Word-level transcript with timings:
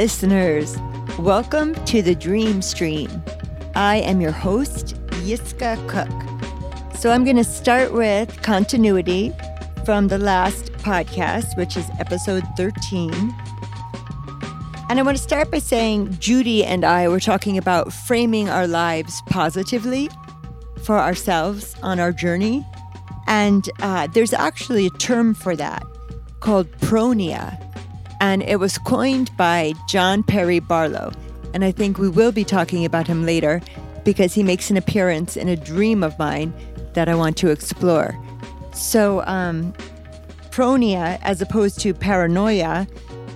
listeners. 0.00 0.78
Welcome 1.18 1.74
to 1.84 2.00
the 2.00 2.14
Dream 2.14 2.62
Stream. 2.62 3.22
I 3.74 3.96
am 3.96 4.22
your 4.22 4.32
host, 4.32 4.96
Yiskah 5.26 5.76
Koock. 5.90 6.96
So 6.96 7.10
I'm 7.10 7.22
going 7.22 7.36
to 7.36 7.44
start 7.44 7.92
with 7.92 8.40
continuity 8.40 9.30
from 9.84 10.08
the 10.08 10.16
last 10.16 10.72
podcast, 10.88 11.54
which 11.58 11.76
is 11.76 11.86
episode 11.98 12.44
13. 12.56 13.12
And 14.88 14.98
I 14.98 15.02
want 15.02 15.18
to 15.18 15.22
start 15.22 15.50
by 15.50 15.58
saying 15.58 16.16
Judy 16.18 16.64
and 16.64 16.82
I 16.82 17.06
were 17.06 17.20
talking 17.20 17.58
about 17.58 17.92
framing 17.92 18.48
our 18.48 18.66
lives 18.66 19.20
positively 19.26 20.08
for 20.82 20.98
ourselves 20.98 21.76
on 21.82 22.00
our 22.00 22.10
journey. 22.10 22.66
And 23.26 23.68
uh, 23.80 24.06
there's 24.06 24.32
actually 24.32 24.86
a 24.86 24.90
term 24.92 25.34
for 25.34 25.54
that 25.56 25.84
called 26.40 26.72
pronoia 26.78 27.69
and 28.20 28.42
it 28.42 28.56
was 28.56 28.78
coined 28.78 29.34
by 29.36 29.72
John 29.88 30.22
Perry 30.22 30.60
Barlow. 30.60 31.12
And 31.54 31.64
I 31.64 31.72
think 31.72 31.98
we 31.98 32.08
will 32.08 32.32
be 32.32 32.44
talking 32.44 32.84
about 32.84 33.06
him 33.06 33.24
later 33.24 33.60
because 34.04 34.34
he 34.34 34.42
makes 34.42 34.70
an 34.70 34.76
appearance 34.76 35.36
in 35.36 35.48
a 35.48 35.56
dream 35.56 36.02
of 36.02 36.18
mine 36.18 36.54
that 36.92 37.08
I 37.08 37.14
want 37.14 37.36
to 37.38 37.48
explore. 37.48 38.16
So, 38.72 39.24
um, 39.26 39.72
pronoia, 40.50 41.18
as 41.22 41.42
opposed 41.42 41.80
to 41.80 41.94
paranoia, 41.94 42.86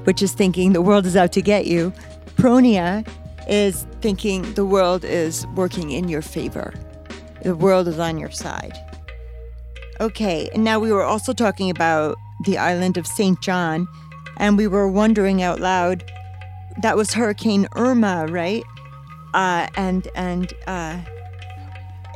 which 0.05 0.23
is 0.23 0.33
thinking 0.33 0.73
the 0.73 0.83
world 0.83 1.07
is 1.07 1.17
out 1.17 1.33
to 1.33 1.43
get 1.43 1.67
you, 1.67 1.93
pronoia 2.37 3.07
is 3.49 3.87
thinking 4.01 4.55
the 4.55 4.65
world 4.65 5.05
is 5.05 5.47
working 5.49 5.91
in 5.91 6.09
your 6.09 6.23
favor, 6.23 6.73
the 7.43 7.57
world 7.57 7.89
is 7.89 7.99
on 7.99 8.19
your 8.19 8.31
side. 8.31 8.79
Okay, 10.01 10.49
and 10.55 10.65
now 10.65 10.79
we 10.79 10.93
were 10.93 11.05
also 11.05 11.33
talking 11.33 11.71
about 11.71 12.17
the 12.45 12.59
island 12.59 12.97
of 12.97 13.07
St. 13.07 13.41
John 13.41 13.87
and 14.37 14.57
we 14.57 14.67
were 14.67 14.89
wondering 14.89 15.43
out 15.43 15.61
loud 15.61 16.05
that 16.83 16.97
was 16.97 17.15
Hurricane 17.15 17.69
Irma, 17.77 18.27
right? 18.27 18.65
Uh, 19.33 19.69
and 19.77 20.09
and 20.15 20.53
uh, 20.67 21.01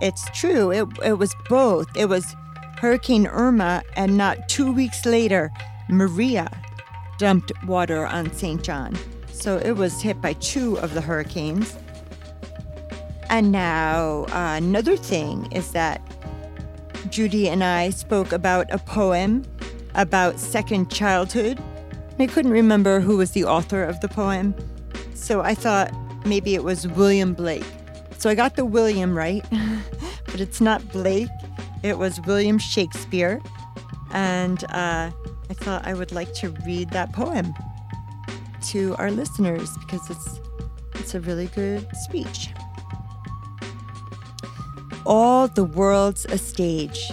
it's 0.02 0.28
true. 0.30 0.70
It 0.70 0.86
it 1.04 1.14
was 1.14 1.34
both. 1.48 1.86
It 1.96 2.06
was 2.06 2.36
Hurricane 2.78 3.26
Irma, 3.26 3.82
and 3.96 4.16
not 4.16 4.48
two 4.48 4.72
weeks 4.72 5.04
later, 5.04 5.52
Maria 5.88 6.50
dumped 7.18 7.52
water 7.64 8.06
on 8.06 8.32
St. 8.32 8.62
John. 8.62 8.96
So 9.32 9.58
it 9.58 9.72
was 9.72 10.00
hit 10.00 10.20
by 10.20 10.34
two 10.34 10.78
of 10.78 10.94
the 10.94 11.00
hurricanes. 11.00 11.76
And 13.30 13.52
now 13.52 14.24
uh, 14.30 14.56
another 14.56 14.96
thing 14.96 15.50
is 15.52 15.72
that 15.72 16.00
Judy 17.10 17.48
and 17.48 17.62
I 17.62 17.90
spoke 17.90 18.32
about 18.32 18.72
a 18.72 18.78
poem 18.78 19.44
about 19.94 20.38
second 20.38 20.90
childhood 20.90 21.62
I 22.20 22.26
couldn't 22.26 22.50
remember 22.50 22.98
who 22.98 23.16
was 23.16 23.30
the 23.30 23.44
author 23.44 23.84
of 23.84 24.00
the 24.00 24.08
poem, 24.08 24.52
so 25.14 25.40
I 25.40 25.54
thought 25.54 25.92
maybe 26.26 26.56
it 26.56 26.64
was 26.64 26.88
William 26.88 27.32
Blake. 27.32 27.64
So 28.18 28.28
I 28.28 28.34
got 28.34 28.56
the 28.56 28.64
William 28.64 29.16
right, 29.16 29.44
but 30.26 30.40
it's 30.40 30.60
not 30.60 30.86
Blake. 30.90 31.28
It 31.84 31.96
was 31.96 32.20
William 32.22 32.58
Shakespeare. 32.58 33.40
And 34.10 34.64
uh, 34.64 35.12
I 35.50 35.54
thought 35.54 35.86
I 35.86 35.94
would 35.94 36.10
like 36.10 36.34
to 36.34 36.50
read 36.66 36.90
that 36.90 37.12
poem 37.12 37.54
to 38.68 38.96
our 38.96 39.12
listeners 39.12 39.70
because 39.78 40.10
it's, 40.10 40.40
it's 40.94 41.14
a 41.14 41.20
really 41.20 41.46
good 41.46 41.86
speech. 41.98 42.50
All 45.06 45.46
the 45.46 45.64
world's 45.64 46.24
a 46.26 46.38
stage. 46.38 47.12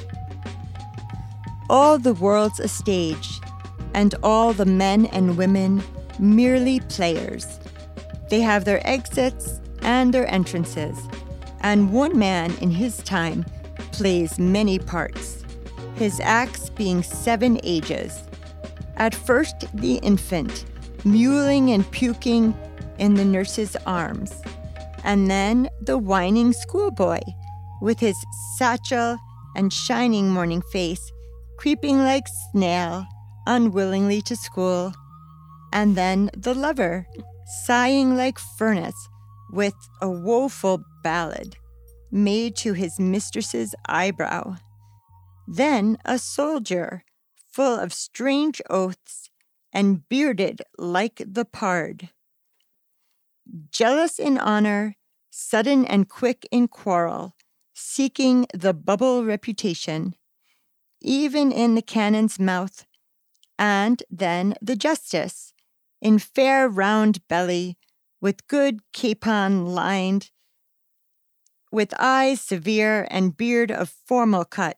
All 1.69 1.99
the 1.99 2.13
world's 2.13 2.59
a 2.59 2.67
stage 2.67 3.34
and 3.95 4.13
all 4.23 4.51
the 4.51 4.65
men 4.65 5.05
and 5.07 5.37
women 5.37 5.81
merely 6.19 6.81
players. 6.81 7.59
They 8.29 8.41
have 8.41 8.65
their 8.65 8.85
exits 8.85 9.61
and 9.81 10.13
their 10.13 10.29
entrances, 10.29 10.99
and 11.61 11.93
one 11.93 12.19
man 12.19 12.53
in 12.57 12.71
his 12.71 12.97
time 12.97 13.45
plays 13.93 14.37
many 14.37 14.79
parts, 14.79 15.45
his 15.95 16.19
acts 16.19 16.69
being 16.69 17.03
seven 17.03 17.57
ages. 17.63 18.23
At 18.97 19.15
first, 19.15 19.55
the 19.73 19.95
infant, 19.95 20.65
mewling 21.05 21.73
and 21.73 21.89
puking 21.91 22.53
in 22.99 23.13
the 23.13 23.25
nurse's 23.25 23.77
arms, 23.85 24.41
and 25.05 25.31
then 25.31 25.69
the 25.81 25.97
whining 25.97 26.51
schoolboy, 26.51 27.21
with 27.81 27.99
his 27.99 28.17
satchel 28.57 29.17
and 29.55 29.71
shining 29.71 30.29
morning 30.29 30.61
face, 30.73 31.11
creeping 31.57 31.99
like 31.99 32.25
snail 32.51 33.07
unwillingly 33.45 34.21
to 34.23 34.35
school, 34.35 34.93
and 35.71 35.95
then 35.95 36.29
the 36.35 36.53
lover, 36.53 37.05
sighing 37.65 38.15
like 38.15 38.39
furnace 38.39 39.07
with 39.51 39.75
a 40.01 40.09
woeful 40.09 40.83
ballad 41.03 41.55
made 42.11 42.55
to 42.55 42.73
his 42.73 42.99
mistress's 42.99 43.75
eyebrow. 43.87 44.55
Then 45.47 45.97
a 46.05 46.17
soldier, 46.17 47.03
full 47.51 47.77
of 47.77 47.93
strange 47.93 48.61
oaths 48.69 49.29
and 49.71 50.07
bearded 50.07 50.61
like 50.77 51.21
the 51.25 51.45
pard. 51.45 52.09
Jealous 53.69 54.17
in 54.17 54.37
honor, 54.37 54.95
sudden 55.29 55.85
and 55.85 56.09
quick 56.09 56.47
in 56.51 56.67
quarrel, 56.67 57.35
seeking 57.73 58.47
the 58.53 58.73
bubble 58.73 59.25
reputation, 59.25 60.15
even 61.01 61.51
in 61.51 61.75
the 61.75 61.81
cannon's 61.81 62.39
mouth, 62.39 62.85
and 63.57 64.03
then 64.09 64.55
the 64.61 64.75
justice, 64.75 65.53
in 66.01 66.19
fair 66.19 66.67
round 66.67 67.27
belly, 67.27 67.77
with 68.21 68.47
good 68.47 68.79
capon 68.91 69.65
lined, 69.67 70.31
with 71.71 71.93
eyes 71.99 72.41
severe 72.41 73.07
and 73.11 73.37
beard 73.37 73.71
of 73.71 73.89
formal 73.89 74.45
cut, 74.45 74.77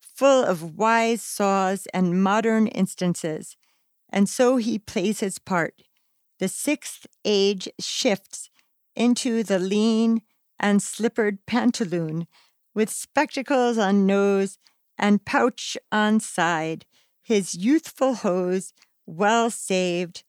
full 0.00 0.44
of 0.44 0.76
wise 0.76 1.22
saws 1.22 1.86
and 1.92 2.22
modern 2.22 2.66
instances, 2.66 3.56
and 4.10 4.28
so 4.28 4.56
he 4.56 4.78
plays 4.78 5.20
his 5.20 5.38
part. 5.38 5.82
The 6.38 6.48
sixth 6.48 7.06
age 7.24 7.68
shifts 7.80 8.50
into 8.94 9.42
the 9.42 9.58
lean 9.58 10.22
and 10.58 10.82
slippered 10.82 11.44
pantaloon, 11.46 12.26
with 12.74 12.90
spectacles 12.90 13.78
on 13.78 14.06
nose 14.06 14.58
and 14.98 15.24
pouch 15.24 15.76
on 15.90 16.20
side, 16.20 16.84
his 17.26 17.56
youthful 17.56 18.14
hose 18.14 18.72
well 19.04 19.50
saved, 19.50 20.22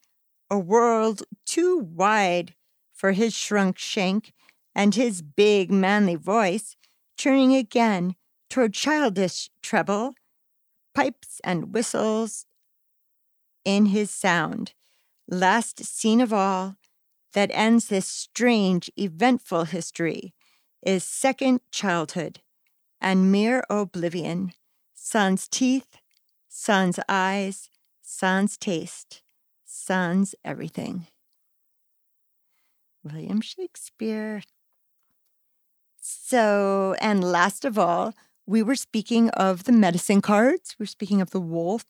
a 0.50 0.58
world 0.58 1.22
too 1.46 1.78
wide 1.78 2.56
for 2.91 3.12
his 3.12 3.35
shrunk 3.35 3.78
shank, 3.78 4.34
and 4.74 4.96
his 4.96 5.22
big 5.22 5.69
manly 5.69 6.16
voice 6.16 6.75
turning 7.16 7.53
again 7.53 8.16
toward 8.50 8.74
childish 8.74 9.52
treble, 9.62 10.16
pipes 10.96 11.40
and 11.44 11.72
whistles 11.72 12.47
in 13.63 13.88
his 13.88 14.09
sound. 14.09 14.74
Last 15.28 15.86
scene 15.86 16.19
of 16.19 16.34
all 16.34 16.78
that 17.34 17.52
ends 17.53 17.90
this 17.90 18.07
strange, 18.07 18.90
eventful 18.97 19.66
history 19.66 20.34
is 20.81 21.03
second 21.03 21.59
childhood 21.69 22.41
and 23.00 23.31
mere 23.31 23.63
oblivion, 23.69 24.53
sans 24.96 25.47
teeth 25.47 25.97
sans 26.59 27.00
eyes, 27.07 27.69
sans 28.01 28.57
taste, 28.57 29.22
sans 29.63 30.34
everything. 30.44 31.06
William 33.03 33.42
Shakespeare. 33.42 34.42
So, 36.01 36.95
and 37.00 37.24
last 37.24 37.63
of 37.63 37.77
all, 37.77 38.15
we 38.48 38.63
were 38.63 38.75
speaking 38.75 39.30
of 39.30 39.65
the 39.65 39.71
medicine 39.71 40.19
cards. 40.19 40.75
We 40.80 40.86
are 40.86 40.88
speaking 40.88 41.21
of 41.21 41.30
the 41.30 41.39
wolf 41.39 41.86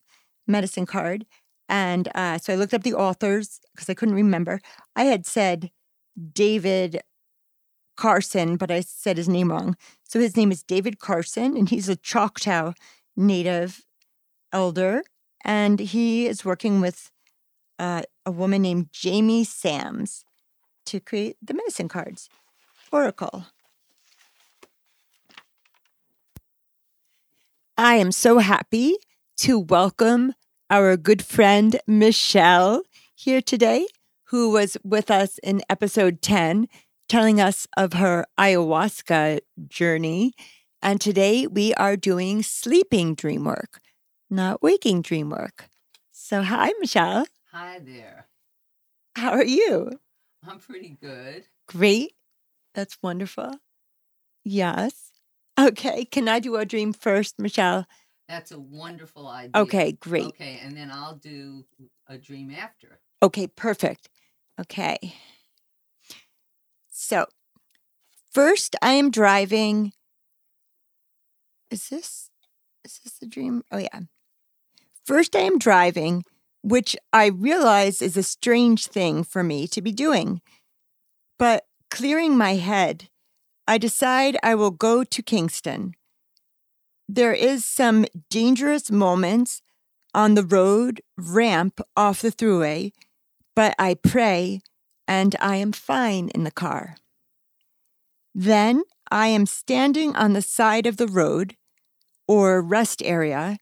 medicine 0.46 0.84
card. 0.84 1.24
And 1.66 2.08
uh, 2.14 2.36
so 2.36 2.52
I 2.52 2.56
looked 2.56 2.74
up 2.74 2.82
the 2.82 2.94
authors 2.94 3.60
because 3.74 3.88
I 3.88 3.94
couldn't 3.94 4.16
remember. 4.16 4.60
I 4.94 5.04
had 5.04 5.24
said 5.24 5.70
David 6.34 7.00
Carson, 7.96 8.56
but 8.56 8.70
I 8.70 8.80
said 8.80 9.16
his 9.16 9.30
name 9.30 9.50
wrong. 9.50 9.78
So 10.06 10.20
his 10.20 10.36
name 10.36 10.52
is 10.52 10.62
David 10.62 10.98
Carson, 10.98 11.56
and 11.56 11.70
he's 11.70 11.88
a 11.88 11.96
Choctaw 11.96 12.74
native 13.16 13.86
elder, 14.52 15.02
and 15.44 15.78
he 15.78 16.26
is 16.26 16.44
working 16.44 16.80
with 16.80 17.10
uh, 17.78 18.02
a 18.26 18.30
woman 18.30 18.62
named 18.62 18.88
Jamie 18.92 19.44
Sams 19.44 20.24
to 20.86 21.00
create 21.00 21.36
the 21.42 21.54
medicine 21.54 21.88
cards. 21.88 22.28
Oracle. 22.90 23.46
I 27.76 27.94
am 27.94 28.10
so 28.10 28.38
happy 28.38 28.96
to 29.38 29.58
welcome 29.58 30.34
our 30.70 30.96
good 30.96 31.24
friend 31.24 31.78
Michele 31.86 32.82
here 33.14 33.40
today, 33.40 33.86
who 34.24 34.50
was 34.50 34.76
with 34.82 35.10
us 35.10 35.38
in 35.38 35.62
episode 35.70 36.20
10, 36.20 36.66
telling 37.08 37.40
us 37.40 37.66
of 37.76 37.94
her 37.94 38.26
ayahuasca 38.38 39.40
journey. 39.68 40.32
And 40.82 41.00
today 41.00 41.46
we 41.46 41.72
are 41.74 41.96
doing 41.96 42.42
sleeping 42.42 43.14
dream 43.14 43.44
work 43.44 43.80
not 44.30 44.62
waking 44.62 45.02
dream 45.02 45.30
work. 45.30 45.68
So, 46.12 46.42
hi, 46.42 46.72
Michele. 46.80 47.26
Hi 47.52 47.78
there. 47.78 48.26
How 49.16 49.30
are 49.30 49.44
you? 49.44 49.92
I'm 50.46 50.58
pretty 50.58 50.96
good. 51.00 51.46
Great. 51.66 52.12
That's 52.74 52.98
wonderful. 53.02 53.54
Yes. 54.44 55.10
Okay. 55.58 56.04
Can 56.04 56.28
I 56.28 56.38
do 56.38 56.56
a 56.56 56.64
dream 56.64 56.92
first, 56.92 57.38
Michele? 57.38 57.86
That's 58.28 58.52
a 58.52 58.58
wonderful 58.60 59.26
idea. 59.26 59.50
Okay, 59.62 59.92
great. 59.92 60.26
Okay, 60.26 60.60
and 60.62 60.76
then 60.76 60.90
I'll 60.90 61.14
do 61.16 61.64
a 62.06 62.18
dream 62.18 62.50
after. 62.50 63.00
Okay, 63.22 63.46
perfect. 63.46 64.10
Okay. 64.60 65.14
So, 66.90 67.24
first 68.30 68.76
I 68.82 68.92
am 68.92 69.10
driving. 69.10 69.92
Is 71.70 71.88
this 71.88 72.30
is 72.84 73.00
this 73.02 73.18
the 73.18 73.26
dream? 73.26 73.62
Oh 73.72 73.78
yeah. 73.78 74.00
First 75.08 75.34
I 75.34 75.40
am 75.40 75.58
driving, 75.58 76.22
which 76.60 76.94
I 77.14 77.28
realize 77.28 78.02
is 78.02 78.18
a 78.18 78.22
strange 78.22 78.88
thing 78.88 79.24
for 79.24 79.42
me 79.42 79.66
to 79.68 79.80
be 79.80 79.90
doing. 79.90 80.42
But 81.38 81.64
clearing 81.90 82.36
my 82.36 82.56
head, 82.56 83.08
I 83.66 83.78
decide 83.78 84.36
I 84.42 84.54
will 84.54 84.70
go 84.70 85.04
to 85.04 85.22
Kingston. 85.22 85.94
There 87.08 87.32
is 87.32 87.64
some 87.64 88.04
dangerous 88.28 88.90
moments 88.90 89.62
on 90.12 90.34
the 90.34 90.44
road 90.44 91.00
ramp 91.16 91.80
off 91.96 92.20
the 92.20 92.30
thruway, 92.30 92.92
but 93.56 93.74
I 93.78 93.94
pray 93.94 94.60
and 95.06 95.34
I 95.40 95.56
am 95.56 95.72
fine 95.72 96.28
in 96.34 96.44
the 96.44 96.50
car. 96.50 96.96
Then 98.34 98.82
I 99.10 99.28
am 99.28 99.46
standing 99.46 100.14
on 100.16 100.34
the 100.34 100.42
side 100.42 100.84
of 100.84 100.98
the 100.98 101.08
road 101.08 101.56
or 102.26 102.60
rest 102.60 103.02
area, 103.02 103.56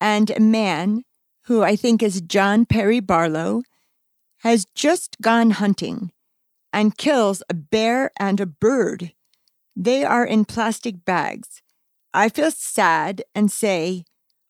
and 0.00 0.30
a 0.30 0.40
man, 0.40 1.02
who 1.44 1.62
I 1.62 1.76
think 1.76 2.02
is 2.02 2.20
John 2.20 2.66
Perry 2.66 3.00
Barlow, 3.00 3.62
has 4.38 4.66
just 4.74 5.16
gone 5.20 5.50
hunting 5.52 6.12
and 6.72 6.96
kills 6.96 7.42
a 7.48 7.54
bear 7.54 8.10
and 8.18 8.40
a 8.40 8.46
bird. 8.46 9.12
They 9.74 10.04
are 10.04 10.24
in 10.24 10.44
plastic 10.44 11.04
bags. 11.04 11.62
I 12.12 12.28
feel 12.28 12.50
sad 12.50 13.22
and 13.34 13.50
say, 13.50 14.04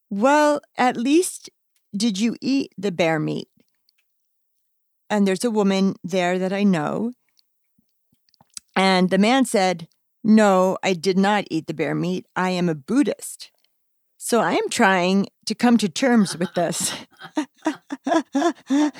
Well, 0.09 0.61
at 0.77 0.97
least 0.97 1.49
did 1.95 2.19
you 2.19 2.35
eat 2.41 2.73
the 2.77 2.91
bear 2.91 3.19
meat? 3.19 3.47
And 5.09 5.27
there's 5.27 5.43
a 5.43 5.51
woman 5.51 5.95
there 6.03 6.37
that 6.37 6.53
I 6.53 6.63
know. 6.63 7.13
And 8.75 9.09
the 9.09 9.17
man 9.17 9.45
said, 9.45 9.87
No, 10.23 10.77
I 10.83 10.93
did 10.93 11.17
not 11.17 11.45
eat 11.49 11.67
the 11.67 11.73
bear 11.73 11.95
meat. 11.95 12.25
I 12.35 12.51
am 12.51 12.69
a 12.69 12.75
Buddhist. 12.75 13.51
So 14.21 14.41
I 14.41 14.51
am 14.51 14.67
trying 14.69 15.27
to 15.45 15.55
come 15.55 15.77
to 15.77 15.87
terms 15.87 16.37
with 16.37 16.53
this. 16.55 16.93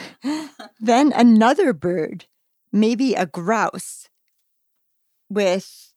then 0.80 1.12
another 1.12 1.74
bird, 1.74 2.26
maybe 2.72 3.16
a 3.16 3.26
grouse, 3.26 4.08
with, 5.30 5.94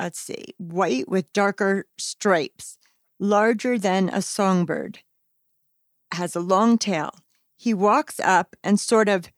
let's 0.00 0.18
see, 0.18 0.54
white 0.58 1.08
with 1.08 1.32
darker 1.32 1.86
stripes, 1.96 2.78
larger 3.20 3.78
than 3.78 4.08
a 4.08 4.20
songbird, 4.20 4.98
has 6.12 6.34
a 6.34 6.40
long 6.40 6.76
tail. 6.78 7.10
He 7.56 7.72
walks 7.72 8.18
up 8.18 8.56
and 8.64 8.78
sort 8.78 9.08
of 9.08 9.30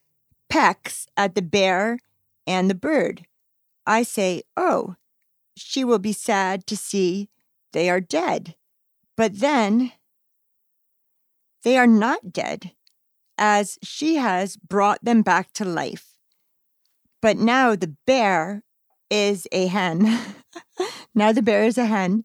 pecks 0.49 1.06
at 1.14 1.34
the 1.34 1.43
bear 1.43 1.99
and 2.46 2.70
the 2.70 2.75
bird. 2.75 3.26
I 3.87 4.02
say, 4.02 4.44
Oh, 4.56 4.96
she 5.58 5.84
will 5.84 5.99
be 5.99 6.14
sad 6.14 6.67
to 6.69 6.76
see 6.76 7.29
they 7.76 7.90
are 7.90 8.00
dead. 8.00 8.55
But 9.19 9.40
then 9.40 9.93
they 11.62 11.76
are 11.76 11.87
not 11.87 12.32
dead, 12.32 12.73
as 13.37 13.78
she 13.82 14.14
has 14.17 14.56
brought 14.56 15.05
them 15.05 15.20
back 15.20 15.52
to 15.52 15.64
life. 15.67 16.17
But 17.20 17.37
now 17.37 17.76
the 17.76 17.94
bear 18.06 18.62
is 19.11 19.46
a 19.52 19.67
hen. 19.67 20.08
now 21.14 21.32
the 21.32 21.43
bear 21.43 21.64
is 21.64 21.76
a 21.76 21.84
hen, 21.84 22.25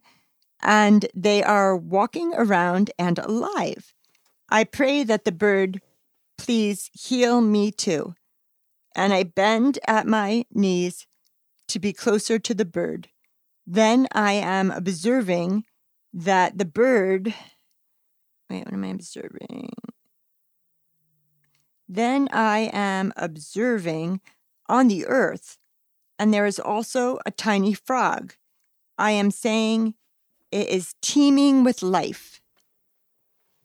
and 0.62 1.06
they 1.14 1.44
are 1.44 1.76
walking 1.76 2.34
around 2.34 2.92
and 2.98 3.20
alive. 3.20 3.94
I 4.50 4.64
pray 4.64 5.04
that 5.04 5.26
the 5.26 5.34
bird 5.34 5.82
please 6.38 6.90
heal 6.94 7.42
me 7.42 7.72
too. 7.72 8.16
And 8.96 9.12
I 9.12 9.24
bend 9.24 9.80
at 9.86 10.08
my 10.08 10.46
knees 10.54 11.08
to 11.68 11.78
be 11.78 11.92
closer 11.92 12.40
to 12.40 12.54
the 12.54 12.64
bird. 12.64 13.10
Then 13.74 14.06
I 14.12 14.34
am 14.34 14.70
observing 14.70 15.64
that 16.12 16.58
the 16.58 16.66
bird. 16.66 17.34
Wait, 18.50 18.66
what 18.66 18.74
am 18.74 18.84
I 18.84 18.88
observing? 18.88 19.70
Then 21.88 22.28
I 22.34 22.70
am 22.74 23.14
observing 23.16 24.20
on 24.68 24.90
the 24.90 25.08
earth, 25.08 25.58
and 26.20 26.34
there 26.34 26.46
is 26.46 26.60
also 26.60 27.20
a 27.26 27.32
tiny 27.32 27.74
frog. 27.74 28.34
I 28.98 29.12
am 29.12 29.32
saying 29.32 29.94
it 30.52 30.68
is 30.68 30.96
teeming 31.02 31.64
with 31.64 31.82
life. 31.82 32.42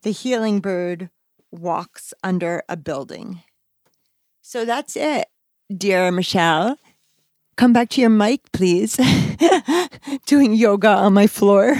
The 0.02 0.12
healing 0.12 0.60
bird 0.60 1.10
walks 1.50 2.14
under 2.22 2.62
a 2.68 2.76
building. 2.76 3.42
So 4.40 4.64
that's 4.64 4.94
it, 4.94 5.26
dear 5.76 6.12
Michele. 6.12 6.76
Come 7.56 7.72
back 7.72 7.88
to 7.90 8.00
your 8.00 8.10
mic, 8.10 8.40
please. 8.52 8.98
Doing 10.26 10.54
yoga 10.54 10.88
on 10.88 11.14
my 11.14 11.26
floor. 11.26 11.76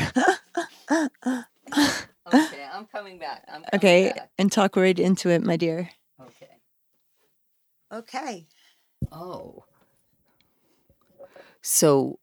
Okay, 2.32 2.66
I'm 2.72 2.86
coming 2.86 3.18
back. 3.18 3.44
I'm 3.46 3.62
coming 3.62 3.70
okay, 3.74 4.12
back. 4.16 4.30
and 4.38 4.50
talk 4.50 4.76
right 4.76 4.98
into 4.98 5.28
it, 5.28 5.42
my 5.42 5.56
dear. 5.56 5.90
Okay. 6.20 6.48
Okay. 7.92 8.46
Oh. 9.12 9.64
So 11.62 12.18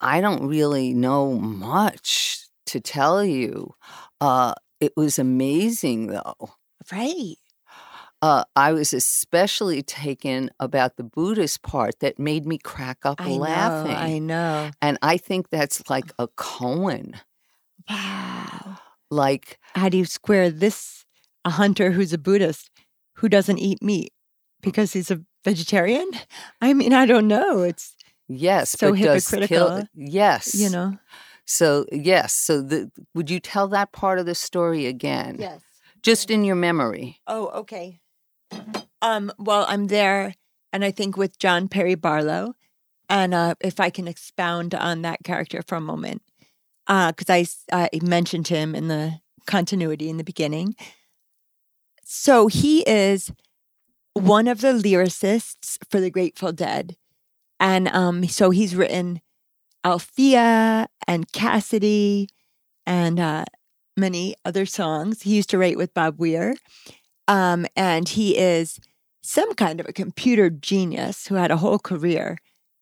I 0.00 0.20
don't 0.20 0.46
really 0.48 0.94
know 0.94 1.34
much 1.34 2.46
to 2.66 2.80
tell 2.80 3.24
you. 3.24 3.74
Uh, 4.20 4.54
it 4.80 4.92
was 4.96 5.18
amazing, 5.18 6.08
though. 6.08 6.54
Right. 6.90 7.36
Uh, 8.20 8.42
I 8.56 8.72
was 8.72 8.92
especially 8.92 9.82
taken 9.82 10.50
about 10.58 10.96
the 10.96 11.04
Buddhist 11.04 11.62
part 11.62 12.00
that 12.00 12.18
made 12.18 12.46
me 12.46 12.58
crack 12.58 12.98
up 13.04 13.20
I 13.20 13.28
laughing. 13.30 13.92
know. 13.92 13.98
I 13.98 14.18
know. 14.18 14.70
and 14.82 14.98
I 15.02 15.16
think 15.18 15.50
that's 15.50 15.88
like 15.88 16.10
a 16.18 16.26
koan. 16.28 17.14
Wow. 17.88 18.78
Like, 19.10 19.58
How 19.74 19.88
do 19.88 19.96
you 19.98 20.04
square 20.04 20.50
this? 20.50 21.04
A 21.44 21.50
hunter 21.50 21.92
who's 21.92 22.12
a 22.12 22.18
Buddhist 22.18 22.70
who 23.14 23.28
doesn't 23.28 23.58
eat 23.58 23.82
meat 23.82 24.12
because 24.60 24.92
he's 24.92 25.10
a 25.10 25.22
vegetarian? 25.44 26.10
I 26.60 26.74
mean, 26.74 26.92
I 26.92 27.06
don't 27.06 27.28
know. 27.28 27.62
It's, 27.62 27.94
yes, 28.28 28.72
So 28.72 28.92
hypocritical. 28.92 29.46
kill. 29.46 29.84
Yes, 29.94 30.54
you 30.54 30.68
know. 30.68 30.98
So 31.46 31.86
yes, 31.90 32.34
so 32.34 32.60
the 32.60 32.90
would 33.14 33.30
you 33.30 33.40
tell 33.40 33.68
that 33.68 33.92
part 33.92 34.18
of 34.18 34.26
the 34.26 34.34
story 34.34 34.84
again? 34.86 35.36
Yes. 35.38 35.62
just 36.02 36.30
in 36.30 36.44
your 36.44 36.56
memory. 36.56 37.18
Oh, 37.26 37.46
okay. 37.60 38.00
Um, 39.00 39.32
well, 39.38 39.64
I'm 39.68 39.86
there, 39.86 40.34
and 40.72 40.84
I 40.84 40.90
think 40.90 41.16
with 41.16 41.38
John 41.38 41.68
Perry 41.68 41.94
Barlow, 41.94 42.54
and 43.08 43.32
uh, 43.32 43.54
if 43.60 43.80
I 43.80 43.90
can 43.90 44.08
expound 44.08 44.74
on 44.74 45.02
that 45.02 45.22
character 45.24 45.62
for 45.66 45.76
a 45.76 45.80
moment, 45.80 46.22
because 46.86 47.64
I 47.72 47.88
mentioned 48.02 48.48
him 48.48 48.74
in 48.74 48.88
the 48.88 49.20
continuity 49.46 50.10
in 50.10 50.16
the 50.16 50.24
beginning. 50.24 50.74
So 52.04 52.48
he 52.48 52.80
is 52.80 53.30
one 54.14 54.48
of 54.48 54.60
the 54.60 54.72
lyricists 54.72 55.78
for 55.90 56.00
the 56.00 56.10
Grateful 56.10 56.52
Dead, 56.52 56.96
and 57.60 57.88
um, 57.88 58.26
so 58.26 58.50
he's 58.50 58.74
written 58.74 59.20
Althea 59.84 60.88
and 61.06 61.30
Cassidy, 61.32 62.28
and 62.86 63.20
uh, 63.20 63.44
many 63.96 64.34
other 64.44 64.66
songs. 64.66 65.22
He 65.22 65.36
used 65.36 65.50
to 65.50 65.58
write 65.58 65.76
with 65.76 65.94
Bob 65.94 66.18
Weir. 66.18 66.54
Um, 67.28 67.66
and 67.76 68.08
he 68.08 68.36
is 68.36 68.80
some 69.22 69.54
kind 69.54 69.78
of 69.78 69.88
a 69.88 69.92
computer 69.92 70.50
genius 70.50 71.28
who 71.28 71.36
had 71.36 71.52
a 71.52 71.58
whole 71.58 71.78
career 71.78 72.38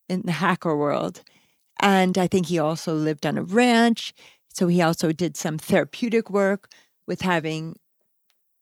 in 0.09 0.23
the 0.23 0.33
hacker 0.33 0.75
world. 0.77 1.23
And 1.81 2.17
I 2.17 2.27
think 2.27 2.47
he 2.47 2.59
also 2.59 2.95
lived 2.95 3.27
on 3.27 3.37
a 3.37 3.43
ranch. 3.43 4.15
So 4.49 4.69
he 4.69 4.81
also 4.81 5.13
did 5.13 5.37
some 5.37 5.59
therapeutic 5.59 6.31
work 6.31 6.69
with 7.07 7.21
having 7.21 7.77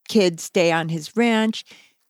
kids 0.08 0.42
stay 0.42 0.72
on 0.72 0.88
his 0.88 1.16
ranch 1.16 1.64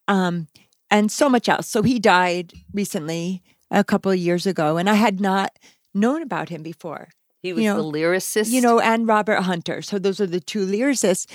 um, 0.09 0.49
and 0.91 1.13
so 1.13 1.29
much 1.29 1.49
else. 1.49 1.69
So 1.69 1.83
he 1.83 1.99
died 1.99 2.53
recently, 2.73 3.43
a 3.71 3.85
couple 3.85 4.13
of 4.13 4.19
years 4.19 4.47
ago, 4.47 4.77
and 4.77 4.89
I 4.89 4.95
had 4.95 5.21
not 5.21 5.59
known 5.93 6.23
about 6.23 6.49
him 6.49 6.63
before 6.63 7.09
He 7.43 7.53
was 7.53 7.65
know, 7.65 7.77
the 7.77 7.99
lyricist. 7.99 8.51
you 8.51 8.61
know, 8.61 8.81
and 8.81 9.07
Robert 9.07 9.41
Hunter. 9.41 9.83
So 9.83 9.99
those 9.99 10.21
are 10.21 10.27
the 10.27 10.41
two 10.41 10.67
lyricists. 10.67 11.27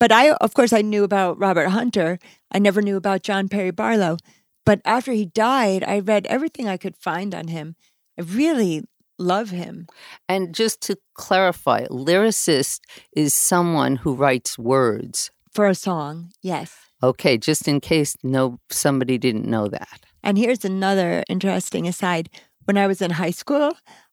But 0.00 0.12
I, 0.12 0.32
of 0.32 0.54
course, 0.54 0.72
I 0.72 0.82
knew 0.82 1.04
about 1.04 1.38
Robert 1.38 1.68
Hunter. 1.68 2.18
I 2.52 2.58
never 2.58 2.80
knew 2.82 2.96
about 2.96 3.22
John 3.22 3.48
Perry 3.48 3.70
Barlow. 3.72 4.16
But 4.64 4.80
after 4.84 5.12
he 5.12 5.26
died, 5.26 5.82
I 5.84 6.00
read 6.00 6.26
everything 6.26 6.68
I 6.68 6.76
could 6.76 6.96
find 6.96 7.34
on 7.34 7.48
him. 7.48 7.74
I 8.18 8.22
really 8.22 8.82
love 9.18 9.50
him. 9.50 9.88
and 10.28 10.54
just 10.54 10.80
to 10.82 10.96
clarify, 11.14 11.84
lyricist 11.86 12.80
is 13.12 13.34
someone 13.34 13.96
who 13.96 14.14
writes 14.14 14.56
words. 14.56 15.30
For 15.52 15.66
a 15.66 15.74
song, 15.74 16.30
yes. 16.40 16.76
Okay, 17.02 17.36
just 17.36 17.66
in 17.66 17.80
case 17.80 18.14
no 18.22 18.60
somebody 18.70 19.18
didn't 19.18 19.46
know 19.46 19.66
that. 19.68 20.00
And 20.22 20.38
here's 20.38 20.64
another 20.64 21.24
interesting 21.28 21.88
aside. 21.88 22.28
When 22.64 22.78
I 22.78 22.86
was 22.86 23.00
in 23.02 23.12
high 23.12 23.30
school, 23.32 23.72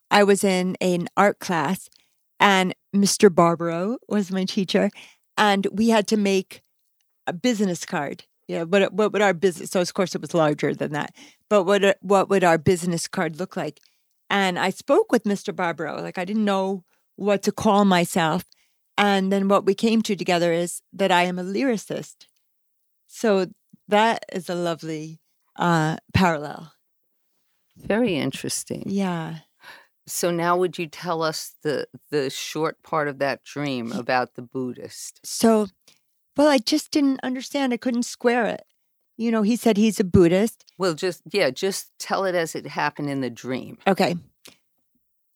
I 0.10 0.24
was 0.24 0.44
in 0.44 0.76
an 0.82 1.08
art 1.18 1.40
class, 1.40 1.90
and 2.40 2.74
Mr. 2.96 3.34
Barbaro 3.34 3.98
was 4.08 4.32
my 4.32 4.46
teacher, 4.46 4.90
and 5.38 5.68
we 5.72 5.90
had 5.90 6.08
to 6.08 6.18
make 6.18 6.62
a 7.28 7.34
business 7.34 7.86
card. 7.86 8.26
Yeah, 8.48 8.64
what 8.64 8.94
what 8.94 9.12
would 9.12 9.22
our 9.22 9.34
business? 9.34 9.72
So 9.72 9.82
of 9.82 9.94
course 9.94 10.14
it 10.14 10.22
was 10.22 10.34
larger 10.34 10.74
than 10.76 10.92
that, 10.92 11.16
but 11.50 11.64
what 11.64 11.98
what 12.02 12.30
would 12.30 12.44
our 12.44 12.58
business 12.58 13.08
card 13.08 13.40
look 13.40 13.58
like? 13.58 13.80
And 14.30 14.60
I 14.60 14.70
spoke 14.70 15.12
with 15.12 15.24
Mr. 15.24 15.56
Barbaro. 15.56 16.02
Like 16.02 16.18
I 16.18 16.26
didn't 16.26 16.46
know 16.46 16.84
what 17.16 17.42
to 17.44 17.52
call 17.52 17.86
myself, 17.86 18.46
and 18.98 19.32
then 19.32 19.48
what 19.48 19.66
we 19.66 19.74
came 19.74 20.02
to 20.04 20.16
together 20.16 20.52
is 20.52 20.82
that 20.94 21.12
I 21.12 21.24
am 21.24 21.40
a 21.40 21.44
lyricist. 21.44 22.28
So 23.08 23.48
that 23.88 24.26
is 24.32 24.50
a 24.50 24.56
lovely 24.56 25.20
uh, 25.56 25.98
parallel. 26.14 26.72
Very 27.78 28.16
interesting. 28.16 28.84
Yeah. 28.86 29.40
So 30.08 30.30
now 30.30 30.56
would 30.58 30.78
you 30.78 30.88
tell 30.88 31.24
us 31.24 31.54
the 31.64 31.88
the 32.12 32.30
short 32.30 32.82
part 32.84 33.08
of 33.08 33.18
that 33.20 33.44
dream 33.44 33.92
about 33.92 34.36
the 34.36 34.42
Buddhist? 34.44 35.20
So, 35.26 35.68
well, 36.38 36.48
I 36.48 36.60
just 36.60 36.92
didn't 36.92 37.20
understand. 37.24 37.74
I 37.74 37.78
couldn't 37.78 38.04
square 38.04 38.46
it. 38.46 38.64
You 39.18 39.32
know, 39.32 39.42
he 39.42 39.56
said 39.56 39.78
he's 39.78 40.00
a 40.00 40.04
Buddhist. 40.04 40.66
Well, 40.78 40.94
just 40.94 41.24
yeah, 41.32 41.50
just 41.50 41.92
tell 41.98 42.26
it 42.26 42.36
as 42.36 42.54
it 42.54 42.68
happened 42.68 43.10
in 43.10 43.22
the 43.22 43.30
dream. 43.30 43.78
Okay. 43.88 44.16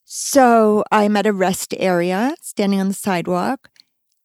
So 0.05 0.83
I'm 0.91 1.15
at 1.17 1.27
a 1.27 1.33
rest 1.33 1.73
area, 1.77 2.35
standing 2.41 2.79
on 2.79 2.87
the 2.87 2.93
sidewalk, 2.93 3.69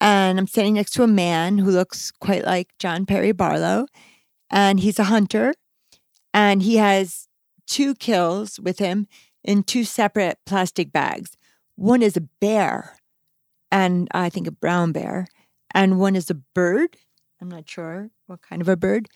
and 0.01 0.39
I'm 0.39 0.47
standing 0.47 0.75
next 0.75 0.93
to 0.95 1.03
a 1.03 1.07
man 1.07 1.59
who 1.59 1.71
looks 1.71 2.11
quite 2.11 2.45
like 2.45 2.69
John 2.79 3.07
Perry 3.07 3.33
Barlow, 3.33 3.87
and 4.51 4.81
he's 4.81 4.99
a 4.99 5.05
hunter, 5.05 5.55
and 6.33 6.63
he 6.63 6.77
has 6.77 7.29
two 7.67 7.95
kills 7.95 8.59
with 8.59 8.79
him 8.79 9.07
in 9.45 9.63
two 9.63 9.85
separate 9.85 10.39
plastic 10.47 10.93
bags. 10.93 11.37
One 11.77 12.03
is 12.03 12.17
a 12.17 12.23
bear, 12.41 12.99
and 13.71 14.09
I 14.13 14.29
think 14.29 14.47
a 14.47 14.53
brown 14.53 14.93
bear, 14.93 15.27
and 15.75 15.99
one 15.99 16.17
is 16.17 16.31
a 16.31 16.35
bird. 16.35 16.97
I'm 17.41 17.49
not 17.49 17.69
sure 17.69 18.11
what 18.27 18.43
kind 18.43 18.63
of 18.63 18.69
a 18.69 18.77
bird. 18.77 19.09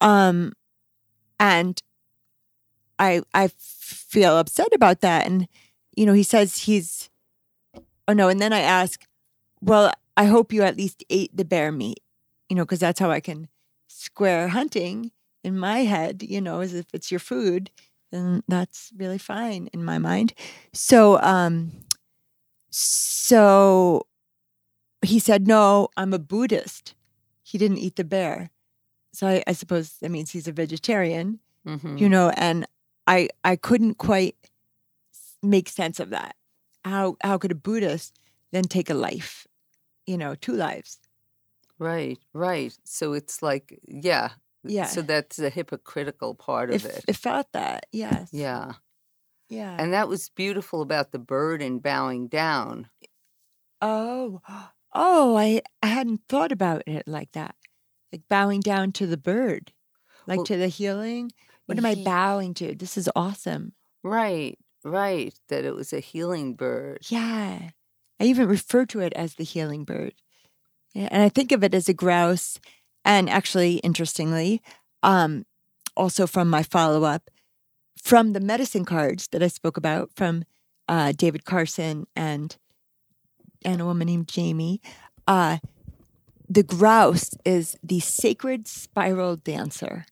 Um, 0.00 0.52
and 1.40 1.80
I 2.98 3.22
I 3.34 3.48
feel 3.58 4.38
upset 4.38 4.68
about 4.74 5.00
that. 5.00 5.26
And 5.26 5.48
you 5.96 6.06
know, 6.06 6.12
he 6.12 6.22
says 6.22 6.58
he's. 6.58 7.10
Oh 8.08 8.12
no! 8.12 8.28
And 8.28 8.40
then 8.40 8.52
I 8.52 8.60
ask, 8.60 9.06
well, 9.60 9.92
I 10.16 10.26
hope 10.26 10.52
you 10.52 10.62
at 10.62 10.76
least 10.76 11.04
ate 11.10 11.36
the 11.36 11.44
bear 11.44 11.72
meat, 11.72 12.00
you 12.48 12.56
know, 12.56 12.64
because 12.64 12.80
that's 12.80 13.00
how 13.00 13.10
I 13.10 13.20
can 13.20 13.48
square 13.88 14.48
hunting 14.48 15.12
in 15.44 15.58
my 15.58 15.80
head. 15.80 16.22
You 16.22 16.40
know, 16.40 16.60
as 16.60 16.74
if 16.74 16.86
it's 16.92 17.10
your 17.10 17.20
food 17.20 17.70
then 18.12 18.42
that's 18.46 18.92
really 18.96 19.18
fine 19.18 19.68
in 19.72 19.84
my 19.84 19.98
mind. 19.98 20.34
So, 20.72 21.20
um, 21.20 21.72
so 22.70 24.06
he 25.02 25.18
said, 25.18 25.46
"No, 25.46 25.88
I'm 25.96 26.12
a 26.12 26.18
Buddhist." 26.18 26.94
He 27.42 27.58
didn't 27.58 27.78
eat 27.78 27.96
the 27.96 28.04
bear, 28.04 28.50
so 29.12 29.26
I, 29.26 29.42
I 29.46 29.52
suppose 29.52 29.94
that 30.00 30.10
means 30.10 30.30
he's 30.30 30.48
a 30.48 30.52
vegetarian. 30.52 31.40
Mm-hmm. 31.66 31.96
You 31.96 32.08
know, 32.08 32.30
and 32.36 32.66
I 33.06 33.28
I 33.44 33.56
couldn't 33.56 33.98
quite 33.98 34.36
make 35.42 35.68
sense 35.68 35.98
of 35.98 36.10
that. 36.10 36.36
How 36.84 37.16
how 37.22 37.38
could 37.38 37.52
a 37.52 37.56
Buddhist 37.56 38.18
then 38.52 38.64
take 38.64 38.90
a 38.90 38.94
life? 38.94 39.46
You 40.06 40.18
know, 40.18 40.34
two 40.34 40.54
lives. 40.54 40.98
Right, 41.82 42.18
right. 42.32 42.72
So 42.84 43.12
it's 43.12 43.42
like, 43.42 43.80
yeah, 43.88 44.30
yeah. 44.64 44.86
So 44.86 45.02
that's 45.02 45.36
the 45.36 45.50
hypocritical 45.50 46.34
part 46.34 46.70
of 46.70 46.84
it. 46.84 46.98
It, 46.98 47.04
it 47.08 47.16
felt 47.16 47.46
that, 47.52 47.86
yes. 47.92 48.28
Yeah. 48.32 48.72
Yeah. 49.48 49.76
And 49.78 49.92
that 49.92 50.08
was 50.08 50.30
beautiful 50.30 50.82
about 50.82 51.12
the 51.12 51.18
bird 51.18 51.62
and 51.62 51.82
bowing 51.82 52.28
down. 52.28 52.88
Oh, 53.80 54.40
oh, 54.94 55.36
I, 55.36 55.62
I 55.82 55.86
hadn't 55.88 56.22
thought 56.28 56.52
about 56.52 56.82
it 56.86 57.06
like 57.06 57.32
that. 57.32 57.54
Like 58.12 58.22
bowing 58.28 58.60
down 58.60 58.92
to 58.92 59.06
the 59.06 59.16
bird, 59.16 59.72
like 60.26 60.38
well, 60.38 60.46
to 60.46 60.56
the 60.56 60.68
healing. 60.68 61.32
What 61.66 61.78
am 61.78 61.86
I 61.86 61.94
bowing 61.94 62.54
to? 62.54 62.74
This 62.74 62.96
is 62.96 63.08
awesome. 63.16 63.72
Right, 64.02 64.58
right. 64.84 65.34
That 65.48 65.64
it 65.64 65.74
was 65.74 65.92
a 65.92 66.00
healing 66.00 66.54
bird. 66.54 67.00
Yeah. 67.08 67.70
I 68.20 68.24
even 68.24 68.48
refer 68.48 68.84
to 68.86 69.00
it 69.00 69.12
as 69.14 69.34
the 69.34 69.44
healing 69.44 69.84
bird. 69.84 70.14
Yeah, 70.94 71.08
and 71.10 71.22
I 71.22 71.28
think 71.28 71.52
of 71.52 71.64
it 71.64 71.74
as 71.74 71.88
a 71.88 71.94
grouse 71.94 72.60
and 73.04 73.28
actually, 73.28 73.76
interestingly, 73.76 74.62
um, 75.02 75.44
also 75.96 76.26
from 76.26 76.48
my 76.48 76.62
follow 76.62 77.04
up, 77.04 77.30
from 78.00 78.32
the 78.32 78.40
medicine 78.40 78.84
cards 78.84 79.28
that 79.28 79.42
I 79.42 79.48
spoke 79.48 79.76
about 79.76 80.10
from 80.14 80.44
uh, 80.88 81.12
David 81.12 81.44
Carson 81.44 82.06
and 82.16 82.56
and 83.64 83.80
a 83.80 83.84
woman 83.84 84.06
named 84.06 84.26
Jamie, 84.26 84.80
uh, 85.28 85.58
the 86.48 86.64
grouse 86.64 87.30
is 87.44 87.76
the 87.82 88.00
sacred 88.00 88.66
spiral 88.66 89.36
dancer. 89.36 90.04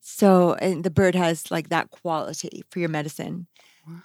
So, 0.00 0.54
and 0.54 0.82
the 0.82 0.90
bird 0.90 1.14
has 1.14 1.50
like 1.50 1.68
that 1.68 1.90
quality 1.90 2.64
for 2.70 2.80
your 2.80 2.88
medicine, 2.88 3.46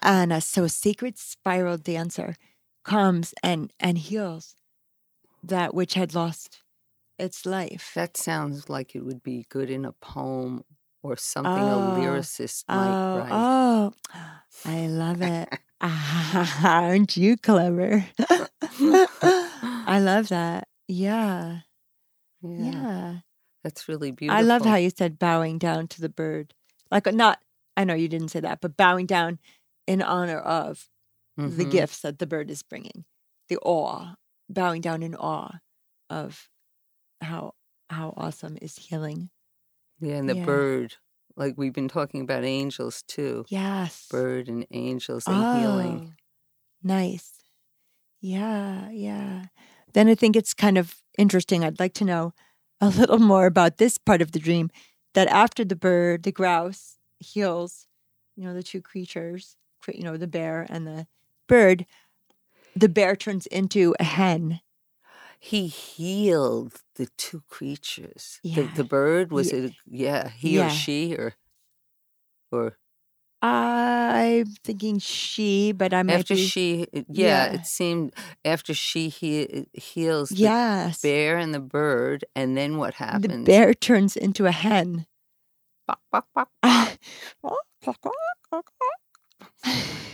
and 0.02 0.32
uh, 0.34 0.40
so 0.40 0.64
a 0.66 0.70
sacred 0.70 1.18
spiral 1.18 1.78
dancer 1.78 2.36
comes 2.84 3.34
and 3.42 3.72
and 3.80 3.98
heals 3.98 4.56
that 5.42 5.74
which 5.74 5.94
had 5.96 6.14
lost 6.14 6.63
its 7.18 7.46
life. 7.46 7.92
That 7.96 8.18
sounds 8.18 8.70
like 8.70 8.96
it 8.96 9.06
would 9.06 9.24
be 9.24 9.46
good 9.50 9.70
in 9.70 9.86
a 9.86 9.92
poem 9.94 10.64
or 11.02 11.18
something 11.18 11.52
oh, 11.52 11.96
a 11.96 12.00
lyricist 12.00 12.64
might 12.68 12.88
oh, 12.88 13.18
write. 13.20 13.30
Oh, 13.32 13.94
I 14.66 14.88
love 14.88 15.22
it. 15.22 15.50
Aren't 16.64 17.18
you 17.18 17.36
clever? 17.36 18.06
I 18.80 20.00
love 20.00 20.30
that. 20.30 20.68
Yeah. 20.88 21.60
yeah. 22.42 22.72
yeah. 22.72 23.16
That's 23.64 23.88
really 23.88 24.12
beautiful. 24.12 24.38
I 24.38 24.42
love 24.42 24.66
how 24.66 24.76
you 24.76 24.90
said 24.90 25.20
bowing 25.20 25.58
down 25.58 25.88
to 25.90 26.02
the 26.02 26.10
bird. 26.10 26.54
Like, 26.90 27.12
not, 27.14 27.40
I 27.76 27.84
know 27.84 27.94
you 27.94 28.08
didn't 28.08 28.30
say 28.30 28.40
that, 28.42 28.62
but 28.62 28.78
bowing 28.78 29.06
down 29.06 29.40
in 29.88 30.02
honor 30.02 30.40
of 30.40 30.90
mm-hmm. 31.40 31.58
the 31.58 31.66
gifts 31.66 32.00
that 32.02 32.20
the 32.20 32.28
bird 32.28 32.50
is 32.50 32.64
bringing, 32.64 33.06
the 33.50 33.58
awe, 33.58 34.16
bowing 34.50 34.82
down 34.82 35.04
in 35.04 35.16
awe 35.16 35.60
of 36.10 36.50
how 37.24 37.56
how 37.90 38.14
awesome 38.18 38.58
is 38.62 38.78
healing. 38.78 39.30
Yeah, 40.00 40.16
and 40.16 40.30
the 40.30 40.38
yeah. 40.38 40.46
bird. 40.46 40.96
Like 41.36 41.56
we've 41.58 41.74
been 41.74 41.88
talking 41.88 42.22
about 42.22 42.44
angels 42.44 43.04
too. 43.08 43.46
Yes. 43.50 44.08
Bird 44.10 44.48
and 44.48 44.68
angels 44.72 45.26
and 45.26 45.36
oh, 45.36 45.60
healing. 45.60 46.16
Nice. 46.84 47.32
Yeah, 48.22 48.90
yeah. 48.92 49.46
Then 49.94 50.08
I 50.08 50.16
think 50.16 50.36
it's 50.36 50.54
kind 50.54 50.78
of 50.78 50.96
interesting. 51.18 51.64
I'd 51.64 51.80
like 51.80 51.94
to 51.96 52.06
know 52.06 52.34
a 52.80 52.90
little 52.90 53.20
more 53.20 53.46
about 53.46 53.78
this 53.78 53.98
part 53.98 54.22
of 54.22 54.32
the 54.32 54.40
dream 54.40 54.70
that 55.14 55.28
after 55.28 55.64
the 55.66 55.76
bird, 55.76 56.24
the 56.24 56.32
grouse 56.32 56.98
heals, 57.20 57.88
you 58.36 58.44
know, 58.44 58.54
the 58.54 58.64
two 58.64 58.82
creatures, 58.82 59.56
you 59.88 60.04
know, 60.04 60.18
the 60.18 60.28
bear 60.28 60.68
and 60.70 60.86
the 60.86 61.08
bird, 61.48 61.86
the 62.76 62.90
bear 62.90 63.16
turns 63.16 63.46
into 63.48 63.96
a 64.00 64.04
hen 64.04 64.60
he 65.44 65.68
healed 65.68 66.76
the 66.96 67.08
two 67.18 67.44
creatures. 67.50 68.40
Yeah. 68.44 68.62
The, 68.62 68.70
the 68.76 68.84
bird 68.86 69.34
was 69.34 69.52
yeah. 69.52 69.60
it? 69.60 69.74
Yeah, 69.86 70.30
he 70.30 70.56
yeah. 70.56 70.68
or 70.68 70.70
she 70.70 71.16
or 71.16 71.34
or. 72.50 72.78
I'm 73.42 74.46
thinking 74.64 75.00
she, 75.00 75.74
but 75.74 75.94
I'm 75.94 76.10
after 76.10 76.36
be, 76.36 76.46
she. 76.46 76.88
Uh, 76.96 77.02
yeah, 77.10 77.52
it 77.52 77.66
seemed 77.66 78.14
after 78.46 78.74
she 78.74 79.10
he, 79.10 79.44
uh, 79.44 79.64
heals 79.74 80.30
the 80.30 80.36
yes. 80.38 81.02
bear 81.02 81.38
and 81.38 81.54
the 81.54 81.60
bird, 81.60 82.24
and 82.38 82.56
then 82.56 82.78
what 82.78 82.94
happens? 82.94 83.46
The 83.46 83.52
bear 83.52 83.74
turns 83.74 84.16
into 84.16 84.46
a 84.46 84.52
hen. 84.54 85.08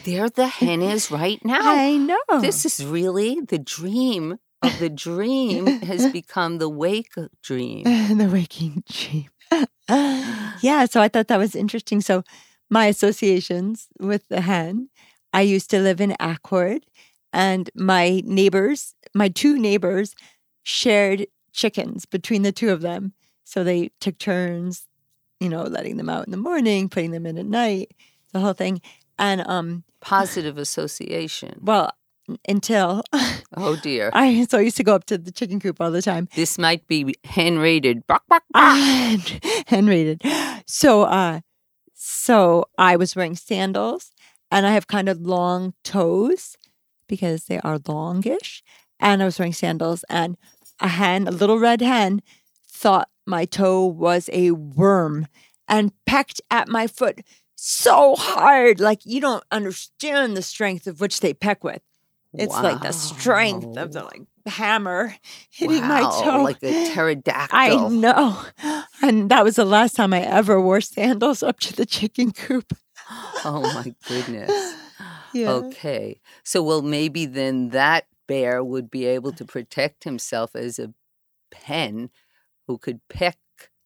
there 0.05 0.27
the 0.27 0.48
hen 0.51 0.81
is 0.81 1.12
right 1.12 1.45
now. 1.45 1.62
I 1.62 1.98
know. 1.98 2.41
This 2.41 2.65
is 2.65 2.83
really 2.83 3.41
the 3.41 3.59
dream 3.59 4.39
of 4.62 4.80
the 4.80 4.89
dream 4.89 5.66
has 5.82 6.12
become 6.12 6.58
the 6.58 6.70
wake 6.70 7.13
dream. 7.42 7.84
the 7.84 8.30
waking 8.32 8.84
dream. 8.89 9.30
yeah, 9.89 10.86
so 10.86 11.01
I 11.01 11.08
thought 11.08 11.28
that 11.28 11.38
was 11.38 11.56
interesting. 11.56 12.01
So 12.01 12.24
my 12.70 12.86
associations 12.86 13.88
with 14.00 14.28
the 14.30 14.42
hen, 14.42 14.89
I 15.34 15.42
used 15.42 15.70
to 15.72 15.80
live 15.80 16.00
in 16.01 16.16
Accord, 16.20 16.86
and 17.34 17.70
my 17.75 18.22
neighbors, 18.25 18.94
my 19.13 19.30
two 19.30 19.58
neighbors, 19.58 20.16
shared 20.63 21.28
chickens 21.51 22.06
between 22.06 22.44
the 22.44 22.51
two 22.51 22.70
of 22.70 22.82
them. 22.82 23.13
So 23.44 23.63
they 23.63 23.89
took 24.00 24.18
turns, 24.20 24.86
you 25.39 25.50
know, 25.50 25.63
letting 25.63 25.98
them 25.98 26.10
out 26.10 26.25
in 26.25 26.32
the 26.32 26.38
morning, 26.38 26.89
putting 26.89 27.12
them 27.12 27.25
in 27.25 27.38
at 27.38 27.46
night, 27.46 27.92
the 28.34 28.39
whole 28.39 28.54
thing. 28.54 28.82
And 29.18 29.42
um 29.48 29.84
positive 30.01 30.58
association. 30.58 31.60
Well, 31.62 31.92
until 32.48 33.03
oh 33.57 33.75
dear 33.81 34.09
I 34.13 34.45
so 34.45 34.57
I 34.57 34.62
used 34.62 34.77
to 34.77 34.83
go 34.83 34.95
up 34.95 35.05
to 35.05 35.17
the 35.17 35.31
chicken 35.31 35.59
coop 35.59 35.79
all 35.79 35.91
the 35.91 36.01
time. 36.01 36.27
This 36.36 36.57
might 36.57 36.88
be 36.88 37.13
hen 37.24 37.59
rated. 37.59 38.03
Hen 39.67 39.88
rated. 39.88 40.21
So 40.65 41.03
uh 41.03 41.41
so 41.93 42.65
I 42.77 42.95
was 42.95 43.15
wearing 43.15 43.36
sandals 43.36 44.12
and 44.51 44.65
I 44.65 44.71
have 44.71 44.88
kind 44.88 45.09
of 45.09 45.21
long 45.21 45.74
toes 45.83 46.57
because 47.07 47.45
they 47.45 47.59
are 47.59 47.79
longish. 47.88 48.63
And 49.00 49.21
I 49.21 49.25
was 49.25 49.39
wearing 49.39 49.53
sandals 49.53 50.03
and 50.09 50.38
a 50.79 50.88
hen, 50.88 51.27
a 51.27 51.31
little 51.31 51.59
red 51.59 51.81
hen, 51.81 52.21
thought 52.67 53.09
my 53.25 53.45
toe 53.45 53.86
was 53.86 54.29
a 54.33 54.51
worm 54.51 55.27
and 55.67 55.91
pecked 56.05 56.41
at 56.50 56.67
my 56.67 56.88
foot 56.88 57.21
so 57.55 58.15
hard. 58.15 58.79
Like 58.79 59.05
you 59.05 59.21
don't 59.21 59.43
understand 59.51 60.36
the 60.36 60.41
strength 60.41 60.88
of 60.88 61.01
which 61.01 61.19
they 61.19 61.33
peck 61.33 61.63
with. 61.63 61.81
It's 62.33 62.53
wow. 62.53 62.63
like 62.63 62.81
the 62.81 62.91
strength 62.91 63.77
of 63.77 63.91
the 63.91 64.03
like 64.03 64.21
hammer 64.45 65.15
hitting 65.50 65.81
wow, 65.81 65.88
my 65.88 66.01
toe. 66.01 66.43
Like 66.43 66.63
a 66.63 66.93
pterodactyl. 66.93 67.57
I 67.57 67.88
know. 67.89 68.39
And 69.01 69.31
that 69.31 69.43
was 69.43 69.55
the 69.55 69.65
last 69.65 69.95
time 69.95 70.13
I 70.13 70.21
ever 70.21 70.62
wore 70.62 70.81
sandals 70.81 71.41
up 71.41 71.59
to 71.62 71.74
the 71.74 71.86
chicken 71.86 72.31
coop. 72.31 72.74
oh 73.45 73.62
my 73.74 73.93
goodness. 74.07 74.75
Yeah. 75.31 75.51
Okay. 75.51 76.21
So 76.43 76.63
well 76.63 76.81
maybe 76.81 77.27
then 77.27 77.69
that 77.69 78.07
bear 78.27 78.63
would 78.63 78.89
be 78.89 79.05
able 79.05 79.31
to 79.33 79.45
protect 79.45 80.03
himself 80.03 80.55
as 80.55 80.79
a 80.79 80.91
pen 81.51 82.09
who 82.65 82.79
could 82.79 83.00
peck 83.09 83.38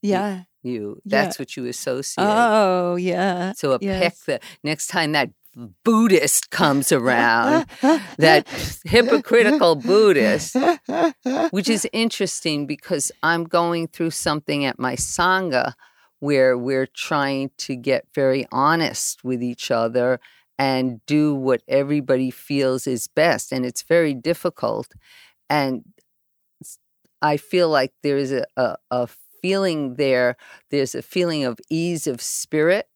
yeah 0.02 0.44
you. 0.64 1.02
That's 1.06 1.38
yeah. 1.38 1.42
what 1.42 1.58
you 1.58 1.66
associate. 1.66 2.26
Oh, 2.26 2.96
yeah. 2.96 3.54
So 3.54 3.74
a 3.74 3.78
yes. 3.82 4.02
peck 4.02 4.42
the 4.42 4.48
next 4.64 4.88
time 4.88 5.12
that 5.12 5.30
Buddhist 5.84 6.50
comes 6.50 6.92
around, 6.92 7.66
that 8.18 8.48
hypocritical 8.86 9.76
Buddhist, 9.76 10.56
which 11.52 11.70
is 11.70 11.88
interesting 11.94 12.66
because 12.66 13.12
I'm 13.22 13.44
going 13.44 13.88
through 13.88 14.12
something 14.12 14.66
at 14.66 14.80
my 14.80 14.96
Sangha 14.96 15.74
where 16.20 16.58
we're 16.58 16.88
trying 16.88 17.52
to 17.58 17.76
get 17.76 18.08
very 18.16 18.46
honest 18.52 19.24
with 19.24 19.44
each 19.44 19.70
other 19.70 20.20
and 20.58 21.06
do 21.06 21.36
what 21.36 21.62
everybody 21.68 22.32
feels 22.32 22.88
is 22.88 23.08
best. 23.08 23.52
And 23.52 23.66
it's 23.66 23.84
very 23.84 24.14
difficult. 24.14 24.94
And 25.50 25.84
I 27.22 27.38
feel 27.38 27.70
like 27.70 27.92
there's 28.04 28.32
a, 28.32 28.46
a, 28.56 28.78
a 28.90 29.10
feeling 29.42 29.96
there, 29.96 30.38
there's 30.72 30.96
a 30.96 31.02
feeling 31.02 31.44
of 31.44 31.60
ease 31.70 32.08
of 32.08 32.22
spirit 32.22 32.88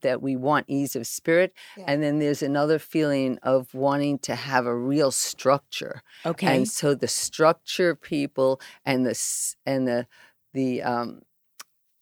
that 0.00 0.22
we 0.22 0.36
want 0.36 0.64
ease 0.68 0.96
of 0.96 1.06
spirit 1.06 1.52
yeah. 1.76 1.84
and 1.86 2.02
then 2.02 2.18
there's 2.18 2.42
another 2.42 2.78
feeling 2.78 3.38
of 3.42 3.72
wanting 3.74 4.18
to 4.18 4.34
have 4.34 4.66
a 4.66 4.76
real 4.76 5.10
structure 5.10 6.02
okay 6.24 6.56
and 6.56 6.68
so 6.68 6.94
the 6.94 7.08
structure 7.08 7.94
people 7.94 8.60
and 8.84 9.06
the 9.06 9.54
and 9.64 9.86
the 9.86 10.06
the 10.54 10.82
um 10.82 11.22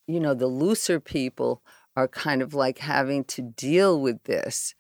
you 0.07 0.21
know 0.21 0.35
the 0.35 0.47
looser 0.47 1.01
people 1.01 1.63
are 1.97 2.09
kind 2.09 2.43
of 2.43 2.55
like 2.55 2.79
having 2.79 3.25
to 3.25 3.41
deal 3.41 4.01
with 4.01 4.23
this 4.25 4.75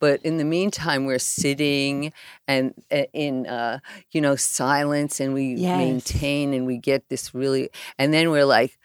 but 0.00 0.20
in 0.24 0.38
the 0.38 0.44
meantime 0.44 1.04
we're 1.04 1.18
sitting 1.18 2.12
and 2.48 2.74
uh, 2.90 3.02
in 3.12 3.46
uh, 3.46 3.78
you 4.10 4.20
know 4.20 4.34
silence 4.34 5.20
and 5.20 5.34
we 5.34 5.54
yes. 5.54 5.76
maintain 5.76 6.54
and 6.54 6.66
we 6.66 6.78
get 6.78 7.08
this 7.08 7.34
really 7.34 7.70
and 7.98 8.12
then 8.12 8.30
we're 8.30 8.44
like 8.44 8.78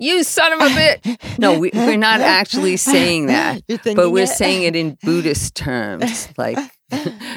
you 0.00 0.24
son 0.24 0.52
of 0.54 0.60
a 0.60 0.64
bitch. 0.64 1.38
No, 1.38 1.58
we, 1.58 1.70
are 1.72 1.96
not 1.96 2.20
actually 2.38 2.76
saying 2.76 3.26
that, 3.26 3.62
but 3.66 4.10
we're 4.10 4.24
it? 4.24 4.28
saying 4.28 4.62
it 4.62 4.74
in 4.74 4.98
Buddhist 5.02 5.54
terms. 5.54 6.28
Like, 6.38 6.56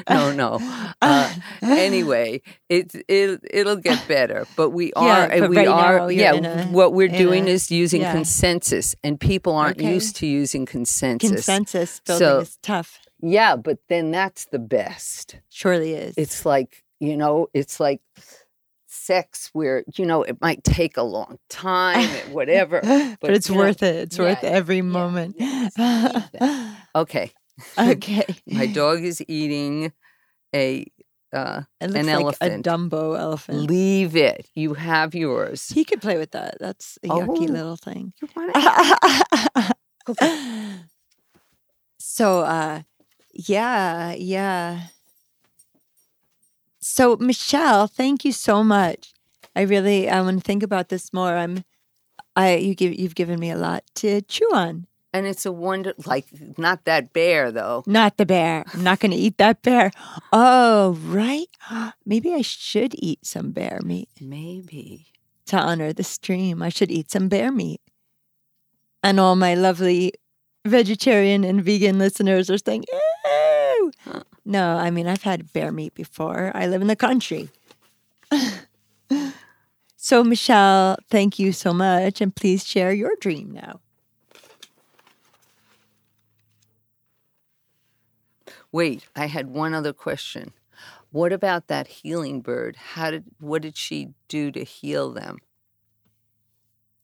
no, 0.10 0.32
no. 0.32 0.60
Uh, 1.02 1.34
anyway, 1.62 2.42
it 2.70 2.96
it 3.10 3.42
it'll 3.52 3.76
get 3.76 4.08
better, 4.08 4.48
but 4.56 4.70
we 4.70 4.94
are 4.94 5.28
yeah, 5.28 5.48
we 5.48 5.58
right 5.58 5.68
are 5.68 6.12
yeah. 6.12 6.34
A, 6.34 6.68
what 6.68 6.94
we're 6.94 7.10
doing 7.10 7.48
a, 7.48 7.52
is 7.52 7.70
using 7.70 8.02
yeah. 8.02 8.14
consensus, 8.14 8.96
and 9.04 9.20
people 9.20 9.56
aren't 9.56 9.78
okay. 9.78 9.94
used 9.94 10.16
to 10.18 10.26
using 10.26 10.66
consensus. 10.66 11.30
Consensus 11.30 12.00
building 12.06 12.20
so, 12.20 12.40
is 12.40 12.58
tough. 12.62 13.00
Yeah, 13.22 13.58
but 13.58 13.80
then 13.90 14.12
that's 14.12 14.46
the 14.46 14.60
best. 14.60 15.38
Surely 15.50 15.94
is. 15.94 16.16
It's 16.18 16.46
like 16.46 16.84
you 17.00 17.18
know, 17.18 17.48
it's 17.54 17.82
like 17.82 18.02
sex 19.04 19.50
where 19.54 19.84
you 19.96 20.06
know 20.06 20.24
it 20.24 20.40
might 20.42 20.64
take 20.64 20.98
a 20.98 21.04
long 21.04 21.38
time 21.50 22.08
whatever 22.32 22.82
but, 22.82 23.18
but 23.22 23.32
it's 23.32 23.50
worth 23.50 23.82
know, 23.82 23.88
it 23.88 23.96
it's 23.96 24.18
yeah, 24.18 24.24
worth 24.24 24.44
every 24.44 24.78
yeah, 24.78 24.82
moment 24.82 25.36
okay 26.96 27.32
okay 27.78 28.26
my 28.48 28.66
dog 28.66 29.04
is 29.04 29.24
eating 29.28 29.92
a 30.56 30.86
uh, 31.34 31.64
an 31.82 31.94
like 31.94 32.06
elephant. 32.06 32.68
A 32.68 32.70
Dumbo 32.70 33.18
elephant. 33.18 33.62
Leave 33.68 34.16
it. 34.16 34.48
You 34.54 34.76
have 34.76 35.16
yours. 35.16 35.68
He 35.68 35.84
could 35.84 36.00
play 36.00 36.20
with 36.20 36.30
that. 36.34 36.58
That's 36.60 37.00
a 37.04 37.08
yucky 37.08 37.50
oh, 37.50 37.52
little 37.52 37.76
thing. 37.76 38.14
You 38.22 38.28
want 38.36 38.52
it? 38.54 39.76
okay. 40.10 40.76
So, 41.98 42.42
uh, 42.42 42.84
yeah, 43.34 44.14
yeah. 44.14 44.82
So, 46.84 47.16
Michele, 47.16 47.88
thank 47.88 48.26
you 48.26 48.34
so 48.34 48.62
much. 48.62 49.14
I 49.56 49.62
really 49.62 50.10
I 50.10 50.20
want 50.22 50.40
to 50.40 50.44
think 50.44 50.64
about 50.64 50.90
this 50.90 51.14
more. 51.14 51.38
I'm 51.38 51.64
I 52.36 52.56
you 52.56 52.76
give 52.76 52.94
you've 52.94 53.16
given 53.16 53.40
me 53.40 53.52
a 53.52 53.58
lot 53.58 53.84
to 53.96 54.22
chew 54.22 54.50
on. 54.54 54.88
And 55.14 55.26
it's 55.26 55.46
a 55.46 55.52
wonder 55.52 55.94
like 56.06 56.26
not 56.58 56.84
that 56.84 57.14
bear 57.14 57.52
though. 57.52 57.84
Not 57.88 58.18
the 58.18 58.26
bear. 58.26 58.66
I'm 58.74 58.84
not 58.84 59.00
going 59.00 59.12
to 59.12 59.18
eat 59.18 59.38
that 59.38 59.62
bear. 59.62 59.92
Oh, 60.34 60.98
right. 61.06 61.48
Maybe 62.06 62.34
I 62.34 62.42
should 62.42 62.96
eat 62.98 63.26
some 63.26 63.52
bear 63.52 63.80
meat. 63.84 64.10
Maybe. 64.20 65.06
To 65.48 65.58
honor 65.58 65.94
the 65.94 66.04
stream, 66.04 66.62
I 66.62 66.70
should 66.70 66.92
eat 66.92 67.12
some 67.12 67.30
bear 67.30 67.52
meat. 67.52 67.80
And 69.04 69.20
all 69.20 69.36
my 69.36 69.54
lovely 69.54 70.14
vegetarian 70.66 71.44
and 71.44 71.64
vegan 71.64 71.98
listeners 71.98 72.50
are 72.50 72.58
saying, 72.58 72.86
"Ew." 72.92 73.92
Huh. 74.00 74.24
No, 74.46 74.78
I 74.78 74.92
mean, 74.92 75.08
I've 75.08 75.24
had 75.24 75.54
bear 75.54 75.72
meat 75.72 75.96
before. 75.96 76.52
I 76.54 76.68
live 76.68 76.82
in 76.82 76.88
the 76.88 76.96
country. 76.96 77.50
so, 79.96 80.24
Michele, 80.24 80.98
thank 81.10 81.40
you 81.40 81.52
so 81.54 81.74
much. 81.74 82.20
And 82.20 82.36
please 82.36 82.66
share 82.66 82.92
your 82.92 83.16
dream 83.20 83.52
now. 83.52 83.80
Wait, 88.72 89.06
I 89.16 89.28
had 89.28 89.48
one 89.48 89.74
other 89.74 89.94
question. 89.94 90.52
What 91.12 91.32
about 91.32 91.68
that 91.68 91.88
healing 91.88 92.42
bird? 92.42 92.76
How 92.76 93.12
did 93.12 93.26
what 93.40 93.62
did 93.62 93.78
she 93.78 94.10
do 94.28 94.52
to 94.52 94.64
heal 94.64 95.12
them? 95.12 95.38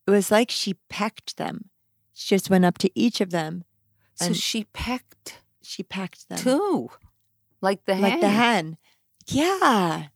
It 0.08 0.12
was 0.12 0.32
like 0.32 0.50
she 0.50 0.74
pecked 0.90 1.38
them. 1.38 1.70
She 2.16 2.36
just 2.36 2.50
went 2.50 2.66
up 2.66 2.80
to 2.80 2.90
each 2.96 3.22
of 3.22 3.30
them. 3.30 3.66
So 4.16 4.34
she 4.34 4.64
pecked. 4.74 5.42
She 5.62 5.84
pecked 5.84 6.28
them. 6.28 6.40
Two. 6.40 6.90
Like 7.62 7.86
the 7.86 7.96
hen. 7.96 8.04
Like 8.04 8.22
the 8.22 8.30
hen. 8.30 8.78
Yeah. 9.28 10.08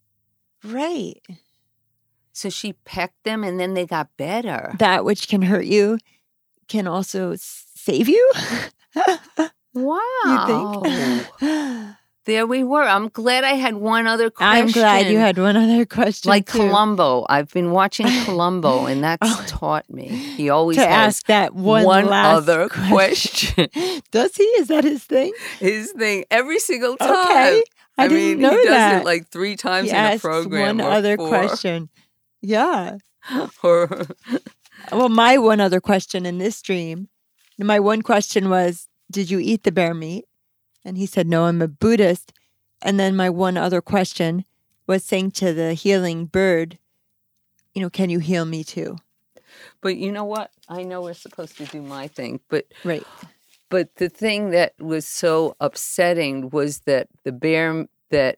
Right. 0.64 1.22
So 2.32 2.50
she 2.50 2.74
pecked 2.74 3.24
them 3.24 3.44
and 3.44 3.60
then 3.60 3.74
they 3.74 3.86
got 3.86 4.10
better. 4.18 4.74
That 4.80 5.06
which 5.06 5.28
can 5.28 5.44
hurt 5.44 5.66
you 5.66 6.00
can 6.68 6.88
also 6.88 7.36
save 7.38 8.10
you. 8.10 8.32
wow. 9.74 10.82
You 10.82 10.86
think? 11.40 11.96
There 12.26 12.48
we 12.48 12.64
were. 12.64 12.84
I'm 12.84 13.10
glad 13.10 13.44
I 13.44 13.54
had 13.54 13.76
one 13.76 14.08
other 14.08 14.30
question. 14.30 14.66
I'm 14.66 14.72
glad 14.72 15.08
you 15.08 15.18
had 15.18 15.38
one 15.38 15.58
other 15.58 15.86
question. 15.86 16.30
Like 16.30 16.50
too. 16.50 16.60
Columbo. 16.60 17.26
I've 17.28 17.52
been 17.52 17.72
watching 17.72 18.08
Columbo 18.26 18.86
and 18.86 19.04
that's 19.04 19.20
oh, 19.22 19.44
taught 19.48 19.90
me. 19.90 20.08
He 20.08 20.50
always 20.50 20.78
to 20.78 20.88
ask 20.88 21.26
that 21.26 21.54
one, 21.54 21.84
one 21.84 22.08
other 22.08 22.70
question. 22.88 23.68
question. 23.70 24.02
Does 24.12 24.36
he? 24.36 24.44
Is 24.44 24.70
that 24.70 24.86
his 24.86 25.04
thing? 25.04 25.34
His 25.60 25.92
thing. 25.92 26.24
Every 26.32 26.60
single 26.60 26.96
time. 26.96 27.10
Okay. 27.10 27.64
I, 27.98 28.06
I 28.06 28.08
didn't 28.08 28.24
mean, 28.24 28.40
know 28.40 28.58
he 28.58 28.68
that. 28.70 28.92
does 28.92 29.02
it 29.02 29.06
like 29.06 29.28
three 29.28 29.58
times 29.58 29.92
he 29.92 29.96
in 29.96 30.06
a 30.14 30.18
program. 30.18 30.78
One 30.78 30.92
other 30.92 31.18
four. 31.18 31.28
question. 31.28 31.90
Yeah. 32.42 32.98
or 33.64 34.06
well, 34.92 35.10
my 35.10 35.38
one 35.38 35.60
other 35.60 35.82
question 35.82 36.26
in 36.26 36.38
this 36.38 36.62
dream, 36.62 37.10
my 37.60 37.80
one 37.80 38.02
question 38.02 38.50
was, 38.50 38.88
did 39.12 39.30
you 39.30 39.40
eat 39.40 39.64
the 39.64 39.72
bear 39.72 39.94
meat? 39.94 40.26
And 40.86 40.98
he 40.98 41.06
said, 41.06 41.28
No, 41.28 41.46
I'm 41.46 41.62
a 41.62 41.68
Buddhist. 41.68 42.34
And 42.82 43.00
then 43.00 43.16
my 43.16 43.30
one 43.30 43.58
other 43.58 43.82
question 43.82 44.46
was 44.88 45.04
saying 45.04 45.32
to 45.32 45.54
the 45.54 45.74
healing 45.74 46.26
bird, 46.26 46.78
You 47.74 47.82
know, 47.82 47.90
can 47.90 48.10
you 48.10 48.20
heal 48.20 48.46
me 48.46 48.64
too? 48.64 48.98
But 49.82 49.98
you 49.98 50.12
know 50.12 50.26
what? 50.26 50.52
I 50.68 50.84
know 50.84 51.02
we're 51.02 51.14
supposed 51.14 51.58
to 51.58 51.66
do 51.66 51.82
my 51.82 52.08
thing, 52.08 52.40
but 52.50 52.66
right. 52.84 53.04
But 53.70 53.96
the 53.96 54.10
thing 54.10 54.52
that 54.52 54.74
was 54.80 55.08
so 55.08 55.56
upsetting 55.60 56.50
was 56.52 56.82
that 56.82 57.08
the 57.24 57.32
bear 57.32 57.88
that 58.12 58.38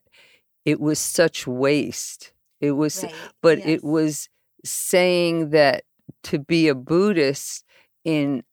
it 0.64 0.80
was 0.80 0.98
such 0.98 1.46
waste. 1.46 2.32
It 2.62 2.72
was, 2.72 3.04
right. 3.04 3.14
but 3.42 3.60
yes. 3.60 3.68
it 3.68 3.84
was 3.84 4.30
saying 4.64 5.50
that 5.50 5.84
to 6.24 6.40
be 6.40 6.68
a 6.68 6.76
Buddhist 6.76 7.66
in 8.04 8.44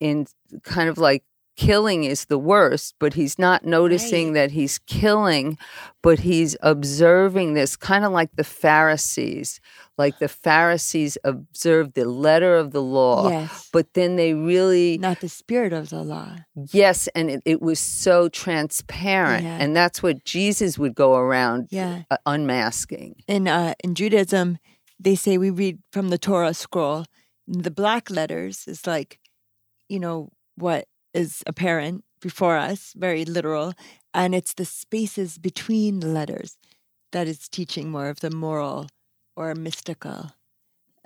in 0.00 0.26
kind 0.62 0.88
of 0.88 0.98
like 0.98 1.24
killing 1.58 2.04
is 2.04 2.26
the 2.26 2.38
worst, 2.38 2.94
but 3.00 3.14
he's 3.14 3.36
not 3.38 3.64
noticing 3.64 4.28
Right. 4.28 4.34
that 4.34 4.50
he's 4.52 4.78
killing, 4.86 5.58
but 6.02 6.20
he's 6.20 6.56
observing 6.62 7.54
this 7.54 7.76
kind 7.76 8.04
of 8.04 8.12
like 8.12 8.30
the 8.36 8.44
Pharisees. 8.44 9.60
Like 9.98 10.20
the 10.20 10.28
Pharisees 10.28 11.18
observed 11.24 11.94
the 11.94 12.04
letter 12.04 12.54
of 12.56 12.70
the 12.70 12.80
law, 12.80 13.28
yes. 13.30 13.68
but 13.72 13.86
then 13.94 14.14
they 14.14 14.32
really 14.34 14.96
Not 14.98 15.20
the 15.20 15.28
spirit 15.28 15.72
of 15.72 15.88
the 15.90 16.02
law. 16.04 16.36
Yes, 16.72 17.08
and 17.16 17.28
it, 17.28 17.40
it 17.44 17.60
was 17.60 17.80
so 17.80 18.28
transparent. 18.28 19.42
Yeah. 19.44 19.58
And 19.60 19.74
that's 19.74 20.00
what 20.02 20.24
Jesus 20.24 20.78
would 20.78 20.94
go 20.94 21.16
around 21.16 21.66
Yeah. 21.70 22.02
uh, 22.12 22.18
unmasking. 22.24 23.16
In 23.26 23.48
uh, 23.48 23.74
in 23.82 23.94
Judaism, 23.96 24.58
they 25.00 25.16
say 25.16 25.36
we 25.38 25.50
read 25.50 25.78
from 25.92 26.10
the 26.10 26.18
Torah 26.18 26.54
scroll. 26.54 27.04
The 27.48 27.70
black 27.72 28.08
letters 28.10 28.66
is 28.68 28.86
like, 28.86 29.18
you 29.88 29.98
know, 29.98 30.30
what 30.56 30.86
is 31.18 31.42
apparent 31.46 32.04
before 32.20 32.56
us, 32.56 32.94
very 32.96 33.24
literal, 33.24 33.74
and 34.14 34.34
it's 34.34 34.54
the 34.54 34.64
spaces 34.64 35.38
between 35.38 36.00
the 36.00 36.08
letters 36.08 36.56
that 37.12 37.26
is 37.28 37.48
teaching 37.48 37.90
more 37.90 38.08
of 38.08 38.20
the 38.20 38.30
moral 38.30 38.86
or 39.36 39.54
mystical 39.54 40.32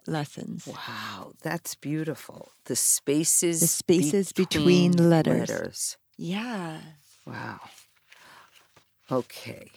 lessons. 0.06 0.66
Wow, 0.66 1.32
that's 1.42 1.74
beautiful. 1.74 2.50
The 2.64 2.76
spaces 2.76 3.60
The 3.60 3.66
spaces 3.66 4.32
between 4.32 4.92
letters. 4.92 5.48
letters. 5.50 5.96
Yeah. 6.16 6.80
Wow. 7.26 7.60
Okay. 9.10 9.70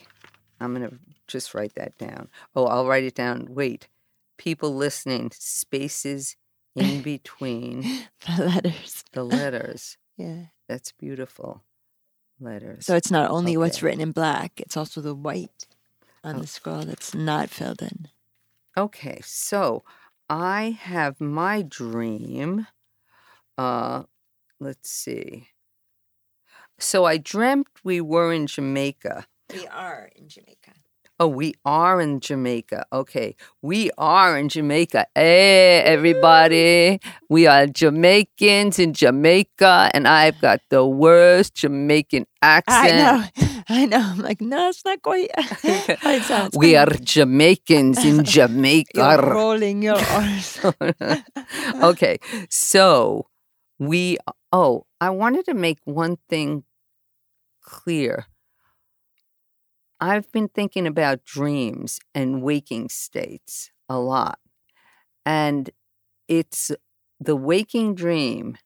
I'm 0.59 0.73
going 0.73 0.89
to 0.89 0.97
just 1.27 1.53
write 1.53 1.75
that 1.75 1.97
down. 1.97 2.29
Oh, 2.55 2.65
I'll 2.65 2.87
write 2.87 3.03
it 3.03 3.15
down. 3.15 3.47
Wait. 3.49 3.87
People 4.37 4.73
listening, 4.75 5.31
spaces 5.33 6.35
in 6.75 7.01
between 7.13 7.81
The 8.27 8.43
letters. 8.45 9.03
the 9.13 9.23
letters. 9.23 9.97
Yeah. 10.17 10.45
That's 10.67 10.91
beautiful. 10.91 11.61
Letters. 12.39 12.85
So 12.85 12.95
it's 12.95 13.11
not 13.11 13.29
only 13.31 13.55
what's 13.57 13.81
written 13.83 14.01
in 14.01 14.11
black, 14.11 14.59
it's 14.59 14.75
also 14.75 14.99
the 15.01 15.15
white 15.15 15.67
on 16.23 16.37
Oh. 16.37 16.39
the 16.39 16.47
scroll 16.47 16.83
that's 16.83 17.13
not 17.13 17.49
filled 17.49 17.81
in. 17.81 18.09
Okay, 18.77 19.21
so 19.23 19.83
I 20.29 20.71
have 20.81 21.21
my 21.21 21.61
dream. 21.61 22.67
Uh, 23.57 24.03
let's 24.59 24.89
see. 24.89 25.49
So 26.77 27.05
I 27.05 27.17
dreamt 27.17 27.67
we 27.83 28.01
were 28.01 28.33
in 28.33 28.47
Jamaica. 28.47 29.27
We 29.53 29.65
are 29.67 30.09
in 30.15 30.27
Jamaica. 30.27 30.73
Oh, 31.17 31.29
we 31.29 31.53
are 31.63 32.01
in 32.01 32.19
Jamaica. 32.19 32.87
Okay, 32.91 33.37
we 33.61 33.89
are 33.97 34.37
in 34.37 34.49
Jamaica. 34.49 35.05
Hey, 35.15 35.79
everybody. 35.85 36.99
We 37.29 37.47
are 37.47 37.67
Jamaicans 37.67 38.79
in 38.79 38.91
Jamaica, 38.91 39.91
and 39.93 40.09
I've 40.09 40.41
got 40.41 40.59
the 40.69 40.85
worst 40.85 41.55
Jamaican 41.55 42.25
accent. 42.41 42.67
I 42.67 42.89
know. 42.91 43.63
I 43.69 43.85
know. 43.85 43.99
I'm 43.99 44.19
like, 44.19 44.41
no, 44.41 44.67
it's 44.67 44.83
not 44.83 45.01
quite. 45.01 45.29
it 45.37 46.23
sounds 46.23 46.57
We 46.57 46.75
are 46.75 46.87
Jamaicans 46.87 48.03
in 48.03 48.23
Jamaica. 48.35 48.91
You're 48.95 49.33
rolling 49.33 49.83
your 49.83 49.97
R's. 49.97 50.59
okay, 51.81 52.19
so 52.49 53.27
we, 53.79 54.17
oh, 54.51 54.85
I 54.99 55.11
wanted 55.11 55.45
to 55.45 55.53
make 55.53 55.79
one 55.85 56.17
thing 56.27 56.65
clear. 57.63 58.25
I've 59.99 60.31
been 60.31 60.49
thinking 60.49 60.87
about 60.87 61.23
dreams 61.23 61.99
and 62.13 62.41
waking 62.41 62.89
states 62.89 63.71
a 63.89 63.97
lot. 63.97 64.39
And 65.25 65.69
it's 66.27 66.71
the 67.19 67.35
waking 67.35 67.95
dream 67.95 68.57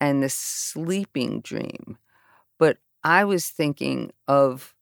and 0.00 0.22
the 0.22 0.28
sleeping 0.28 1.40
dream. 1.40 1.98
But 2.58 2.78
I 3.04 3.24
was 3.24 3.48
thinking 3.50 4.12
of 4.28 4.74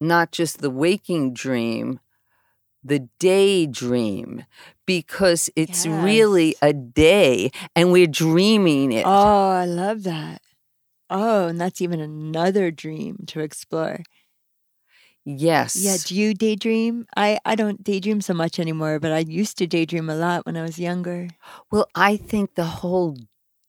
not 0.00 0.32
just 0.32 0.60
the 0.60 0.70
waking 0.70 1.32
dream, 1.32 2.00
the 2.82 3.08
daydream, 3.20 4.44
because 4.86 5.48
it's 5.54 5.86
really 5.86 6.56
a 6.60 6.72
day 6.72 7.50
and 7.76 7.92
we're 7.92 8.08
dreaming 8.08 8.92
it. 8.92 9.06
Oh, 9.06 9.50
I 9.50 9.64
love 9.64 10.02
that. 10.02 10.41
Oh, 11.12 11.46
and 11.48 11.60
that's 11.60 11.80
even 11.80 12.00
another 12.00 12.70
dream 12.72 13.24
to 13.28 13.40
explore. 13.40 14.00
yes. 15.24 15.76
Yeah, 15.76 15.96
do 16.04 16.14
you 16.16 16.34
daydream? 16.34 17.06
I, 17.16 17.38
I 17.44 17.54
don't 17.54 17.84
daydream 17.84 18.20
so 18.20 18.34
much 18.34 18.58
anymore, 18.58 18.98
but 18.98 19.12
I 19.12 19.18
used 19.20 19.58
to 19.58 19.66
daydream 19.66 20.08
a 20.10 20.16
lot 20.16 20.46
when 20.46 20.56
I 20.56 20.62
was 20.62 20.78
younger. 20.78 21.28
Well, 21.70 21.86
I 21.94 22.16
think 22.16 22.54
the 22.54 22.64
whole 22.64 23.16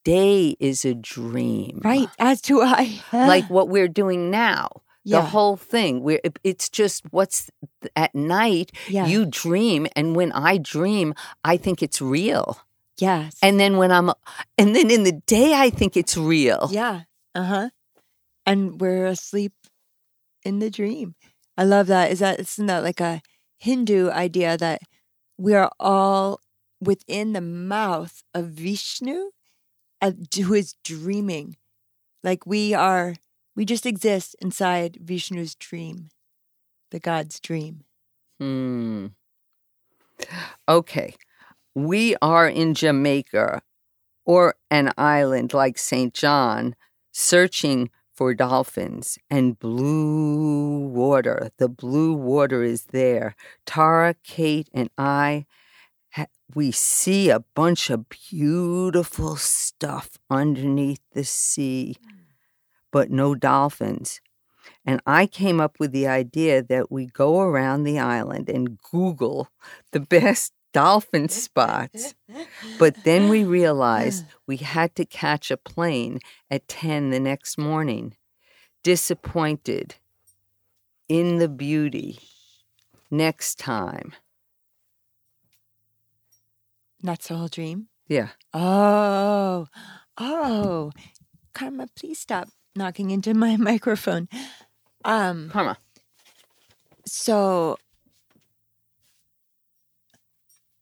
day 0.03 0.56
is 0.60 0.86
a 0.86 0.93
dream. 0.95 1.82
Right, 1.84 2.10
as 2.17 2.41
do 2.41 2.62
I. 2.62 3.01
Like 3.12 3.45
what 3.49 3.69
we're 3.69 3.88
doing 3.88 4.32
now. 4.32 4.82
yeah, 5.03 5.19
The 5.21 5.27
whole 5.27 5.58
thing. 5.58 6.01
We're, 6.01 6.21
it's 6.43 6.69
just 6.69 7.03
what's 7.12 7.49
at 7.95 8.15
night, 8.15 8.71
yeah, 8.88 9.06
you 9.06 9.25
dream. 9.25 9.86
And 9.95 10.15
when 10.15 10.32
I 10.32 10.58
dream, 10.58 11.13
I 11.43 11.58
think 11.58 11.84
it's 11.84 12.01
real. 12.01 12.58
yes. 12.97 13.38
And 13.43 13.60
then 13.60 13.77
when 13.77 13.91
I'm, 13.91 14.10
and 14.58 14.75
then 14.75 14.89
in 14.89 15.03
the 15.03 15.21
day, 15.27 15.53
I 15.53 15.69
think 15.69 15.95
it's 15.97 16.17
real. 16.17 16.69
Yeah. 16.71 17.01
Uh 17.35 17.43
huh. 17.43 17.69
And 18.45 18.79
we're 18.79 19.05
asleep 19.05 19.53
in 20.43 20.59
the 20.59 20.69
dream. 20.69 21.15
I 21.57 21.63
love 21.63 21.87
that. 21.87 22.11
Is 22.11 22.19
that 22.19 22.39
isn't 22.39 22.65
that 22.65 22.83
like 22.83 22.99
a 22.99 23.21
Hindu 23.59 24.09
idea 24.09 24.57
that 24.57 24.81
we 25.37 25.53
are 25.53 25.71
all 25.79 26.39
within 26.81 27.33
the 27.33 27.41
mouth 27.41 28.23
of 28.33 28.47
Vishnu, 28.47 29.31
uh, 30.01 30.11
who 30.35 30.53
is 30.53 30.75
dreaming, 30.83 31.57
like 32.23 32.45
we 32.45 32.73
are. 32.73 33.15
We 33.55 33.65
just 33.65 33.85
exist 33.85 34.35
inside 34.41 34.97
Vishnu's 34.99 35.53
dream, 35.53 36.09
the 36.89 36.99
God's 36.99 37.39
dream. 37.39 37.83
Hmm. 38.39 39.07
Okay. 40.67 41.15
We 41.75 42.15
are 42.21 42.47
in 42.47 42.73
Jamaica 42.73 43.61
or 44.25 44.55
an 44.71 44.91
island 44.97 45.53
like 45.53 45.77
St. 45.77 46.13
John 46.13 46.75
searching 47.13 47.89
for 48.12 48.34
dolphins 48.34 49.17
and 49.30 49.58
blue 49.58 50.88
water. 50.88 51.52
The 51.58 51.69
blue 51.69 52.13
water 52.13 52.63
is 52.63 52.86
there. 52.86 53.36
Tara, 53.65 54.15
Kate, 54.23 54.69
and 54.73 54.89
I, 54.97 55.45
we 56.54 56.71
see 56.71 57.30
a 57.30 57.39
bunch 57.56 57.89
of 57.89 58.10
beautiful 58.10 59.36
stuff 59.38 60.17
underneath 60.30 61.02
the 61.13 61.23
sea, 61.23 61.95
but 62.91 63.10
no 63.10 63.34
dolphins. 63.34 64.21
And 64.86 65.02
I 65.06 65.26
came 65.26 65.60
up 65.60 65.80
with 65.80 65.91
the 65.91 66.08
idea 66.08 66.62
that 66.62 66.91
we 66.91 67.08
go 67.08 67.39
around 67.39 67.84
the 67.84 67.99
island 67.99 68.49
and 68.49 68.78
Google 68.91 69.49
the 69.91 69.99
best 69.99 70.54
dolphin 70.73 71.29
spots. 71.29 72.15
But 72.77 73.03
then 73.03 73.29
we 73.29 73.43
realized 73.43 74.25
we 74.47 74.57
had 74.57 74.95
to 74.95 75.05
catch 75.05 75.51
a 75.51 75.57
plane 75.57 76.19
at 76.51 76.67
10 76.67 77.12
the 77.12 77.19
next 77.19 77.57
morning. 77.57 78.15
Disappointed 78.83 79.95
in 81.07 81.38
the 81.38 81.47
beauty. 81.47 82.19
Next 83.09 83.59
time. 83.59 84.13
That's 87.01 87.27
the 87.27 87.36
whole 87.36 87.47
dream. 87.47 87.88
Yeah. 88.07 88.29
Oh, 88.53 89.67
oh, 90.17 90.91
Karma, 91.53 91.88
please 91.95 92.19
stop 92.19 92.49
knocking 92.75 93.12
into 93.12 93.33
my 93.33 93.57
microphone. 93.71 94.27
Um, 95.05 95.49
Karma. 95.49 95.77
so 97.05 97.77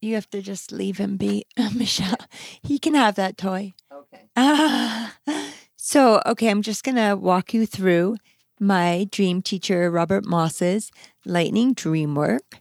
you 0.02 0.16
have 0.16 0.30
to 0.32 0.42
just 0.42 0.72
leave 0.72 0.98
him 0.98 1.18
be, 1.18 1.46
Michele. 1.76 2.16
He 2.62 2.80
can 2.80 2.96
have 2.96 3.16
that 3.16 3.38
toy. 3.38 3.74
Okay. 3.92 4.30
Ah. 4.36 5.16
So, 5.84 6.22
okay, 6.28 6.50
I'm 6.50 6.62
just 6.62 6.84
gonna 6.84 7.16
walk 7.16 7.56
you 7.56 7.66
through 7.66 8.18
my 8.60 9.08
dream 9.12 9.42
teacher 9.42 9.90
Robert 9.90 10.24
Moss's 10.26 10.92
lightning 11.26 11.74
dream 11.74 12.14
work. 12.14 12.60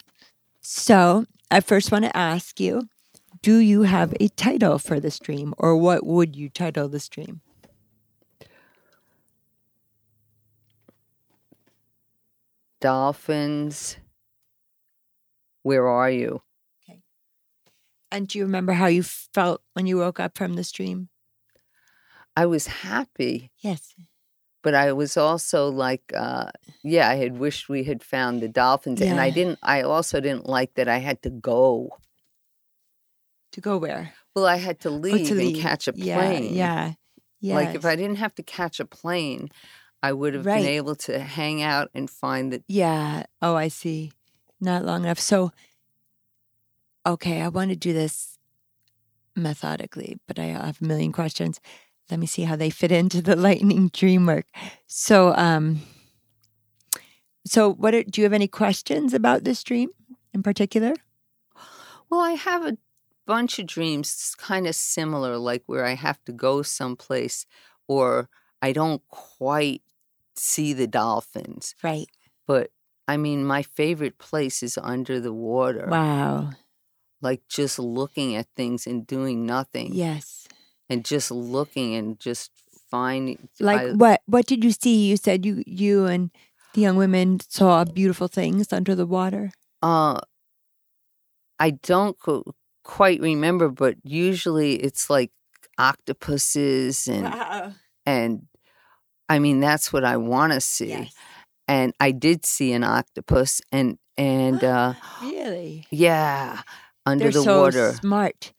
So, 0.62 1.26
I 1.50 1.60
first 1.60 1.92
want 1.92 2.06
to 2.06 2.16
ask 2.16 2.58
you, 2.58 2.88
do 3.42 3.58
you 3.58 3.82
have 3.82 4.14
a 4.20 4.28
title 4.28 4.78
for 4.78 5.00
this 5.00 5.18
dream, 5.18 5.52
or 5.58 5.76
what 5.76 6.06
would 6.06 6.34
you 6.34 6.48
title 6.48 6.88
this 6.88 7.10
dream? 7.10 7.42
Dolphins. 12.80 13.98
Where 15.62 15.86
are 15.86 16.10
you? 16.10 16.40
And 18.12 18.26
do 18.28 18.38
you 18.38 18.44
remember 18.44 18.72
how 18.72 18.86
you 18.86 19.02
felt 19.02 19.62
when 19.74 19.86
you 19.86 19.98
woke 19.98 20.18
up 20.20 20.36
from 20.36 20.54
this 20.54 20.72
dream? 20.72 21.08
I 22.36 22.46
was 22.46 22.66
happy, 22.66 23.50
Yes. 23.58 23.94
but 24.62 24.74
I 24.74 24.92
was 24.92 25.16
also 25.16 25.68
like, 25.68 26.12
uh, 26.16 26.50
yeah, 26.82 27.08
I 27.08 27.16
had 27.16 27.38
wished 27.38 27.68
we 27.68 27.84
had 27.84 28.02
found 28.02 28.40
the 28.40 28.48
dolphins. 28.48 29.00
And 29.00 29.20
I 29.20 29.30
didn't, 29.30 29.58
I 29.62 29.82
also 29.82 30.20
didn't 30.20 30.48
like 30.48 30.74
that 30.74 30.88
I 30.88 30.98
had 30.98 31.22
to 31.22 31.30
go. 31.30 31.90
To 33.52 33.60
go 33.60 33.78
where? 33.78 34.14
Well, 34.34 34.46
I 34.46 34.56
had 34.56 34.80
to 34.80 34.90
Oh, 34.90 34.96
leave 34.96 35.28
to 35.28 35.40
and 35.40 35.54
catch 35.54 35.88
a 35.88 35.92
Yeah, 35.94 36.14
plane. 36.14 36.54
Yeah. 36.54 36.92
Yes. 37.40 37.54
Like 37.54 37.74
if 37.74 37.84
I 37.84 37.96
didn't 37.96 38.16
have 38.16 38.34
to 38.36 38.42
catch 38.42 38.80
a 38.80 38.84
plane, 38.84 39.50
I 40.02 40.12
would 40.12 40.34
have 40.34 40.46
Right. 40.46 40.62
been 40.62 40.66
able 40.66 40.94
to 40.96 41.18
hang 41.18 41.62
out 41.62 41.90
and 41.94 42.08
find 42.08 42.52
that. 42.52 42.62
Yeah. 42.68 43.24
Oh, 43.42 43.54
I 43.56 43.68
see. 43.68 44.12
Not 44.60 44.84
long 44.84 45.04
enough. 45.04 45.18
So, 45.18 45.52
okay, 47.06 47.40
I 47.40 47.48
want 47.48 47.70
to 47.70 47.76
do 47.76 47.92
this 47.92 48.38
methodically, 49.36 50.18
but 50.26 50.38
I 50.38 50.46
have 50.46 50.80
a 50.80 50.84
million 50.84 51.12
questions. 51.12 51.60
Let 52.10 52.20
me 52.20 52.26
see 52.26 52.42
how 52.42 52.56
they 52.56 52.70
fit 52.70 52.92
into 52.92 53.22
the 53.22 53.36
lightning 53.48 53.88
dream 53.88 54.26
work. 54.26 54.46
So, 54.86 55.34
um, 55.36 55.80
so 57.46 57.72
what 57.72 57.94
are, 57.94 58.02
do 58.02 58.20
you 58.20 58.24
have 58.24 58.32
any 58.32 58.48
questions 58.48 59.14
about 59.14 59.44
this 59.44 59.62
dream 59.62 59.90
in 60.34 60.42
particular? 60.42 60.94
Well, 62.10 62.20
I 62.20 62.32
have 62.32 62.66
a 62.66 62.76
bunch 63.26 63.58
of 63.58 63.66
dreams 63.66 64.34
kind 64.36 64.66
of 64.66 64.74
similar, 64.74 65.38
like 65.38 65.62
where 65.66 65.84
I 65.84 65.94
have 65.94 66.22
to 66.24 66.32
go 66.32 66.62
someplace 66.62 67.46
or 67.86 68.28
I 68.60 68.72
don't 68.72 69.02
quite 69.08 69.82
see 70.36 70.72
the 70.72 70.86
dolphins. 70.86 71.74
Right. 71.82 72.08
But 72.46 72.70
I 73.06 73.16
mean, 73.16 73.44
my 73.44 73.62
favorite 73.62 74.18
place 74.18 74.62
is 74.62 74.78
under 74.80 75.20
the 75.20 75.32
water. 75.32 75.86
Wow. 75.88 76.50
Like 77.22 77.42
just 77.48 77.78
looking 77.78 78.34
at 78.36 78.46
things 78.56 78.86
and 78.86 79.06
doing 79.06 79.44
nothing. 79.46 79.92
Yes. 79.94 80.48
And 80.88 81.04
just 81.04 81.30
looking 81.30 81.94
and 81.94 82.18
just 82.18 82.50
finding. 82.90 83.48
Like 83.60 83.80
I- 83.80 83.92
what? 83.92 84.22
What 84.26 84.46
did 84.46 84.64
you 84.64 84.72
see? 84.72 85.06
You 85.08 85.16
said 85.16 85.44
you 85.46 85.62
you 85.66 86.06
and 86.06 86.30
the 86.74 86.80
young 86.82 86.96
women 86.96 87.40
saw 87.48 87.84
beautiful 87.84 88.28
things 88.28 88.72
under 88.72 88.94
the 88.94 89.06
water. 89.06 89.50
Uh, 89.82 90.18
I 91.58 91.70
don't 91.70 92.18
qu- 92.18 92.44
quite 92.84 93.20
remember, 93.20 93.68
but 93.68 93.96
usually 94.02 94.74
it's 94.76 95.10
like 95.10 95.30
octopuses 95.78 97.06
and 97.08 97.24
Wow. 97.24 97.72
and 98.06 98.46
I 99.28 99.38
mean 99.38 99.60
that's 99.60 99.92
what 99.92 100.04
I 100.04 100.16
want 100.16 100.52
to 100.52 100.60
see. 100.60 101.10
And 101.68 101.92
I 102.00 102.10
did 102.10 102.44
see 102.44 102.72
an 102.72 102.82
octopus, 102.82 103.60
and 103.70 103.98
and 104.16 104.64
uh, 104.64 104.94
really? 105.22 105.86
yeah, 105.90 106.62
under 107.06 107.24
They're 107.24 107.32
the 107.32 107.42
so 107.42 107.60
water, 107.62 107.92
smart. 107.94 108.52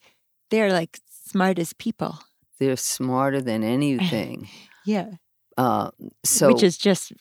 They're 0.50 0.72
like 0.72 0.98
smart 1.08 1.58
as 1.58 1.72
people. 1.72 2.18
they're 2.58 2.76
smarter 2.76 3.40
than 3.40 3.62
anything. 3.64 4.48
Yeah. 4.84 5.10
Uh, 5.56 5.90
so 6.24 6.48
Which 6.48 6.64
is 6.64 6.76
just 6.76 7.12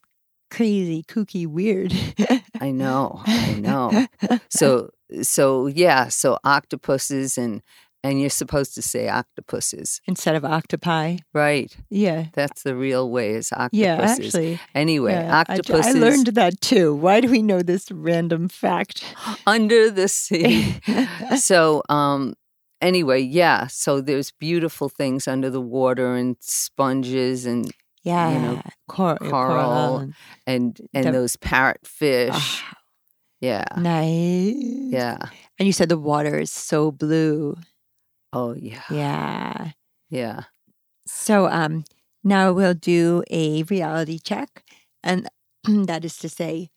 crazy, 0.49 1.03
kooky, 1.03 1.45
weird. 1.45 1.93
I 2.59 2.71
know, 2.71 3.21
I 3.25 3.53
know. 3.53 4.07
So 4.49 4.89
so 5.21 5.67
yeah, 5.67 6.07
so 6.09 6.39
octopuses 6.43 7.37
and 7.37 7.61
and 8.03 8.19
you're 8.19 8.29
supposed 8.31 8.73
to 8.75 8.81
say 8.81 9.07
octopuses, 9.09 10.01
Instead 10.07 10.35
of 10.35 10.43
octopi. 10.43 11.17
right? 11.33 11.75
Yeah. 11.89 12.25
That's 12.33 12.63
the 12.63 12.75
real 12.75 13.09
way 13.11 13.31
is 13.35 13.51
octopuses. 13.51 13.79
Yeah, 13.79 13.95
actually. 14.01 14.59
Anyway, 14.73 15.13
yeah, 15.13 15.39
octopuses 15.41 15.95
I, 15.95 15.99
learned 15.99 16.27
that 16.27 16.59
too. 16.61 16.95
Why 16.95 17.21
do 17.21 17.29
we 17.29 17.41
know 17.41 17.61
this 17.61 17.91
random 17.91 18.49
fact? 18.49 19.03
under 19.45 19.89
the 19.91 20.07
sea. 20.07 20.75
so 21.37 21.83
um 21.89 22.33
anyway, 22.81 23.19
yeah, 23.21 23.67
so 23.67 24.01
there's 24.01 24.31
beautiful 24.31 24.89
things 24.89 25.27
under 25.27 25.49
the 25.51 25.61
water 25.61 26.15
and 26.15 26.37
sponges 26.39 27.45
and 27.45 27.69
yeah. 28.03 28.63
Cor- 28.87 29.17
coral 29.17 29.99
and- 29.99 30.13
and 30.47 30.81
and 30.91 31.05
The- 31.05 31.11
those 31.11 31.35
parrotfish. 31.37 32.31
Ah, 32.33 32.77
yeah. 33.41 33.65
nice. 33.77 34.55
Yeah. 34.91 35.17
And 35.59 35.67
you 35.67 35.73
said 35.73 35.89
the 35.89 35.97
water 35.99 36.39
is 36.39 36.51
so 36.51 36.91
blue. 36.91 37.55
Oh 38.33 38.53
yeah. 38.53 38.81
Yeah. 38.89 39.71
Yeah. 40.09 40.43
So 41.05 41.47
um 41.47 41.83
now 42.23 42.51
we'll 42.53 42.73
do 42.73 43.23
a 43.31 43.63
reality 43.63 44.19
check 44.19 44.63
and 45.03 45.27
that 45.63 46.05
is 46.05 46.17
to 46.17 46.29
say, 46.29 46.69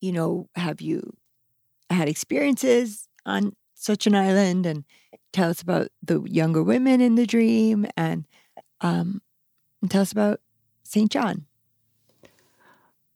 you 0.00 0.12
know, 0.12 0.48
have 0.54 0.80
you 0.80 1.12
had 1.90 2.08
experiences 2.08 3.08
on 3.26 3.52
such 3.74 4.06
an 4.06 4.14
island 4.14 4.66
and 4.66 4.84
tell 5.32 5.50
us 5.50 5.62
about 5.62 5.88
the 6.02 6.22
younger 6.22 6.62
women 6.62 7.00
in 7.00 7.14
the 7.14 7.26
dream 7.26 7.86
and 7.96 8.26
um 8.80 9.20
and 9.82 9.90
tell 9.90 10.02
us 10.02 10.12
about 10.12 10.40
St. 10.84 11.10
John. 11.10 11.46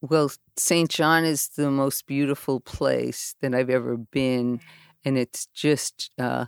Well, 0.01 0.31
St. 0.57 0.91
John 0.91 1.25
is 1.25 1.49
the 1.49 1.71
most 1.71 2.07
beautiful 2.07 2.61
place 2.61 3.35
that 3.41 3.55
I've 3.55 3.71
ever 3.71 3.97
been. 3.97 4.61
And 5.05 5.19
it's 5.19 5.47
just 5.47 6.11
uh, 6.19 6.47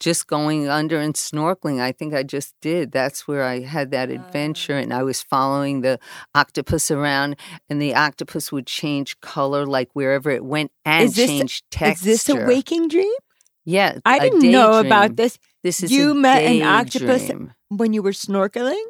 just 0.00 0.26
going 0.26 0.68
under 0.68 0.98
and 0.98 1.14
snorkeling. 1.14 1.80
I 1.80 1.92
think 1.92 2.14
I 2.14 2.22
just 2.24 2.54
did. 2.60 2.90
That's 2.90 3.28
where 3.28 3.44
I 3.44 3.60
had 3.60 3.92
that 3.92 4.10
adventure, 4.10 4.76
and 4.76 4.92
I 4.92 5.02
was 5.04 5.22
following 5.22 5.82
the 5.82 6.00
octopus 6.34 6.90
around, 6.90 7.36
and 7.70 7.80
the 7.80 7.94
octopus 7.94 8.50
would 8.50 8.66
change 8.66 9.20
color 9.20 9.66
like 9.66 9.90
wherever 9.92 10.30
it 10.30 10.44
went, 10.44 10.72
and 10.84 11.04
Is 11.04 11.14
this- 11.14 11.28
change 11.30 11.62
texture. 11.70 12.10
Is 12.10 12.24
this 12.26 12.28
a 12.28 12.44
waking 12.46 12.88
dream? 12.88 13.12
Yeah, 13.64 13.98
I 14.04 14.18
didn't 14.18 14.50
know 14.50 14.80
about 14.80 15.14
this 15.14 15.38
This 15.62 15.84
is 15.84 15.92
You 15.92 16.14
met 16.14 16.42
an 16.42 16.62
octopus- 16.62 17.30
when 17.68 17.92
you 17.92 18.02
were 18.02 18.10
snorkeling. 18.10 18.82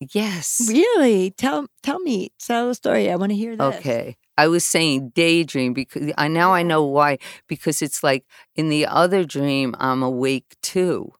Yes. 0.00 0.64
Really? 0.68 1.32
Tell 1.32 1.66
tell 1.82 1.98
me. 2.00 2.30
Tell 2.38 2.68
the 2.68 2.74
story. 2.74 3.10
I 3.10 3.16
want 3.16 3.30
to 3.30 3.36
hear 3.36 3.56
this. 3.56 3.76
Okay. 3.76 4.16
I 4.38 4.46
was 4.48 4.64
saying 4.64 5.10
daydream 5.14 5.74
because 5.74 6.12
I 6.16 6.28
now 6.28 6.54
I 6.54 6.62
know 6.62 6.84
why 6.84 7.18
because 7.48 7.82
it's 7.82 8.02
like 8.04 8.24
in 8.56 8.68
the 8.70 8.86
other 8.86 9.24
dream 9.24 9.74
I'm 9.78 10.02
awake 10.02 10.56
too. 10.62 11.12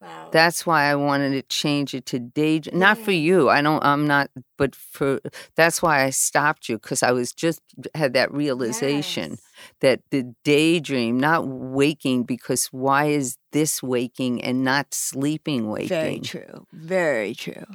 Wow. 0.00 0.30
That's 0.32 0.66
why 0.66 0.90
I 0.90 0.96
wanted 0.96 1.30
to 1.32 1.42
change 1.42 1.94
it 1.94 2.06
to 2.06 2.18
daydream. 2.18 2.78
Not 2.80 2.98
for 2.98 3.12
you. 3.12 3.50
I 3.50 3.60
don't 3.62 3.84
I'm 3.84 4.06
not 4.06 4.30
but 4.56 4.74
for 4.74 5.20
that's 5.54 5.82
why 5.82 6.02
I 6.04 6.10
stopped 6.10 6.68
you 6.68 6.78
cuz 6.78 7.02
I 7.02 7.12
was 7.12 7.32
just 7.32 7.60
had 7.94 8.14
that 8.14 8.32
realization 8.32 9.32
Yes. 9.32 9.42
that 9.80 10.00
the 10.10 10.34
daydream 10.44 11.20
not 11.20 11.46
waking 11.46 12.24
because 12.24 12.66
why 12.72 13.04
is 13.20 13.36
this 13.52 13.82
waking 13.82 14.42
and 14.42 14.64
not 14.64 14.94
sleeping 14.94 15.68
waking? 15.68 15.88
Very 15.88 16.20
true. 16.20 16.66
Very 16.72 17.34
true. 17.34 17.66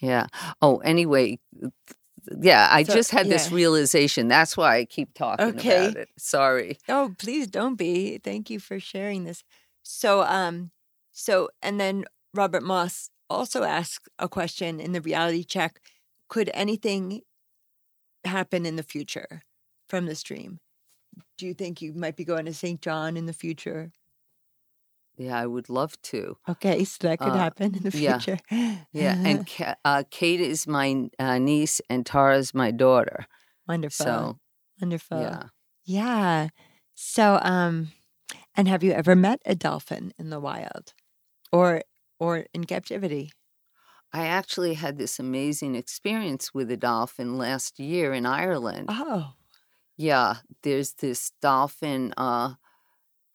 Yeah. 0.00 0.26
Oh, 0.60 0.78
anyway, 0.78 1.38
yeah, 2.40 2.68
I 2.70 2.84
So, 2.84 2.94
just 2.94 3.10
had 3.10 3.28
this 3.28 3.50
realization. 3.50 4.28
That's 4.28 4.56
why 4.56 4.78
I 4.78 4.84
keep 4.84 5.14
talking 5.14 5.58
Okay. 5.58 5.60
about 5.60 5.96
it. 5.96 6.08
Sorry. 6.18 6.78
Oh, 6.88 7.14
please 7.18 7.46
don't 7.46 7.76
be. 7.76 8.18
Thank 8.18 8.50
you 8.50 8.60
for 8.60 8.78
sharing 8.80 9.24
this. 9.24 9.42
So, 9.82 10.22
um, 10.22 10.70
so, 11.12 11.50
and 11.62 11.80
then 11.80 12.04
Robert 12.34 12.62
Moss 12.62 13.10
also 13.30 13.62
asked 13.64 14.08
a 14.18 14.28
question 14.28 14.80
in 14.80 14.92
the 14.92 15.00
reality 15.00 15.44
check 15.44 15.80
Could 16.28 16.50
anything 16.54 17.22
happen 18.24 18.66
in 18.66 18.76
the 18.76 18.82
future 18.82 19.42
from 19.88 20.06
this 20.06 20.22
dream? 20.22 20.60
Do 21.38 21.46
you 21.46 21.54
think 21.54 21.80
you 21.82 21.92
might 21.94 22.16
be 22.16 22.24
going 22.24 22.46
to 22.46 22.54
St. 22.54 22.80
John 22.80 23.16
in 23.16 23.26
the 23.26 23.32
future? 23.32 23.92
Yeah, 25.16 25.38
I 25.38 25.46
would 25.46 25.68
love 25.68 26.00
to. 26.02 26.38
Okay, 26.48 26.84
so 26.84 27.08
that 27.08 27.20
could 27.20 27.34
Uh, 27.34 27.36
happen 27.36 27.74
in 27.74 27.82
the 27.82 27.90
future. 27.90 28.38
Yeah, 28.92 29.16
and 29.24 29.44
Ka- 29.46 29.76
uh, 29.84 30.04
Kate 30.10 30.40
is 30.40 30.66
my 30.66 31.08
uh, 31.18 31.38
niece, 31.38 31.80
and 31.90 32.06
Tara's 32.06 32.54
my 32.54 32.70
daughter. 32.70 33.26
wonderful. 33.66 34.30
So 34.30 34.38
wonderful. 34.80 35.40
yeah, 35.40 35.48
Yeah. 35.84 36.48
So, 36.94 37.38
um, 37.42 37.92
and 38.56 38.68
have 38.68 38.84
you 38.84 38.92
ever 38.92 39.16
met 39.16 39.40
a 39.46 39.54
dolphin 39.54 40.12
in 40.18 40.30
the 40.30 40.40
wild, 40.40 40.94
or 41.52 41.82
or 42.20 42.46
in 42.54 42.64
captivity? 42.64 43.32
I 44.14 44.26
actually 44.26 44.74
had 44.74 44.96
this 44.96 45.18
amazing 45.18 45.74
experience 45.74 46.54
with 46.54 46.70
a 46.70 46.76
dolphin 46.78 47.36
last 47.36 47.78
year 47.78 48.14
in 48.14 48.24
Ireland. 48.24 48.88
Oh, 48.88 49.34
Yeah, 49.96 50.38
there's 50.62 50.94
this 50.94 51.32
dolphin. 51.40 52.12
Uh, 52.16 52.54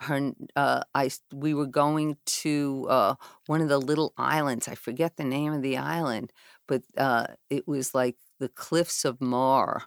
her, 0.02 0.32
uh, 0.56 0.84
I, 0.96 1.10
we 1.34 1.54
were 1.54 1.68
going 1.68 2.18
to 2.26 2.88
uh, 2.90 3.16
one 3.48 3.62
of 3.62 3.70
the 3.70 3.80
little 3.80 4.14
islands. 4.18 4.68
I 4.68 4.76
forget 4.76 5.18
the 5.18 5.24
name 5.24 5.54
of 5.54 5.62
the 5.62 5.78
island, 5.78 6.32
but 6.68 6.84
uh, 6.98 7.28
it 7.50 7.68
was 7.68 7.94
like 7.96 8.18
the 8.40 8.50
cliffs 8.50 9.06
of 9.06 9.22
Moher, 9.22 9.84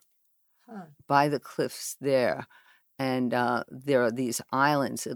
Huh. 0.67 0.87
By 1.09 1.29
the 1.29 1.41
cliffs 1.41 1.97
there, 2.01 2.47
and 2.99 3.35
uh, 3.35 3.65
there 3.69 4.03
are 4.03 4.11
these 4.13 4.41
islands. 4.53 5.07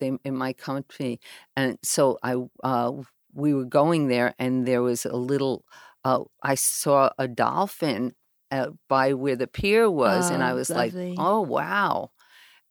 They 0.00 0.12
it 0.24 0.32
might 0.32 0.58
come 0.58 0.82
to 0.82 1.02
me, 1.02 1.20
and 1.56 1.78
so 1.82 2.18
I 2.22 2.36
uh, 2.64 2.92
we 3.32 3.54
were 3.54 3.64
going 3.64 4.08
there, 4.08 4.34
and 4.38 4.66
there 4.66 4.82
was 4.82 5.06
a 5.06 5.16
little. 5.16 5.64
Uh, 6.04 6.24
I 6.42 6.56
saw 6.56 7.10
a 7.18 7.28
dolphin 7.28 8.14
uh, 8.50 8.70
by 8.88 9.14
where 9.14 9.36
the 9.36 9.46
pier 9.46 9.90
was, 9.90 10.30
and 10.30 10.42
I 10.42 10.52
Oh, 10.52 10.54
was 10.54 10.74
lovely. 10.74 10.74
like, 10.74 10.96
"Oh 11.16 11.40
wow!" 11.42 12.10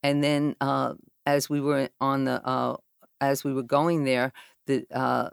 And 0.03 0.23
then 0.23 0.55
uh, 0.61 0.95
as 1.25 1.49
we 1.49 1.61
were 1.61 1.89
on 1.99 2.25
the 2.25 2.45
uh, 2.45 2.77
as 3.21 3.43
we 3.43 3.53
were 3.53 3.63
going 3.63 4.03
there, 4.03 4.31
the 4.67 4.85
uh, 4.93 5.29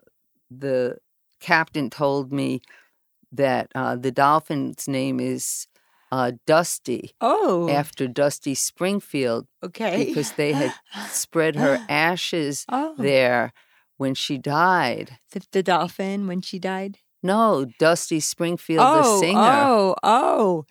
the 0.50 0.98
captain 1.40 1.90
told 1.90 2.32
me 2.32 2.62
that 3.32 3.70
uh, 3.74 3.96
the 3.96 4.12
dolphin's 4.12 4.86
name 4.86 5.18
is 5.18 5.66
uh, 6.12 6.32
Dusty 6.46 7.14
oh, 7.20 7.70
after 7.70 8.06
Dusty 8.06 8.54
Springfield 8.54 9.46
okay. 9.62 10.04
because 10.04 10.32
they 10.32 10.52
had 10.52 10.74
spread 11.08 11.56
her 11.56 11.84
ashes 11.88 12.66
oh, 12.68 12.94
there 12.98 13.52
when 13.96 14.14
she 14.14 14.36
died. 14.36 15.18
The, 15.30 15.42
the 15.52 15.62
dolphin 15.62 16.26
when 16.26 16.42
she 16.42 16.58
died. 16.58 16.98
No, 17.22 17.64
Dusty 17.78 18.20
Springfield, 18.20 18.80
oh, 18.82 18.96
the 18.96 19.26
singer, 19.26 19.40
oh, 19.40 19.94
oh. 20.02 20.66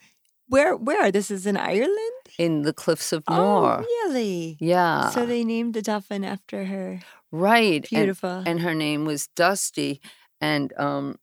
Where? 0.48 0.76
Where? 0.76 1.10
This 1.10 1.30
is 1.30 1.46
in 1.46 1.56
Ireland. 1.56 2.21
In 2.38 2.62
the 2.62 2.72
Cliffs 2.72 3.12
of 3.12 3.24
Moher. 3.28 3.82
Oh, 3.82 3.86
really? 4.08 4.56
Yeah, 4.60 5.10
So 5.10 5.26
they 5.26 5.44
named 5.44 5.74
the 5.74 5.82
dolphin 5.82 6.24
after 6.24 6.64
her. 6.64 7.00
right. 7.30 7.86
Beautiful. 7.88 8.42
and 8.46 8.60
her 8.60 8.74
name 8.74 9.04
was 9.04 9.28
Dusty, 9.36 10.00
and 10.40 10.72
um, 10.78 11.16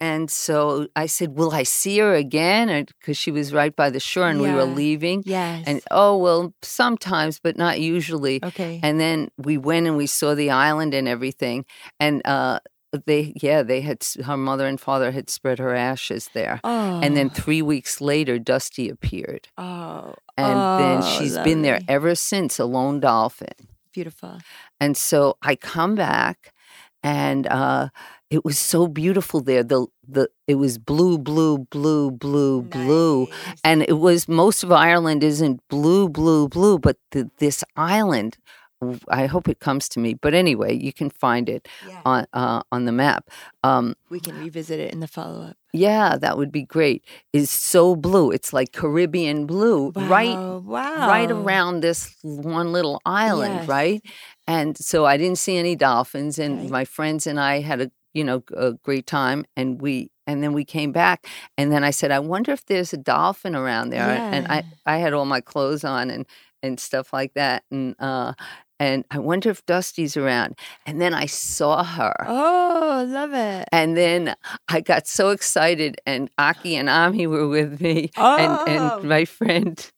and 0.00 0.30
so 0.30 0.86
I 0.94 1.06
said, 1.06 1.36
"Will 1.36 1.50
I 1.52 1.64
see 1.64 1.98
her 1.98 2.14
again?" 2.14 2.86
Because 3.00 3.16
she 3.16 3.30
was 3.32 3.52
right 3.52 3.74
by 3.74 3.90
the 3.90 3.98
shore, 4.00 4.28
and 4.28 4.40
we 4.40 4.52
were 4.52 4.64
leaving. 4.64 5.22
yes. 5.26 5.64
And 5.66 5.80
oh 5.90 6.16
well, 6.16 6.54
sometimes, 6.62 7.40
but 7.40 7.56
not 7.56 7.80
usually. 7.80 8.38
okay. 8.44 8.78
And 8.82 9.00
then 9.00 9.28
we 9.36 9.58
went 9.58 9.86
and 9.88 9.96
we 9.96 10.06
saw 10.06 10.34
the 10.34 10.50
island 10.50 10.94
and 10.94 11.08
everything, 11.08 11.64
and 11.98 12.22
uh, 12.24 12.60
they 13.06 13.32
yeah 13.42 13.62
they 13.62 13.80
had 13.82 14.04
her 14.24 14.36
mother 14.36 14.66
and 14.66 14.80
father 14.80 15.10
had 15.10 15.28
spread 15.30 15.58
her 15.58 15.74
ashes 15.74 16.30
there. 16.32 16.60
oh. 16.64 17.00
And 17.02 17.16
then 17.16 17.30
three 17.30 17.62
weeks 17.62 18.00
later, 18.00 18.38
Dusty 18.38 18.88
appeared, 18.88 19.48
Oh. 19.58 20.14
and 20.36 20.58
then 20.80 20.98
Oh, 21.02 21.18
she's 21.18 21.36
been 21.38 21.62
there 21.62 21.80
ever 21.88 22.14
since, 22.14 22.58
a 22.58 22.64
lone 22.64 23.00
dolphin. 23.00 23.54
Beautiful. 23.92 24.38
And 24.80 24.96
so 24.96 25.36
I 25.42 25.56
come 25.56 25.94
back 25.94 26.52
and 27.02 27.46
uh 27.46 27.88
it 28.30 28.44
was 28.44 28.58
so 28.58 28.86
beautiful 28.86 29.40
there. 29.40 29.62
The 29.64 29.86
the 30.06 30.28
it 30.46 30.56
was 30.56 30.76
blue, 30.78 31.16
blue, 31.18 31.58
blue, 31.70 32.10
blue, 32.10 32.62
blue. 32.62 33.26
Nice. 33.26 33.60
And 33.64 33.82
it 33.82 33.98
was 33.98 34.28
most 34.28 34.62
of 34.62 34.70
Ireland 34.72 35.24
isn't 35.24 35.60
blue, 35.68 36.08
blue, 36.08 36.48
blue, 36.48 36.78
but 36.78 36.96
the, 37.12 37.30
this 37.38 37.64
island 37.76 38.36
I 39.08 39.26
hope 39.26 39.48
it 39.48 39.58
comes 39.60 39.88
to 39.90 40.00
me. 40.00 40.14
But 40.14 40.34
anyway, 40.34 40.76
you 40.76 40.92
can 40.92 41.10
find 41.10 41.48
it 41.48 41.68
Yeah. 41.86 42.00
on 42.04 42.26
uh, 42.32 42.62
on 42.72 42.84
the 42.84 42.92
map. 42.92 43.28
Um, 43.64 43.94
we 44.10 44.20
can 44.20 44.36
revisit 44.38 44.78
it 44.80 44.92
in 44.92 45.00
the 45.00 45.08
follow 45.08 45.42
up. 45.42 45.56
yeah, 45.72 46.16
that 46.16 46.38
would 46.38 46.50
be 46.52 46.62
great. 46.64 47.04
Is 47.32 47.50
so 47.50 47.94
blue. 47.96 48.30
It's 48.30 48.52
like 48.52 48.72
Caribbean 48.72 49.46
blue, 49.46 49.92
right 49.96 50.40
Wow. 50.40 50.58
Wow. 50.64 51.06
right 51.08 51.30
around 51.30 51.80
this 51.80 52.16
one 52.22 52.72
little 52.72 53.00
island, 53.04 53.60
Yes. 53.60 53.68
right? 53.68 54.02
And 54.46 54.76
so 54.78 55.04
I 55.06 55.16
didn't 55.16 55.38
see 55.38 55.56
any 55.56 55.76
dolphins, 55.76 56.38
and 56.38 56.58
Right. 56.62 56.70
my 56.70 56.84
friends 56.84 57.26
and 57.26 57.38
I 57.40 57.60
had 57.60 57.80
a 57.80 57.90
you 58.14 58.24
know 58.24 58.42
a 58.56 58.72
great 58.84 59.06
time, 59.06 59.44
and 59.56 59.80
we 59.82 60.10
and 60.26 60.42
then 60.42 60.52
we 60.52 60.64
came 60.64 60.92
back, 60.92 61.26
and 61.58 61.72
then 61.72 61.84
I 61.84 61.90
said, 61.90 62.10
I 62.12 62.18
wonder 62.20 62.52
if 62.52 62.64
there's 62.66 62.92
a 62.92 62.96
dolphin 62.98 63.54
around 63.56 63.90
there, 63.90 64.22
and 64.30 64.46
I 64.48 64.62
I 64.86 64.98
had 64.98 65.12
all 65.14 65.26
my 65.26 65.40
clothes 65.40 65.84
on 65.84 66.10
and 66.10 66.26
and 66.62 66.80
stuff 66.80 67.12
like 67.12 67.34
that, 67.34 67.64
and 67.70 67.94
uh. 67.98 68.32
And 68.80 69.04
I 69.10 69.18
wonder 69.18 69.50
if 69.50 69.64
Dusty's 69.66 70.16
around. 70.16 70.56
And 70.86 71.00
then 71.00 71.12
I 71.14 71.26
saw 71.26 71.82
her. 71.82 72.14
Oh, 72.26 72.90
I 73.00 73.02
love 73.04 73.32
it. 73.34 73.68
And 73.72 73.96
then 73.96 74.34
I 74.68 74.80
got 74.80 75.06
so 75.08 75.30
excited, 75.30 76.00
and 76.06 76.30
Aki 76.38 76.76
and 76.76 76.88
Ami 76.88 77.26
were 77.26 77.48
with 77.48 77.80
me, 77.80 78.10
and, 78.16 78.52
Oh. 78.52 78.64
and 78.98 79.08
my 79.08 79.24
friend 79.24 79.90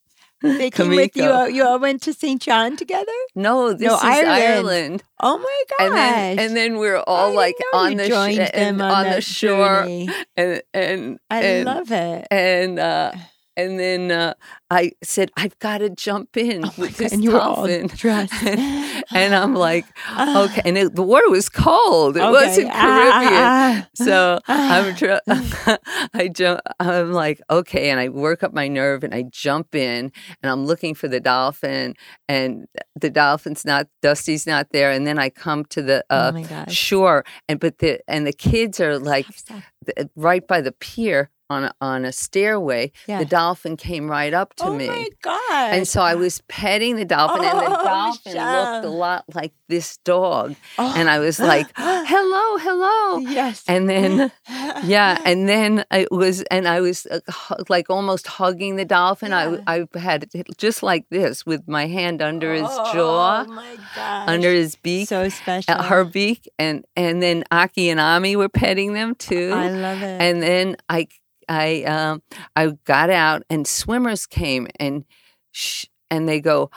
They 0.43 0.71
came 0.71 0.89
with 0.89 1.15
you. 1.17 1.29
All- 1.31 1.51
You 1.51 1.67
all 1.67 1.79
went 1.79 2.01
to 2.05 2.15
St. 2.15 2.41
John 2.41 2.75
together? 2.75 3.13
No, 3.35 3.75
this 3.75 3.83
No, 3.87 3.97
is 3.97 4.03
Ireland. 4.03 4.31
Ireland. 4.33 5.03
Oh 5.21 5.37
my 5.37 5.63
gosh. 5.69 5.87
And 5.87 5.95
then 5.95 6.39
and 6.39 6.57
then 6.57 6.79
we're 6.79 6.97
all 7.07 7.33
I 7.33 7.35
like 7.35 7.57
on 7.75 7.97
the 7.99 8.09
sh- 8.09 8.49
and 8.55 8.81
on, 8.81 8.91
on 8.91 9.11
the 9.13 9.21
shore 9.21 9.83
journey. 9.83 10.09
and 10.39 10.63
and 10.73 11.19
I 11.31 11.43
and, 11.43 11.65
love 11.67 11.93
it. 11.93 12.27
and 12.31 12.79
uh 12.79 13.13
and 13.59 13.79
then 13.79 14.11
uh, 14.11 14.33
I 14.73 14.93
said 15.03 15.31
I've 15.37 15.59
got 15.59 15.79
to 15.79 15.91
jump 15.91 16.37
in 16.37 16.65
Oh 16.65 16.73
with 16.79 16.97
this 16.97 17.13
and 17.13 17.25
you 17.25 17.33
were 17.33 17.41
all 17.41 17.67
dolphin. 17.67 17.89
dressed. 17.89 18.33
and, 18.45 19.05
and 19.15 19.35
I'm 19.35 19.55
like, 19.55 19.85
okay, 20.17 20.63
and 20.65 20.79
it, 20.79 20.95
the 20.95 21.03
water 21.03 21.29
was 21.29 21.49
cold. 21.49 22.17
It 22.17 22.21
Okay. 22.21 22.31
wasn't 22.31 22.71
Caribbean. 22.73 23.33
Ah, 23.43 23.83
ah, 23.85 23.89
So 23.95 24.39
I'm 24.47 24.95
tr- 24.95 25.19
I 26.15 26.29
jump. 26.29 26.61
I'm 26.79 27.13
like 27.13 27.41
okay, 27.51 27.91
and 27.91 27.99
I 28.01 28.09
work 28.11 28.43
up 28.43 28.53
my 28.53 28.69
nerve, 28.69 29.03
and 29.05 29.15
I 29.15 29.23
jump 29.31 29.75
in, 29.75 30.13
and 30.43 30.53
I'm 30.53 30.67
looking 30.67 30.95
for 30.95 31.09
the 31.09 31.21
dolphin, 31.21 31.95
and 32.29 32.67
the 32.95 33.11
dolphin's 33.11 33.65
not, 33.65 33.89
Dusty's 34.03 34.47
not 34.47 34.69
there, 34.71 34.91
and 34.91 35.07
then 35.07 35.19
I 35.19 35.31
come 35.31 35.65
to 35.67 35.83
the 35.83 36.05
oh 36.11 36.17
uh, 36.17 36.31
gosh. 36.43 36.73
shore, 36.75 37.25
and 37.49 37.59
but 37.59 37.79
the 37.79 38.01
and 38.09 38.27
the 38.27 38.33
kids 38.33 38.81
are 38.81 38.99
like 38.99 39.27
Stop, 39.27 39.59
stop. 39.59 39.63
th- 39.97 40.09
right 40.17 40.47
by 40.47 40.61
the 40.61 40.73
pier 40.73 41.31
on 41.49 41.65
a, 41.65 41.75
on 41.81 42.05
a 42.05 42.13
stairway. 42.13 42.93
Yeah. 43.09 43.19
The 43.19 43.25
dolphin 43.25 43.77
came 43.77 44.09
right 44.09 44.33
up 44.33 44.55
to 44.61 44.67
oh 44.67 44.75
me. 44.77 44.87
my 44.89 45.09
gosh. 45.23 45.75
And 45.75 45.89
so 45.89 46.01
I 46.03 46.15
was 46.15 46.41
petting 46.49 46.97
the 46.97 47.05
dolphin, 47.05 47.45
and 47.45 47.59
the 47.59 47.65
Oh, 47.79 47.85
dolphin 47.85 48.33
Michele. 48.33 48.73
looked 48.75 48.87
a 48.87 48.89
lot 48.91 49.25
like 49.35 49.53
this 49.69 49.97
dog. 49.99 50.55
Oh. 50.79 50.95
And 50.97 51.09
I 51.11 51.19
was 51.19 51.39
like, 51.41 51.67
hello, 51.77 52.59
hello. 52.59 53.19
yes. 53.19 53.65
And 53.69 53.89
then, 53.89 54.33
yeah, 54.85 55.21
and 55.25 55.49
then 55.49 55.85
it 55.91 56.11
was, 56.11 56.43
and 56.51 56.67
I 56.69 56.81
was 56.81 57.07
uh, 57.07 57.21
like 57.69 57.91
almost 57.91 58.27
hugging 58.27 58.77
the 58.77 58.85
dolphin. 58.85 59.31
Yeah. 59.31 59.59
I, 59.67 59.87
I 59.95 59.99
had 59.99 60.29
it 60.35 60.47
just 60.59 60.83
like 60.83 61.07
this 61.11 61.45
with 61.47 61.67
my 61.69 61.87
hand 61.87 62.23
under 62.23 62.53
his 62.55 62.67
Oh 62.69 62.93
jaw, 62.93 63.45
my 63.45 63.77
gosh. 63.95 64.29
under 64.29 64.53
his 64.53 64.77
beak, 64.77 65.09
So 65.09 65.29
special. 65.29 65.75
uh, 65.75 65.83
her 65.83 66.05
beak, 66.05 66.49
and 66.59 66.85
and 66.97 67.23
then 67.23 67.45
Aki 67.51 67.91
and 67.91 68.01
Ami 68.01 68.37
were 68.37 68.49
petting 68.49 68.93
them 68.95 69.15
too. 69.15 69.53
I 69.55 69.71
love 69.71 70.03
it. 70.03 70.21
and 70.21 70.43
then 70.43 70.77
I, 70.89 71.07
I, 71.51 71.83
um, 71.83 72.23
I 72.57 72.69
got 72.85 73.11
out, 73.11 73.43
and 73.51 73.67
swimmers 73.67 74.25
came, 74.27 74.69
and 74.79 75.05
sh- 75.53 75.87
and 76.11 76.27
they 76.29 76.41
go. 76.41 76.71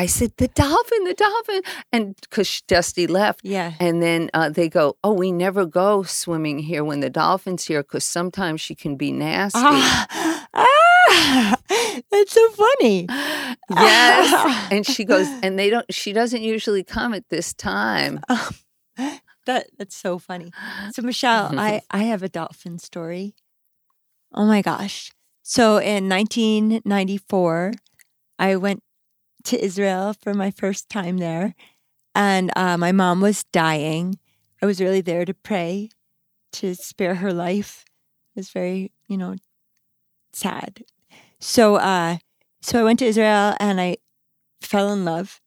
I 0.00 0.06
said, 0.06 0.32
the 0.36 0.46
dolphin, 0.46 1.04
the 1.04 1.14
dolphin. 1.14 1.62
And 1.90 2.14
because 2.20 2.60
Dusty 2.68 3.08
left, 3.08 3.40
yeah. 3.42 3.72
and 3.80 4.00
then 4.00 4.30
uh, 4.32 4.48
they 4.48 4.68
go, 4.68 4.96
Oh, 5.02 5.12
we 5.12 5.32
never 5.32 5.66
go 5.66 6.04
swimming 6.04 6.60
here 6.60 6.84
when 6.84 7.00
the 7.00 7.10
dolphin's 7.10 7.64
here 7.64 7.82
because 7.82 8.04
sometimes 8.04 8.60
she 8.60 8.76
can 8.76 8.94
be 8.94 9.10
nasty. 9.10 9.58
Ah, 9.60 10.46
ah, 10.54 11.56
that's 12.12 12.32
so 12.32 12.48
funny. 12.50 13.06
yes. 13.70 14.68
And 14.72 14.86
she 14.86 15.04
goes, 15.04 15.26
And 15.42 15.58
they 15.58 15.68
don't, 15.68 15.92
she 15.92 16.12
doesn't 16.12 16.42
usually 16.42 16.84
come 16.84 17.12
at 17.12 17.28
this 17.28 17.52
time. 17.52 18.20
that 19.46 19.66
that's 19.78 19.96
so 19.96 20.18
funny. 20.18 20.52
So 20.92 21.02
Michele, 21.02 21.58
I 21.58 21.80
I 21.90 22.04
have 22.04 22.22
a 22.22 22.28
dolphin 22.28 22.78
story. 22.78 23.34
Oh 24.32 24.46
my 24.46 24.62
gosh. 24.62 25.10
So 25.42 25.78
in 25.78 26.08
1994, 26.08 27.72
I 28.38 28.56
went 28.56 28.82
to 29.44 29.62
Israel 29.62 30.14
for 30.20 30.34
my 30.34 30.50
first 30.50 30.90
time 30.90 31.18
there, 31.18 31.54
and 32.14 32.50
uh, 32.56 32.76
my 32.76 32.92
mom 32.92 33.20
was 33.20 33.44
dying. 33.44 34.18
I 34.62 34.66
was 34.66 34.80
really 34.80 35.00
there 35.00 35.24
to 35.24 35.34
pray 35.34 35.90
to 36.52 36.74
spare 36.74 37.16
her 37.16 37.32
life. 37.32 37.84
It 38.34 38.40
was 38.40 38.50
very, 38.50 38.92
you 39.06 39.16
know, 39.16 39.36
sad. 40.32 40.84
So, 41.40 41.76
uh, 41.76 42.18
so 42.60 42.80
I 42.80 42.84
went 42.84 42.98
to 43.00 43.06
Israel 43.06 43.54
and 43.60 43.80
I 43.80 43.98
fell 44.60 44.92
in 44.92 45.04
love 45.04 45.40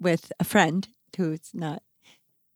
with 0.00 0.32
a 0.40 0.44
friend 0.44 0.88
who's 1.16 1.50
not 1.52 1.82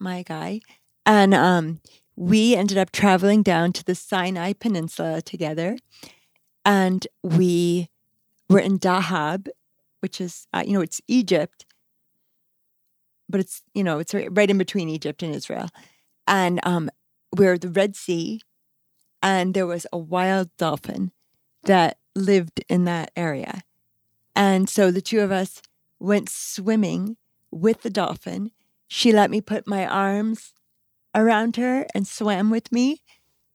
my 0.01 0.23
guy, 0.23 0.61
and 1.07 1.35
um, 1.35 1.81
we 2.19 2.57
ended 2.57 2.77
up 2.77 2.91
traveling 2.91 3.45
down 3.45 3.73
to 3.73 3.85
the 3.85 3.95
Sinai 3.95 4.53
Peninsula 4.53 5.23
together, 5.23 5.79
and 6.65 7.07
we 7.23 7.91
were 8.51 8.59
in 8.59 8.81
Dahab, 8.81 9.47
which 10.01 10.21
is 10.21 10.49
uh, 10.53 10.65
you 10.67 10.73
know 10.73 10.81
it's 10.81 11.01
Egypt, 11.07 11.65
but 13.29 13.39
it's 13.39 13.63
you 13.73 13.85
know 13.85 14.01
it's 14.01 14.15
right 14.15 14.51
in 14.51 14.59
between 14.59 14.89
Egypt 14.89 15.23
and 15.23 15.33
Israel, 15.33 15.69
and 16.27 16.59
um, 16.65 16.91
we're 17.37 17.57
the 17.57 17.69
Red 17.69 17.95
Sea, 17.95 18.41
and 19.23 19.55
there 19.55 19.67
was 19.67 19.87
a 19.93 19.99
wild 19.99 20.51
dolphin 20.57 21.13
that 21.65 21.99
lived 22.17 22.65
in 22.69 22.85
that 22.85 23.13
area, 23.15 23.63
and 24.35 24.69
so 24.69 24.91
the 24.91 25.01
two 25.01 25.21
of 25.21 25.31
us 25.31 25.63
went 26.01 26.29
swimming 26.29 27.17
with 27.53 27.83
the 27.83 27.91
dolphin. 27.91 28.51
She 28.89 29.13
let 29.13 29.31
me 29.31 29.41
put 29.41 29.69
my 29.69 29.87
arms 29.87 30.53
around 31.15 31.57
her 31.57 31.87
and 31.95 32.07
swam 32.07 32.51
with 32.51 32.71
me. 32.73 33.03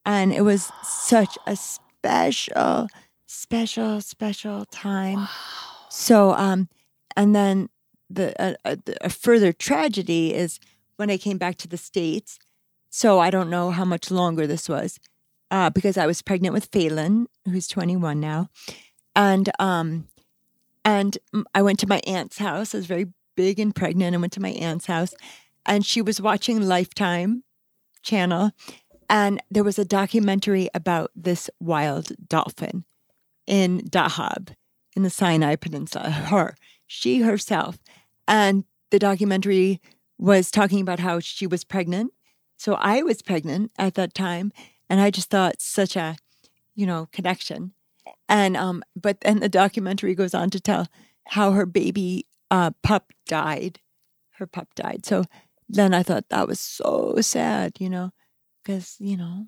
And 0.06 0.34
it 0.34 0.42
was 0.42 0.72
such 0.84 1.38
a 1.48 1.56
special, 1.56 2.88
special, 3.26 4.02
special 4.02 4.66
time. 4.66 5.28
So, 5.90 6.34
um, 6.34 6.68
and 7.16 7.36
then 7.36 7.70
the 8.10 8.34
uh, 8.42 8.56
uh, 8.66 8.76
the- 8.86 8.98
a 9.06 9.10
further 9.10 9.54
tragedy 9.54 10.34
is 10.34 10.60
when 10.98 11.10
I 11.10 11.18
came 11.18 11.38
back 11.38 11.58
to 11.58 11.68
the 11.68 11.78
states. 11.78 12.38
So 12.90 13.20
I 13.20 13.30
don't 13.30 13.50
know 13.50 13.72
how 13.72 13.86
much 13.86 14.12
longer 14.12 14.46
this 14.46 14.70
was, 14.70 15.00
uh, 15.50 15.70
because 15.70 15.98
I 15.98 16.06
was 16.06 16.22
pregnant 16.22 16.54
with 16.54 16.70
Phelan, 16.72 17.28
who's 17.46 17.68
21 17.68 18.20
now, 18.20 18.50
and 19.16 19.50
um, 19.60 20.08
and 20.86 21.18
I 21.56 21.62
went 21.62 21.80
to 21.80 21.88
my 21.88 22.02
aunt's 22.06 22.38
house. 22.40 22.76
I 22.76 22.78
was 22.80 22.86
very 22.88 23.08
big 23.36 23.60
and 23.60 23.74
pregnant. 23.74 24.16
I 24.16 24.20
went 24.20 24.34
to 24.34 24.42
my 24.42 24.50
aunt's 24.52 24.86
house, 24.86 25.14
and 25.66 25.86
she 25.86 26.02
was 26.02 26.22
watching 26.22 26.62
Lifetime 26.62 27.44
channel, 28.02 28.52
and 29.10 29.42
there 29.50 29.64
was 29.64 29.80
a 29.80 29.86
documentary 29.86 30.70
about 30.74 31.12
this 31.16 31.50
wild 31.60 32.12
dolphin 32.28 32.86
in 33.48 33.82
Dahab 33.82 34.56
in 34.96 35.04
the 35.04 35.10
Sinai 35.10 35.56
Peninsula. 35.56 36.10
Her, 36.10 36.56
she 36.88 37.22
herself, 37.22 37.78
and 38.28 38.66
the 38.92 39.00
documentary 39.00 39.82
was 40.18 40.52
talking 40.52 40.82
about 40.82 41.00
how 41.00 41.20
she 41.20 41.48
was 41.48 41.64
pregnant. 41.64 42.14
So 42.58 42.76
I 42.76 43.02
was 43.02 43.22
pregnant 43.22 43.72
at 43.78 43.96
that 43.96 44.14
time, 44.14 44.52
and 44.90 45.02
I 45.02 45.10
just 45.10 45.30
thought 45.30 45.62
such 45.62 45.96
a, 45.96 46.16
you 46.76 46.86
know, 46.86 47.10
connection. 47.12 47.74
And 48.30 48.56
um, 48.56 48.84
but 48.96 49.22
then 49.22 49.40
the 49.40 49.50
documentary 49.50 50.16
goes 50.16 50.34
on 50.34 50.50
to 50.52 50.60
tell 50.60 50.88
how 51.28 51.52
her 51.52 51.66
baby 51.66 52.28
uh, 52.52 52.72
pup 52.82 53.12
died. 53.28 53.80
Her 54.38 54.48
pup 54.48 54.76
died. 54.76 55.06
So 55.06 55.26
then 55.74 55.94
I 55.94 56.04
thought 56.04 56.26
that 56.30 56.48
was 56.48 56.60
so 56.60 57.16
sad, 57.22 57.74
you 57.80 57.90
know, 57.90 58.12
because 58.64 58.96
you 59.00 59.18
know. 59.18 59.48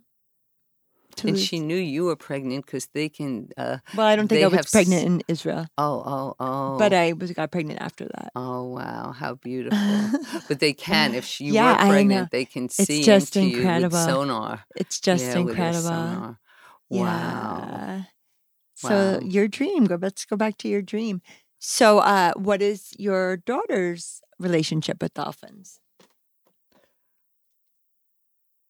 And 1.19 1.29
lose- 1.29 1.39
she 1.39 1.59
knew 1.59 1.77
you 1.77 2.05
were 2.05 2.15
pregnant 2.15 2.65
because 2.65 2.87
they 2.93 3.09
can. 3.09 3.49
Uh, 3.57 3.77
well, 3.93 4.05
I 4.05 4.15
don't 4.15 4.27
think 4.27 4.43
I 4.43 4.47
was 4.47 4.67
pregnant 4.71 5.01
s- 5.01 5.05
in 5.05 5.21
Israel, 5.27 5.67
oh, 5.77 6.03
oh, 6.05 6.35
oh. 6.39 6.77
but 6.77 6.93
I 6.93 7.13
was 7.13 7.31
got 7.31 7.51
pregnant 7.51 7.81
after 7.81 8.05
that. 8.05 8.31
Oh 8.35 8.63
wow, 8.65 9.13
how 9.13 9.35
beautiful! 9.41 9.77
but 10.49 10.59
they 10.59 10.73
can 10.73 11.13
if 11.13 11.25
she 11.25 11.51
Yeah, 11.51 11.71
were 11.71 11.77
pregnant, 11.89 12.31
they 12.31 12.45
can 12.45 12.67
see 12.69 13.03
just 13.03 13.37
into 13.37 13.57
incredible. 13.59 13.79
you 13.79 13.83
with 13.83 13.93
sonar. 13.93 14.65
It's 14.75 14.99
just 14.99 15.25
yeah, 15.25 15.39
incredible. 15.39 15.81
sonar. 15.89 16.39
Wow. 16.89 17.69
Yeah. 17.71 18.03
So 18.75 18.93
Wow. 19.13 19.19
your 19.23 19.47
dream, 19.47 19.85
go 19.85 19.97
let's 20.01 20.25
go 20.25 20.35
back 20.35 20.57
to 20.59 20.67
your 20.67 20.81
dream. 20.81 21.21
So 21.59 21.99
uh 21.99 22.33
what 22.35 22.61
is 22.61 22.93
your 22.99 23.37
daughter's 23.37 24.21
relationship 24.39 25.01
with 25.01 25.13
dolphins? 25.13 25.79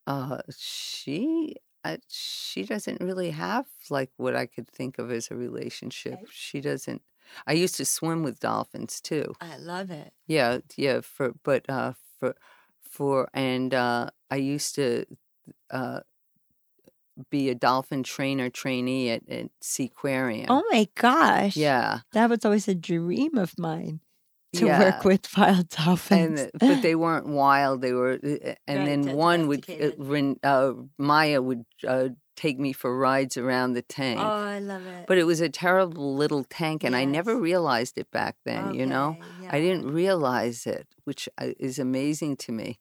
Uh, 0.08 0.42
she 0.58 1.56
uh, 1.84 1.98
she 2.10 2.64
doesn't 2.64 3.02
really 3.02 3.32
have 3.32 3.66
like 3.90 4.12
what 4.18 4.36
I 4.36 4.46
could 4.46 4.68
think 4.68 4.98
of 5.00 5.12
as 5.12 5.30
a 5.32 5.36
relationship. 5.36 6.14
Okay. 6.14 6.26
She 6.32 6.62
doesn't. 6.62 7.02
I 7.48 7.54
used 7.54 7.76
to 7.78 7.86
swim 7.86 8.24
with 8.24 8.40
dolphins 8.40 9.02
too. 9.02 9.34
I 9.42 9.58
love 9.58 9.90
it. 9.92 10.14
Yeah, 10.28 10.60
yeah. 10.78 11.02
For 11.02 11.34
but 11.44 11.68
uh 11.70 11.94
for 12.20 12.36
for 12.82 13.30
and 13.34 13.74
uh 13.74 14.10
I 14.30 14.36
used 14.38 14.76
to 14.76 15.06
uh 15.72 16.02
be 17.30 17.50
a 17.50 17.56
dolphin 17.56 18.04
trainer 18.04 18.50
trainee 18.50 19.10
at, 19.10 19.28
at 19.30 19.50
Seaquarium. 19.64 20.48
Oh 20.50 20.64
my 20.72 20.88
gosh. 20.96 21.56
yeah. 21.56 22.00
That 22.12 22.30
was 22.30 22.44
always 22.46 22.68
a 22.68 22.76
dream 22.76 23.38
of 23.38 23.58
mine 23.58 24.02
to 24.60 24.66
yeah. 24.68 24.80
work 24.80 25.04
with 25.06 25.28
wild 25.38 25.68
and 25.78 25.86
dolphins. 25.86 26.52
the- 26.54 26.60
but 26.60 26.82
they 26.82 26.96
weren't 26.96 27.28
wild 27.28 27.82
they 27.82 27.94
were 27.94 28.14
uh, 28.24 28.54
and 28.68 28.80
Right, 28.80 28.86
then 28.86 29.16
one 29.16 29.48
would 29.48 29.66
uh, 29.70 30.48
uh, 30.48 30.74
maya 30.98 31.42
would 31.42 31.66
uh, 31.88 32.10
take 32.36 32.60
me 32.60 32.74
for 32.74 32.98
rides 32.98 33.38
around 33.38 33.74
the 33.74 33.82
tank 33.82 34.20
oh, 34.20 34.26
I 34.56 34.60
love 34.60 34.86
it. 34.86 35.06
but 35.08 35.18
it 35.18 35.24
was 35.26 35.42
a 35.42 35.50
terrible 35.50 36.16
little 36.16 36.44
tank 36.44 36.84
and 36.84 36.96
i 36.96 37.06
never 37.06 37.34
realized 37.40 37.98
it 37.98 38.10
back 38.12 38.36
then 38.46 38.74
you 38.74 38.86
know 38.86 39.18
Okay, 39.20 39.48
i 39.58 39.60
didn't 39.60 39.90
realize 39.92 40.66
it 40.68 40.88
which 41.06 41.30
uh, 41.38 41.52
is 41.60 41.80
amazing 41.80 42.36
to 42.38 42.52
me 42.52 42.80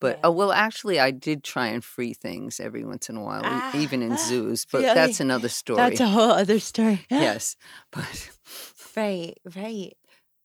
but 0.00 0.14
Yeah. 0.16 0.28
oh 0.28 0.32
well 0.32 0.52
actually 0.52 1.00
i 1.00 1.10
did 1.10 1.42
try 1.42 1.66
and 1.74 1.82
free 1.82 2.12
things 2.14 2.60
every 2.60 2.84
once 2.84 3.08
in 3.10 3.16
a 3.16 3.22
while 3.22 3.42
e- 3.52 3.62
even 3.82 4.02
in 4.02 4.12
Ah, 4.12 4.16
zoos 4.28 4.66
but 4.70 4.82
really? 4.82 4.94
that's 4.94 5.20
another 5.20 5.48
story 5.48 5.80
That's 5.96 6.00
a 6.00 6.06
whole 6.08 6.32
other 6.32 6.60
story. 6.60 7.06
yes 7.10 7.56
but 7.90 8.30
Right, 8.96 9.34
right. 9.56 9.94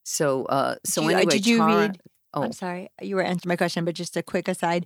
So 0.04 0.46
uh 0.46 0.76
so 0.86 1.02
you- 1.02 1.10
uh, 1.10 1.18
anyway 1.20 1.34
did 1.34 1.46
you 1.48 1.58
Tara- 1.58 1.76
read- 1.78 2.02
oh 2.34 2.44
I'm 2.44 2.52
sorry, 2.52 2.90
you 3.02 3.16
were 3.16 3.24
answering 3.24 3.50
my 3.50 3.56
question, 3.56 3.86
but 3.86 3.96
just 3.96 4.18
a 4.18 4.24
quick 4.24 4.48
aside 4.48 4.86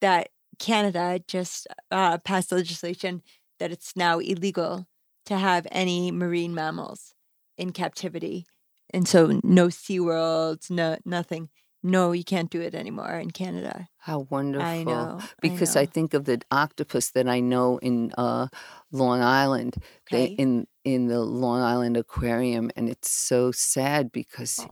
that 0.00 0.28
Canada 0.58 1.20
just 1.26 1.66
uh, 1.90 2.18
passed 2.18 2.52
legislation 2.52 3.22
that 3.58 3.70
it's 3.72 3.96
now 3.96 4.18
illegal 4.18 4.86
to 5.26 5.36
have 5.36 5.66
any 5.70 6.10
marine 6.10 6.54
mammals 6.54 7.14
in 7.56 7.72
captivity. 7.72 8.46
And 8.90 9.06
so 9.06 9.40
no 9.44 9.66
SeaWorlds, 9.68 10.70
no 10.70 10.96
nothing. 11.04 11.48
No, 11.88 12.12
you 12.12 12.22
can't 12.24 12.50
do 12.50 12.60
it 12.60 12.74
anymore 12.74 13.14
in 13.18 13.30
Canada. 13.30 13.88
how 13.98 14.26
wonderful 14.30 14.68
I 14.68 14.84
know. 14.84 15.20
because 15.40 15.74
I, 15.74 15.80
I, 15.82 15.86
think 15.86 16.12
of 16.14 16.24
the 16.24 16.40
octopus 16.50 17.10
that 17.12 17.26
I 17.28 17.40
know 17.40 17.78
in 17.78 18.12
uh, 18.18 18.48
Long 18.92 19.20
Island, 19.22 19.76
they, 20.10 20.26
in 20.26 20.66
in 20.84 21.08
the 21.08 21.20
Long 21.20 21.60
Island 21.62 21.96
Aquarium, 21.96 22.70
and 22.76 22.88
it's 22.88 23.10
so 23.10 23.52
sad 23.52 24.12
because 24.12 24.60
Oh. 24.60 24.70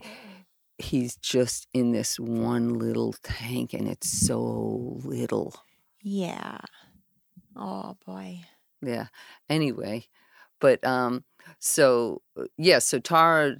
he's 0.78 1.16
just 1.16 1.66
in 1.72 1.92
this 1.92 2.20
one 2.20 2.74
little 2.78 3.14
tank, 3.22 3.72
and 3.72 3.88
it's 3.88 4.10
so 4.26 5.00
little. 5.04 5.54
Yeah. 6.02 6.58
Oh 7.56 7.96
boy. 8.06 8.42
Yeah. 8.82 9.08
Anyway, 9.48 10.06
but 10.60 10.84
um, 10.84 11.24
so 11.58 12.22
uh, 12.38 12.44
yeah, 12.56 12.78
so 12.78 12.98
Tara 12.98 13.56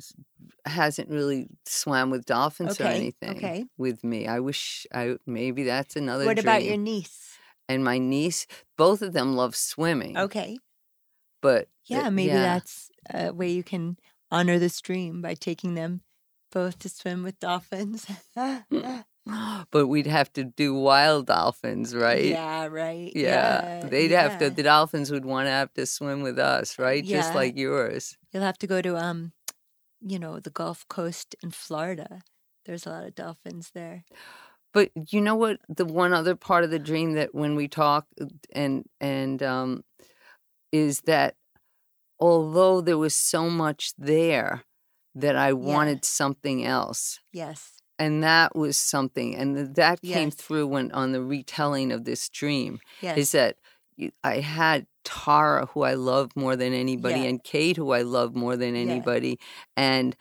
hasn't 0.64 1.08
really 1.08 1.48
swam 1.64 2.10
with 2.10 2.24
dolphins 2.24 2.80
or 2.80 2.84
anything 2.84 3.36
okay. 3.36 3.64
with 3.78 4.02
me. 4.04 4.26
I 4.26 4.40
wish 4.40 4.86
I 4.92 5.16
maybe 5.26 5.64
that's 5.64 5.96
another. 5.96 6.24
what 6.24 6.38
about 6.38 6.64
your 6.64 6.76
niece? 6.76 7.26
and 7.68 7.84
my 7.84 7.98
niece? 7.98 8.46
Both 8.76 9.02
of 9.02 9.12
them 9.12 9.34
love 9.36 9.56
swimming. 9.56 10.16
Okay. 10.16 10.58
but 11.42 11.68
Yeah, 11.84 12.02
th- 12.02 12.12
maybe 12.12 12.28
yeah. 12.28 12.42
that's 12.42 12.90
a 13.12 13.32
way 13.32 13.50
you 13.50 13.62
can 13.62 13.98
honor 14.30 14.58
this 14.58 14.80
dream 14.80 15.22
by 15.22 15.34
taking 15.34 15.74
them 15.74 16.02
both 16.52 16.78
to 16.80 16.88
swim 16.88 17.22
with 17.22 17.38
dolphins. 17.38 18.06
but 19.70 19.86
we'd 19.88 20.06
have 20.06 20.32
to 20.34 20.44
do 20.44 20.74
wild 20.74 21.26
dolphins, 21.26 21.94
right? 21.94 22.24
Yeah, 22.24 22.66
right. 22.66 23.12
Yeah, 23.14 23.80
they'd 23.88 24.12
have 24.12 24.38
to. 24.38 24.50
The 24.50 24.62
dolphins 24.62 25.10
would 25.10 25.24
want 25.24 25.46
to 25.46 25.50
have 25.50 25.72
to 25.74 25.86
swim 25.86 26.22
with 26.22 26.38
us, 26.38 26.78
right? 26.78 27.04
Yeah. 27.04 27.18
Just 27.18 27.34
like 27.34 27.56
yours. 27.56 28.16
You'll 28.32 28.42
have 28.42 28.58
to 28.58 28.66
go 28.66 28.80
to 28.82 28.96
um, 28.96 29.32
you 30.00 30.18
know, 30.18 30.38
the 30.40 30.50
Gulf 30.50 30.86
Coast 30.88 31.34
in 31.42 31.50
Florida. 31.50 32.22
There's 32.64 32.86
a 32.86 32.90
lot 32.90 33.04
of 33.04 33.14
dolphins 33.14 33.70
there. 33.74 34.04
But 34.72 34.90
you 35.10 35.20
know 35.20 35.36
what? 35.36 35.58
The 35.68 35.86
one 35.86 36.12
other 36.12 36.36
part 36.36 36.64
of 36.64 36.70
the 36.70 36.78
dream 36.78 37.14
that 37.14 37.34
when 37.34 37.56
we 37.56 37.68
talk 37.68 38.06
and 38.52 38.84
and 39.00 39.42
um, 39.42 39.84
is 40.72 41.00
that 41.02 41.36
although 42.20 42.80
there 42.80 42.98
was 42.98 43.16
so 43.16 43.48
much 43.48 43.92
there, 43.96 44.64
that 45.14 45.34
I 45.34 45.54
wanted 45.54 46.04
something 46.04 46.64
else. 46.64 47.20
Yes. 47.32 47.72
And 47.98 48.22
that 48.22 48.54
was 48.56 48.76
something 48.76 49.34
and 49.34 49.74
that 49.76 50.00
came 50.02 50.28
Yes. 50.28 50.34
through 50.34 50.66
when 50.66 50.92
on 50.92 51.12
the 51.12 51.22
retelling 51.22 51.92
of 51.92 52.04
this 52.04 52.28
dream 52.28 52.78
Yes. 53.00 53.18
is 53.18 53.32
that 53.32 53.56
i 54.22 54.40
had 54.40 54.86
tara 55.04 55.66
who 55.66 55.82
i 55.82 55.94
love 55.94 56.34
more 56.36 56.56
than 56.56 56.72
anybody 56.74 57.20
Yeah. 57.20 57.28
and 57.28 57.42
kate 57.42 57.76
who 57.76 57.92
i 57.92 58.02
love 58.02 58.34
more 58.34 58.56
than 58.56 58.74
Yeah. 58.74 58.82
anybody 58.82 59.38
and 59.76 60.14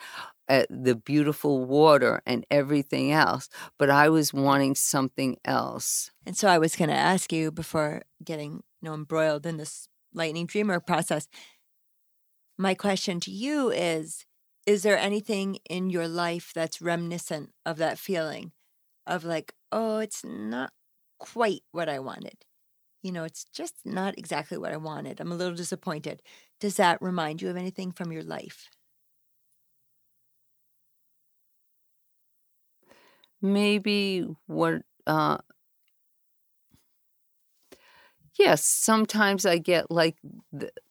uh, 0.48 0.64
the 0.70 0.96
beautiful 0.96 1.66
water 1.66 2.22
and 2.26 2.46
everything 2.52 3.12
else 3.12 3.50
but 3.80 3.90
i 3.90 4.08
was 4.10 4.32
wanting 4.34 4.76
something 4.76 5.38
else 5.44 6.12
And 6.26 6.38
so 6.38 6.48
I 6.48 6.58
was 6.60 6.76
going 6.76 6.90
to 6.90 6.96
ask 7.14 7.34
you 7.34 7.52
before 7.52 8.04
getting 8.24 8.52
you 8.82 8.90
know 8.90 8.94
embroiled 8.94 9.46
in 9.46 9.58
this 9.58 9.88
lightning 10.14 10.46
dreamer 10.48 10.80
process. 10.80 11.28
My 12.58 12.74
question 12.74 13.20
to 13.22 13.32
you 13.32 13.70
is 13.72 14.26
is 14.66 14.84
there 14.84 14.98
anything 14.98 15.58
in 15.70 15.90
your 15.90 16.08
life 16.08 16.52
that's 16.54 16.82
reminiscent 16.82 17.52
of 17.66 17.78
that 17.78 18.00
feeling 18.00 18.52
of 19.08 19.24
like, 19.26 19.54
oh, 19.72 20.00
it's 20.00 20.24
not 20.24 20.72
quite 21.20 21.64
what 21.72 21.90
I 21.90 22.00
wanted. 22.00 22.46
You 23.04 23.12
know, 23.14 23.24
it's 23.26 23.46
just 23.54 23.76
not 23.86 24.18
exactly 24.18 24.58
what 24.58 24.74
I 24.74 24.78
wanted. 24.78 25.20
I'm 25.22 25.32
a 25.32 25.36
little 25.36 25.56
disappointed. 25.56 26.22
Does 26.60 26.78
that 26.78 27.02
remind 27.02 27.42
you 27.42 27.50
of 27.50 27.58
anything 27.58 27.92
from 27.92 28.12
your 28.12 28.24
life? 28.24 28.70
maybe 33.42 34.26
what 34.48 34.82
uh 35.08 35.38
yes 38.38 38.64
sometimes 38.64 39.46
i 39.46 39.58
get 39.58 39.90
like 39.92 40.18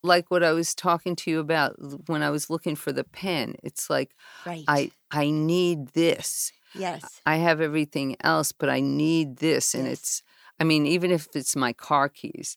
like 0.02 0.30
what 0.30 0.42
i 0.42 0.52
was 0.52 0.74
talking 0.74 1.14
to 1.16 1.30
you 1.30 1.40
about 1.40 1.74
when 2.08 2.22
i 2.22 2.30
was 2.30 2.48
looking 2.50 2.76
for 2.76 2.92
the 2.92 3.04
pen 3.04 3.54
it's 3.62 3.88
like 3.90 4.14
Right. 4.46 4.64
i 4.68 4.90
i 5.10 5.30
need 5.30 5.88
this 5.88 6.52
yes. 6.74 7.20
i 7.26 7.36
have 7.36 7.60
everything 7.60 8.16
else 8.20 8.52
but 8.52 8.68
i 8.68 8.80
need 8.80 9.38
this 9.38 9.74
and 9.74 9.86
Yes. 9.86 9.92
it's 9.98 10.22
i 10.60 10.64
mean 10.64 10.86
even 10.86 11.10
if 11.10 11.28
it's 11.34 11.54
my 11.56 11.72
car 11.72 12.08
keys 12.08 12.56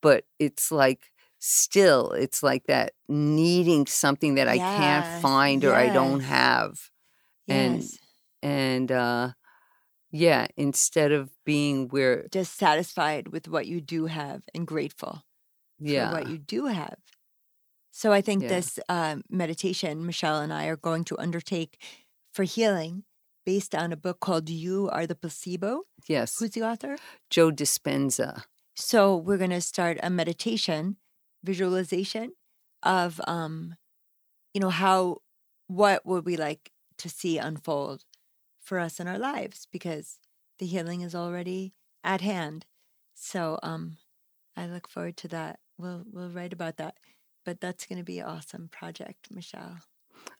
but 0.00 0.24
it's 0.38 0.70
like 0.72 1.10
still 1.38 2.12
it's 2.12 2.42
like 2.42 2.64
that 2.66 2.92
needing 3.08 3.86
something 3.86 4.36
that 4.36 4.48
i 4.48 4.58
can't 4.58 5.22
find 5.22 5.64
or 5.64 5.74
i 5.74 5.88
don't 5.92 6.20
yes. 6.20 6.28
have 6.28 6.90
and- 7.48 7.82
and 8.44 8.90
uh 8.90 9.30
yeah 10.12 10.46
instead 10.56 11.12
of 11.12 11.30
being 11.44 11.88
where 11.88 12.26
Just 12.30 12.56
satisfied 12.56 13.28
with 13.28 13.48
what 13.48 13.66
you 13.66 13.80
do 13.80 14.06
have 14.06 14.42
and 14.54 14.66
grateful. 14.66 15.22
yeah 15.80 16.08
for 16.10 16.14
what 16.16 16.26
you 16.28 16.38
do 16.38 16.66
have. 16.66 16.98
So 17.90 18.12
I 18.12 18.20
think 18.22 18.42
Yeah. 18.42 18.48
this 18.48 18.78
um, 18.88 19.22
meditation 19.28 20.06
Michele 20.06 20.40
and 20.40 20.52
I 20.52 20.66
are 20.66 20.76
going 20.76 21.04
to 21.04 21.18
undertake 21.18 21.78
for 22.32 22.44
healing 22.44 23.04
based 23.44 23.74
on 23.74 23.92
a 23.92 23.96
book 23.96 24.20
called 24.20 24.48
You 24.48 24.88
Are 24.90 25.06
the 25.06 25.14
Placebo. 25.14 25.82
yes 26.08 26.38
Who's 26.38 26.50
the 26.50 26.62
author? 26.62 26.96
joe 27.30 27.50
dispenza 27.50 28.44
So 28.76 29.16
we're 29.16 29.38
going 29.38 29.50
to 29.50 29.60
start 29.60 29.98
a 30.02 30.10
meditation 30.10 30.96
visualization 31.44 32.32
of 32.82 33.20
um 33.26 33.74
you 34.54 34.60
know 34.60 34.70
how 34.70 35.18
what 35.68 36.04
would 36.06 36.24
we 36.24 36.36
like 36.36 36.70
to 36.98 37.08
see 37.08 37.38
unfold 37.38 38.04
for 38.62 38.78
us 38.78 39.00
in 39.00 39.08
our 39.08 39.18
lives 39.18 39.66
because 39.70 40.18
the 40.58 40.66
healing 40.66 41.00
is 41.00 41.14
already 41.14 41.74
at 42.04 42.20
hand. 42.20 42.66
So 43.14 43.58
um 43.62 43.98
I 44.56 44.66
look 44.66 44.88
forward 44.88 45.16
to 45.18 45.28
that. 45.28 45.58
We'll 45.78 46.04
we'll 46.10 46.30
write 46.30 46.52
about 46.52 46.76
that. 46.76 46.96
But 47.44 47.60
that's 47.60 47.86
going 47.86 47.98
to 47.98 48.04
be 48.04 48.20
an 48.20 48.26
awesome 48.26 48.68
project, 48.68 49.26
Michele. 49.28 49.78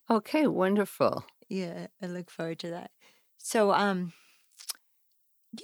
Okay, 0.09 0.47
wonderful. 0.47 1.25
Yeah, 1.49 1.89
I 2.01 2.07
look 2.07 2.31
forward 2.31 2.61
to 2.61 2.71
that. 2.71 2.93
So 3.39 3.73
um 3.73 4.13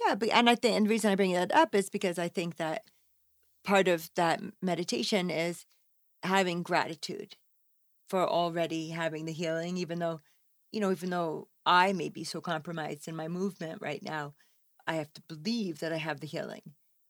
yeah, 0.05 0.15
but 0.15 0.29
and 0.29 0.49
I 0.49 0.55
think 0.55 0.75
and 0.75 0.85
the 0.85 0.89
reason 0.89 1.11
I 1.11 1.15
bring 1.15 1.33
that 1.33 1.53
up 1.53 1.73
is 1.73 1.89
because 1.89 2.19
I 2.19 2.27
think 2.27 2.57
that 2.57 2.83
part 3.63 3.87
of 3.87 4.09
that 4.15 4.41
meditation 4.61 5.29
is 5.29 5.65
having 6.23 6.63
gratitude 6.63 7.35
for 8.07 8.27
already 8.27 8.89
having 8.89 9.25
the 9.25 9.31
healing, 9.31 9.77
even 9.77 9.99
though, 9.99 10.21
you 10.71 10.79
know, 10.79 10.91
even 10.91 11.09
though 11.09 11.47
I 11.65 11.93
may 11.93 12.09
be 12.09 12.23
so 12.23 12.41
compromised 12.41 13.07
in 13.07 13.15
my 13.15 13.27
movement 13.27 13.81
right 13.81 14.01
now, 14.03 14.33
I 14.87 14.95
have 14.95 15.13
to 15.13 15.21
believe 15.27 15.79
that 15.79 15.93
I 15.93 15.97
have 15.97 16.19
the 16.19 16.27
healing, 16.27 16.61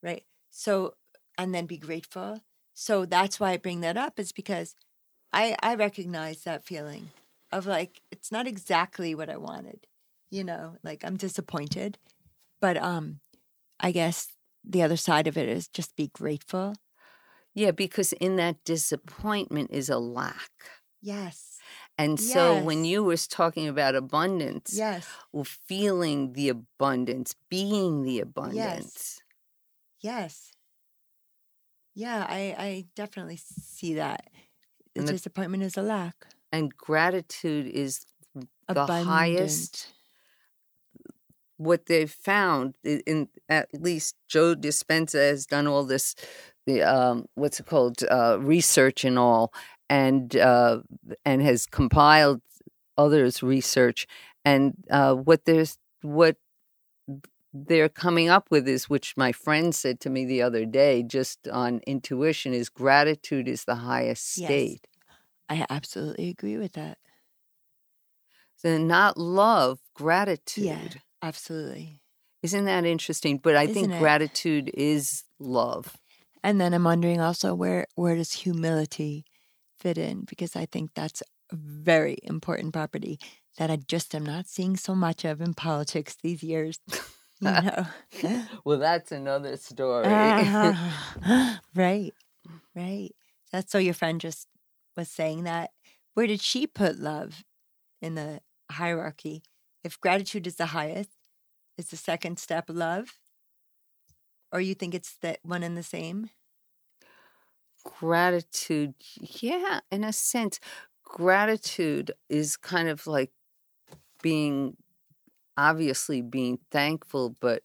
right? 0.04 0.24
So, 0.50 0.96
and 1.38 1.54
then 1.54 1.66
be 1.66 1.78
grateful. 1.78 2.42
So 2.74 3.06
that's 3.06 3.40
why 3.40 3.52
I 3.52 3.58
bring 3.58 3.82
that 3.82 3.98
up 3.98 4.20
is 4.20 4.32
because 4.32 4.76
I 5.32 5.56
I 5.62 5.76
recognize 5.76 6.44
that 6.44 6.66
feeling 6.66 7.10
of 7.52 7.66
like 7.66 8.02
it's 8.12 8.32
not 8.32 8.48
exactly 8.48 9.16
what 9.16 9.30
I 9.30 9.38
wanted, 9.38 9.88
you 10.30 10.44
know, 10.44 10.78
like 10.84 11.04
I'm 11.04 11.18
disappointed, 11.18 11.98
but 12.62 12.78
um, 12.78 13.20
I 13.80 13.92
guess 13.92 14.28
the 14.64 14.84
other 14.84 14.98
side 14.98 15.28
of 15.28 15.38
it 15.38 15.50
is 15.50 15.68
just 15.68 15.96
be 15.96 16.08
grateful. 16.08 16.76
Yeah, 17.54 17.72
because 17.72 18.14
in 18.14 18.36
that 18.38 18.64
disappointment 18.64 19.72
is 19.72 19.90
a 19.90 19.98
lack. 19.98 20.52
Yes. 21.02 21.49
And 22.00 22.18
so 22.18 22.64
when 22.64 22.86
you 22.86 23.04
was 23.04 23.28
talking 23.28 23.68
about 23.68 23.94
abundance, 23.94 24.74
Yes. 24.74 25.06
well, 25.34 25.44
feeling 25.44 26.32
the 26.32 26.48
abundance, 26.48 27.36
being 27.50 28.04
the 28.04 28.22
abundance. 28.22 29.22
Yes. 30.00 30.54
Yeah, 31.94 32.26
I, 32.30 32.56
I 32.58 32.86
definitely 32.96 33.36
see 33.38 33.96
that. 33.96 34.30
The 34.96 35.04
the- 35.04 35.12
disappointment 35.12 35.64
is 35.64 35.76
a 35.76 35.82
lack. 35.82 36.16
And 36.54 36.76
gratitude 36.76 37.68
is 37.68 38.06
the 38.70 38.86
highest 38.88 39.94
what 41.58 41.88
they've 41.88 42.10
found 42.10 42.76
in 42.86 43.28
at 43.50 43.68
least 43.74 44.16
Joe 44.30 44.56
Dispenza 44.56 45.20
has 45.30 45.46
done 45.46 45.68
all 45.68 45.84
this 45.84 46.16
the 46.66 46.82
um 46.84 47.26
what's 47.36 47.60
it 47.60 47.66
called 47.66 48.02
uh 48.10 48.38
research 48.40 49.04
and 49.04 49.20
all 49.20 49.52
and 49.90 50.36
uh 50.36 50.80
and 51.26 51.42
has 51.42 51.66
compiled 51.66 52.42
others 52.98 53.42
research 53.42 54.06
and 54.46 54.74
uh 54.92 55.14
what 55.16 55.46
there's 55.46 55.78
what 56.02 56.38
they're 57.54 57.90
coming 57.90 58.30
up 58.30 58.48
with 58.52 58.68
is 58.68 58.90
which 58.90 59.16
my 59.18 59.32
friend 59.32 59.74
said 59.74 60.00
to 60.00 60.10
me 60.10 60.24
the 60.26 60.42
other 60.42 60.66
day 60.66 61.02
just 61.02 61.48
on 61.48 61.82
intuition 61.88 62.54
is 62.54 62.70
gratitude 62.70 63.48
is 63.48 63.66
the 63.66 63.76
highest 63.76 64.38
Yes. 64.38 64.46
state 64.48 64.88
I 65.50 65.66
absolutely 65.70 66.30
agree 66.30 66.58
with 66.58 66.74
that. 66.74 67.00
so 68.56 68.78
not 68.78 69.18
love 69.18 69.80
gratitude 69.96 70.66
Yeah, 70.66 70.88
absolutely. 71.22 72.02
Isn't 72.42 72.66
that 72.66 72.86
interesting? 72.86 73.38
But 73.38 73.56
I 73.58 73.66
think 73.68 73.78
Isn't 73.78 73.92
it? 73.94 74.00
gratitude 74.00 74.72
is 74.74 75.24
love. 75.40 75.98
And 76.44 76.60
then 76.62 76.74
I'm 76.74 76.86
wondering 76.86 77.20
also 77.20 77.54
where 77.54 77.86
where 77.96 78.16
does 78.16 78.32
humility 78.32 79.26
fit 79.80 79.98
in? 79.98 80.26
Because 80.28 80.56
I 80.56 80.66
think 80.66 80.92
that's 80.96 81.22
a 81.52 81.56
very 81.56 82.18
important 82.24 82.74
property 82.74 83.20
that 83.58 83.72
I 83.72 83.78
just 83.78 84.14
am 84.16 84.26
not 84.26 84.48
seeing 84.48 84.78
so 84.78 84.96
much 84.96 85.26
of 85.26 85.42
in 85.42 85.54
politics 85.54 86.16
these 86.22 86.44
years. 86.44 86.80
You 87.42 87.52
know. 87.52 87.86
Well, 88.66 88.80
that's 88.80 89.14
another 89.14 89.56
story. 89.56 90.06
Uh-huh. 90.06 91.58
right, 91.76 92.14
right. 92.76 93.12
That's 93.52 93.72
so 93.72 93.78
your 93.78 93.94
friend 93.94 94.20
just 94.20 94.48
was 94.98 95.10
saying 95.10 95.46
that. 95.46 95.72
Where 96.16 96.28
did 96.28 96.42
she 96.42 96.68
put 96.68 97.00
love 97.00 97.44
in 98.02 98.16
the 98.16 98.42
hierarchy? 98.70 99.44
If 99.84 100.02
gratitude 100.02 100.48
is 100.48 100.56
the 100.56 100.68
highest, 100.68 101.12
is 101.78 101.92
the 101.92 101.98
second 101.98 102.40
step 102.40 102.66
love? 102.68 103.08
Or 104.52 104.60
you 104.60 104.74
think 104.76 104.94
it's 104.94 105.16
that 105.22 105.40
one 105.44 105.64
and 105.64 105.78
the 105.78 105.84
same? 105.84 106.30
Gratitude, 107.84 108.94
yeah, 109.20 109.80
in 109.92 110.04
a 110.04 110.14
sense, 110.14 110.60
gratitude 111.04 112.12
is 112.30 112.58
kind 112.58 112.90
of 112.90 113.08
like 113.08 113.32
being 114.22 114.78
obviously 115.58 116.22
being 116.22 116.60
thankful, 116.72 117.36
but 117.40 117.64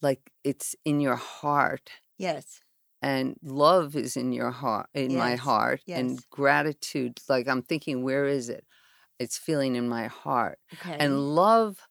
like 0.00 0.30
it's 0.44 0.76
in 0.84 1.00
your 1.00 1.16
heart. 1.16 1.90
Yes. 2.18 2.60
And 3.02 3.36
love 3.42 3.94
is 3.94 4.16
in 4.16 4.32
your 4.32 4.50
heart, 4.50 4.88
in 4.94 5.16
my 5.16 5.36
heart. 5.36 5.80
yes. 5.86 5.98
And 5.98 6.20
gratitude, 6.30 7.20
like 7.28 7.46
I'm 7.48 7.62
thinking, 7.62 8.02
where 8.02 8.24
is 8.24 8.48
it? 8.48 8.64
It's 9.18 9.38
feeling 9.38 9.76
in 9.76 9.88
my 9.88 10.06
heart. 10.06 10.58
Okay. 10.74 10.96
And 10.98 11.34
love, 11.34 11.85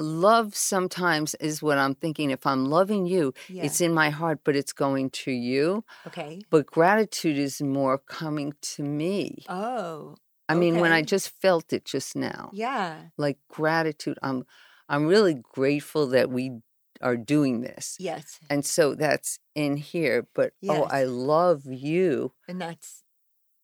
love 0.00 0.54
sometimes 0.56 1.34
is 1.36 1.62
what 1.62 1.78
I'm 1.78 1.94
thinking. 1.94 2.30
If 2.30 2.46
I'm 2.46 2.66
loving 2.66 3.06
you, 3.06 3.32
yeah. 3.48 3.64
it's 3.64 3.80
in 3.80 3.92
my 3.94 4.10
heart, 4.10 4.40
but 4.44 4.56
it's 4.56 4.72
going 4.72 5.10
to 5.10 5.30
you. 5.30 5.84
okay. 6.06 6.40
But 6.50 6.66
gratitude 6.66 7.38
is 7.38 7.60
more 7.62 7.98
coming 7.98 8.54
to 8.74 8.82
me. 8.82 9.44
Oh, 9.48 10.16
I 10.48 10.54
mean, 10.54 10.80
when 10.80 10.90
I 10.90 11.02
just 11.02 11.30
felt 11.30 11.72
it 11.72 11.84
just 11.84 12.16
now, 12.16 12.50
yeah. 12.52 12.96
like 13.16 13.38
gratitude. 13.48 14.18
I'm, 14.20 14.44
I'm 14.88 15.06
really 15.06 15.34
grateful 15.34 16.08
that 16.08 16.28
we 16.28 16.58
are 17.00 17.16
doing 17.16 17.60
this, 17.60 17.96
Yes. 18.00 18.40
and 18.50 18.64
so 18.64 18.94
that's 18.96 19.38
in 19.54 19.76
here. 19.76 20.26
But 20.34 20.52
oh, 20.68 20.82
I 20.90 21.04
love 21.04 21.62
you 21.66 22.32
And 22.48 22.60
that's 22.60 23.04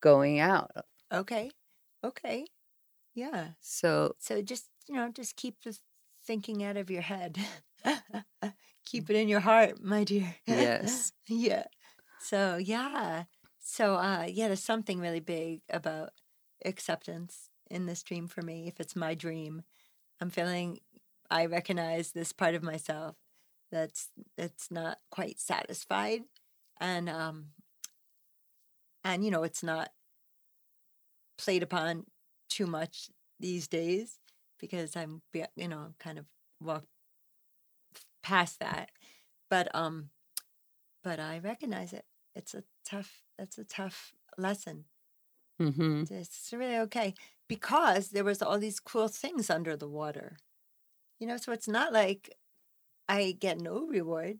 going 0.01 0.39
out. 0.39 0.71
okay. 1.11 1.51
Okay. 2.03 2.45
Yeah. 3.13 3.49
So 3.59 4.15
So 4.19 4.41
just, 4.41 4.69
you 4.87 4.95
know, 4.95 5.09
just 5.11 5.35
keep 5.35 5.55
the 5.63 5.77
thinking 6.27 6.63
out 6.63 6.77
of 6.77 6.91
your 6.91 7.01
head. 7.01 7.39
keep 8.85 9.09
it 9.09 9.15
in 9.15 9.29
your 9.29 9.39
heart, 9.39 9.81
my 9.81 10.03
dear. 10.03 10.35
Yes. 10.45 11.13
yeah. 11.27 11.63
So, 12.19 12.57
yeah. 12.57 13.23
So, 13.59 13.95
uh 13.95 14.27
yeah, 14.29 14.47
there's 14.47 14.63
something 14.63 14.99
really 14.99 15.19
big 15.19 15.61
about 15.69 16.11
acceptance 16.65 17.49
in 17.69 17.85
this 17.85 18.03
dream 18.03 18.27
for 18.27 18.41
me. 18.41 18.67
If 18.67 18.79
it's 18.79 18.95
my 18.95 19.15
dream, 19.15 19.63
I'm 20.21 20.29
feeling 20.29 20.79
I 21.29 21.45
recognize 21.45 22.11
this 22.11 22.31
part 22.31 22.55
of 22.55 22.63
myself 22.63 23.15
that's 23.71 24.09
that's 24.37 24.71
not 24.71 24.99
quite 25.11 25.39
satisfied 25.39 26.21
and 26.79 27.09
um 27.09 27.47
and 29.03 29.23
you 29.23 29.31
know, 29.31 29.43
it's 29.43 29.63
not 29.63 29.89
played 31.37 31.63
upon 31.63 32.05
too 32.49 32.65
much 32.65 33.09
these 33.39 33.67
days 33.67 34.19
because 34.59 34.95
I'm 34.95 35.21
you 35.55 35.67
know 35.67 35.93
kind 35.99 36.19
of 36.19 36.25
walked 36.61 36.87
past 38.21 38.59
that 38.59 38.91
but 39.49 39.73
um 39.75 40.09
but 41.03 41.19
I 41.19 41.39
recognize 41.39 41.93
it 41.93 42.05
it's 42.35 42.53
a 42.55 42.63
tough 42.85 43.23
that's 43.37 43.57
a 43.57 43.65
tough 43.65 44.13
lesson 44.37 44.85
hmm 45.59 46.07
it's 46.09 46.53
really 46.53 46.77
okay 46.77 47.13
because 47.47 48.09
there 48.09 48.23
was 48.23 48.41
all 48.41 48.59
these 48.59 48.79
cool 48.79 49.07
things 49.07 49.49
under 49.49 49.75
the 49.75 49.89
water 49.89 50.37
you 51.19 51.27
know 51.27 51.37
so 51.37 51.51
it's 51.51 51.67
not 51.67 51.93
like 51.93 52.35
I 53.09 53.33
get 53.39 53.59
no 53.59 53.87
reward 53.87 54.39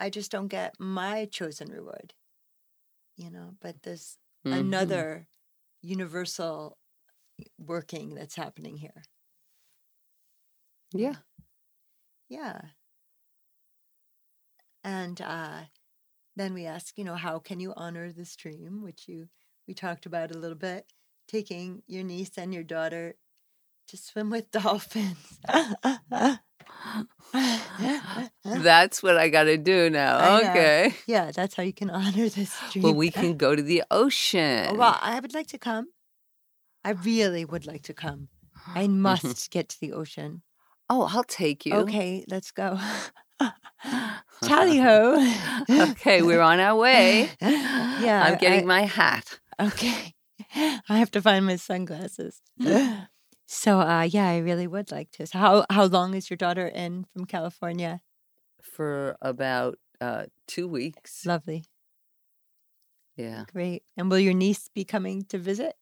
I 0.00 0.10
just 0.10 0.30
don't 0.32 0.48
get 0.48 0.80
my 0.80 1.26
chosen 1.26 1.70
reward 1.70 2.14
you 3.16 3.30
know 3.30 3.56
but 3.60 3.82
there's 3.82 4.18
Mm-hmm. 4.44 5.02
another 5.02 5.28
universal 5.82 6.78
working 7.58 8.14
that's 8.14 8.36
happening 8.36 8.76
here. 8.78 9.02
Yeah. 10.92 11.16
Yeah. 12.28 12.60
And 14.84 15.20
uh, 15.20 15.60
then 16.36 16.54
we 16.54 16.66
ask, 16.66 16.96
you 16.96 17.04
know, 17.04 17.16
how 17.16 17.38
can 17.38 17.60
you 17.60 17.72
honor 17.76 18.12
this 18.12 18.36
dream, 18.36 18.82
which 18.82 19.08
you 19.08 19.28
we 19.66 19.74
talked 19.74 20.06
about 20.06 20.30
a 20.30 20.38
little 20.38 20.56
bit, 20.56 20.86
taking 21.26 21.82
your 21.86 22.02
niece 22.02 22.38
and 22.38 22.54
your 22.54 22.62
daughter 22.62 23.16
to 23.88 23.96
swim 23.96 24.30
with 24.30 24.50
dolphins. 24.52 25.38
That's 28.44 29.02
what 29.02 29.16
I 29.16 29.28
got 29.28 29.44
to 29.44 29.58
do 29.58 29.90
now. 29.90 30.38
Okay. 30.38 30.94
yeah, 31.06 31.30
that's 31.34 31.54
how 31.54 31.62
you 31.62 31.72
can 31.72 31.90
honor 31.90 32.28
this 32.28 32.52
stream. 32.52 32.84
Well, 32.84 32.94
we 32.94 33.10
can 33.10 33.36
go 33.36 33.54
to 33.54 33.62
the 33.62 33.82
ocean. 33.90 34.76
Well, 34.76 34.98
I 35.00 35.20
would 35.20 35.34
like 35.34 35.48
to 35.48 35.58
come. 35.58 35.88
I 36.84 36.90
really 36.90 37.44
would 37.44 37.66
like 37.66 37.82
to 37.84 37.94
come. 37.94 38.28
I 38.74 38.86
must 38.88 39.50
get 39.50 39.68
to 39.70 39.80
the 39.80 39.92
ocean. 39.92 40.42
Oh, 40.90 41.08
I'll 41.12 41.24
take 41.24 41.66
you. 41.66 41.74
Okay, 41.74 42.24
let's 42.28 42.50
go. 42.50 42.78
Tally 44.42 44.78
ho. 44.86 45.34
okay, 45.70 46.22
we're 46.22 46.40
on 46.40 46.60
our 46.60 46.76
way. 46.76 47.30
Yeah, 47.40 48.22
I'm 48.24 48.38
getting 48.38 48.62
I- 48.64 48.66
my 48.66 48.82
hat. 48.82 49.38
Okay. 49.60 50.14
I 50.54 50.98
have 50.98 51.10
to 51.12 51.20
find 51.22 51.44
my 51.46 51.56
sunglasses. 51.56 52.40
So 53.46 53.80
uh, 53.80 54.02
yeah, 54.02 54.28
I 54.28 54.38
really 54.38 54.66
would 54.66 54.90
like 54.92 55.10
to. 55.12 55.26
So 55.26 55.38
how 55.38 55.66
how 55.70 55.84
long 55.86 56.14
is 56.14 56.30
your 56.30 56.36
daughter 56.36 56.66
in 56.68 57.04
from 57.12 57.24
California? 57.24 58.00
For 58.62 59.16
about 59.20 59.78
uh, 60.00 60.26
two 60.46 60.68
weeks. 60.68 61.24
Lovely, 61.26 61.64
Yeah. 63.16 63.44
great. 63.52 63.82
And 63.96 64.10
will 64.10 64.18
your 64.20 64.34
niece 64.34 64.68
be 64.74 64.84
coming 64.84 65.24
to 65.30 65.38
visit? 65.38 65.74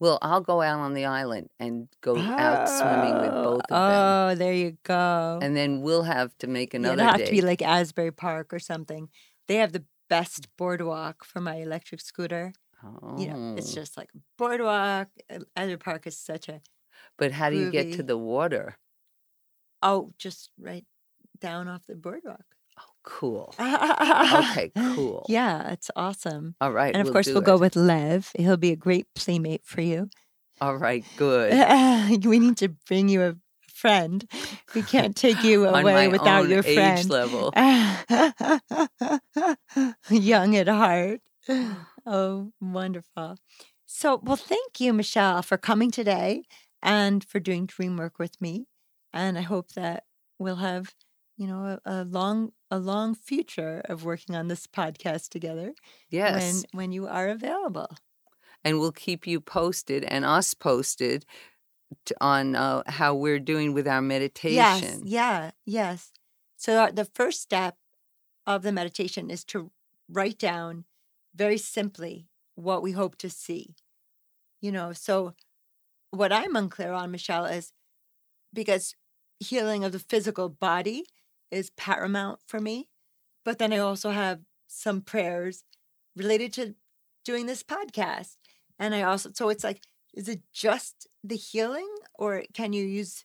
Well, 0.00 0.18
I'll 0.22 0.40
go 0.40 0.60
out 0.60 0.80
on 0.80 0.92
the 0.94 1.04
island 1.06 1.48
and 1.58 1.88
go 2.00 2.16
out 2.18 2.68
swimming 2.68 3.14
with 3.20 3.30
Oh, 3.32 3.44
both 3.44 3.60
of 3.62 3.68
them. 3.68 3.78
Oh, 4.30 4.34
there 4.34 4.52
you 4.52 4.76
go. 4.82 5.38
And 5.40 5.56
then 5.56 5.80
we'll 5.82 6.02
have 6.02 6.36
to 6.38 6.46
make 6.46 6.74
another 6.78 6.94
It'll 6.94 7.06
have 7.06 7.18
day. 7.18 7.26
to 7.26 7.30
be 7.30 7.40
like 7.40 7.62
Asbury 7.62 8.10
Park 8.12 8.52
or 8.52 8.58
something. 8.58 9.08
They 9.48 9.56
have 9.56 9.72
the 9.72 9.84
best 10.10 10.48
boardwalk 10.58 11.24
for 11.24 11.40
my 11.40 11.56
electric 11.56 12.00
scooter. 12.00 12.52
oh. 12.84 13.18
You 13.18 13.28
know, 13.28 13.54
it's 13.56 13.72
just 13.72 13.96
like 13.96 14.10
a 14.14 14.18
boardwalk. 14.36 15.08
Uh, 15.30 15.38
Asbury 15.56 15.78
Park 15.78 16.06
is 16.06 16.18
such 16.18 16.48
a 16.48 16.60
but 17.18 17.32
how 17.32 17.48
do 17.50 17.56
you 17.56 17.70
get 17.70 17.92
to 17.94 18.02
the 18.02 18.18
water? 18.18 18.76
oh, 19.82 20.12
just 20.18 20.50
right 20.58 20.84
down 21.40 21.68
off 21.68 21.86
the 21.86 21.94
boardwalk. 21.94 22.44
Cool. 23.04 23.54
okay, 23.60 24.72
cool. 24.74 25.24
Yeah, 25.28 25.70
it's 25.72 25.90
awesome. 25.94 26.56
All 26.60 26.72
right. 26.72 26.94
And 26.94 27.02
of 27.02 27.06
we'll 27.06 27.12
course, 27.12 27.26
we'll 27.26 27.42
go 27.42 27.58
with 27.58 27.76
Lev. 27.76 28.30
He'll 28.36 28.56
be 28.56 28.72
a 28.72 28.76
great 28.76 29.06
playmate 29.14 29.62
for 29.64 29.80
you. 29.82 30.08
All 30.60 30.76
right. 30.76 31.04
Good. 31.16 32.24
we 32.24 32.38
need 32.38 32.56
to 32.58 32.68
bring 32.88 33.08
you 33.08 33.22
a 33.22 33.36
friend. 33.68 34.26
We 34.74 34.82
can't 34.82 35.14
take 35.14 35.44
you 35.44 35.66
On 35.68 35.82
away 35.82 35.92
my 35.94 36.08
without 36.08 36.44
own 36.44 36.50
your 36.50 36.64
age 36.64 36.74
friend. 36.74 37.10
level. 37.10 37.52
Young 40.10 40.56
at 40.56 40.68
heart. 40.68 41.20
Oh, 42.06 42.52
wonderful. 42.60 43.38
So, 43.86 44.20
well, 44.22 44.36
thank 44.36 44.78
you, 44.78 44.92
Michele, 44.92 45.40
for 45.40 45.56
coming 45.56 45.90
today 45.90 46.42
and 46.82 47.24
for 47.24 47.40
doing 47.40 47.64
dream 47.64 47.96
work 47.96 48.18
with 48.18 48.38
me. 48.42 48.66
And 49.14 49.38
I 49.38 49.40
hope 49.40 49.72
that 49.72 50.04
we'll 50.38 50.56
have, 50.56 50.92
you 51.36 51.46
know, 51.46 51.78
a, 51.84 52.02
a 52.02 52.04
long, 52.04 52.52
a 52.70 52.78
long 52.78 53.14
future 53.14 53.82
of 53.86 54.04
working 54.04 54.34
on 54.36 54.48
this 54.48 54.66
podcast 54.66 55.28
together 55.30 55.74
Yes. 56.08 56.32
when 56.42 56.64
when 56.72 56.92
you 56.92 57.06
are 57.06 57.28
available. 57.28 57.96
and 58.64 58.78
we'll 58.80 58.92
keep 58.92 59.26
you 59.26 59.40
posted 59.40 60.04
and 60.04 60.24
us 60.24 60.54
posted 60.54 61.26
t- 62.06 62.14
on 62.20 62.54
uh, 62.56 62.82
how 62.86 63.14
we're 63.14 63.38
doing 63.40 63.74
with 63.74 63.86
our 63.86 64.00
meditation. 64.02 64.54
Yes, 64.54 65.00
yeah, 65.04 65.50
yes. 65.66 66.12
So 66.56 66.78
our- 66.78 66.92
the 66.92 67.04
first 67.04 67.42
step 67.42 67.76
of 68.46 68.62
the 68.62 68.72
meditation 68.72 69.30
is 69.30 69.44
to 69.44 69.70
write 70.08 70.38
down 70.38 70.84
very 71.34 71.58
simply 71.58 72.28
what 72.54 72.82
we 72.82 72.92
hope 72.92 73.16
to 73.18 73.28
see. 73.28 73.74
You 74.60 74.72
know, 74.72 74.92
so 74.92 75.34
what 76.10 76.32
I'm 76.32 76.56
unclear 76.56 76.92
on, 76.92 77.10
Michele, 77.10 77.46
is 77.46 77.72
because 78.52 78.94
healing 79.40 79.84
of 79.84 79.92
the 79.92 79.98
physical 79.98 80.48
body 80.48 81.04
is 81.50 81.70
paramount 81.70 82.40
for 82.46 82.60
me, 82.60 82.88
but 83.44 83.58
then 83.58 83.72
I 83.72 83.78
also 83.78 84.10
have 84.10 84.40
some 84.66 85.00
prayers 85.00 85.64
related 86.16 86.52
to 86.54 86.74
doing 87.24 87.46
this 87.46 87.62
podcast. 87.62 88.36
And 88.78 88.94
I 88.94 89.02
also, 89.02 89.30
so 89.34 89.48
it's 89.48 89.64
like, 89.64 89.80
is 90.14 90.28
it 90.28 90.42
just 90.52 91.06
the 91.22 91.36
healing 91.36 91.88
or 92.18 92.42
can 92.52 92.72
you 92.72 92.84
use 92.84 93.24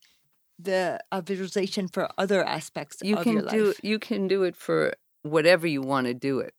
the 0.58 1.00
uh, 1.12 1.22
visualization 1.22 1.88
for 1.88 2.10
other 2.18 2.44
aspects 2.44 2.98
You 3.04 3.18
of 3.18 3.24
can 3.24 3.34
your 3.34 3.42
do 3.44 3.66
life? 3.68 3.80
you 3.84 4.00
can 4.00 4.28
do 4.28 4.44
it 4.44 4.56
for 4.56 4.94
whatever 5.24 5.66
you 5.68 5.82
want 5.82 6.08
to 6.08 6.14
do 6.14 6.40
it 6.40 6.54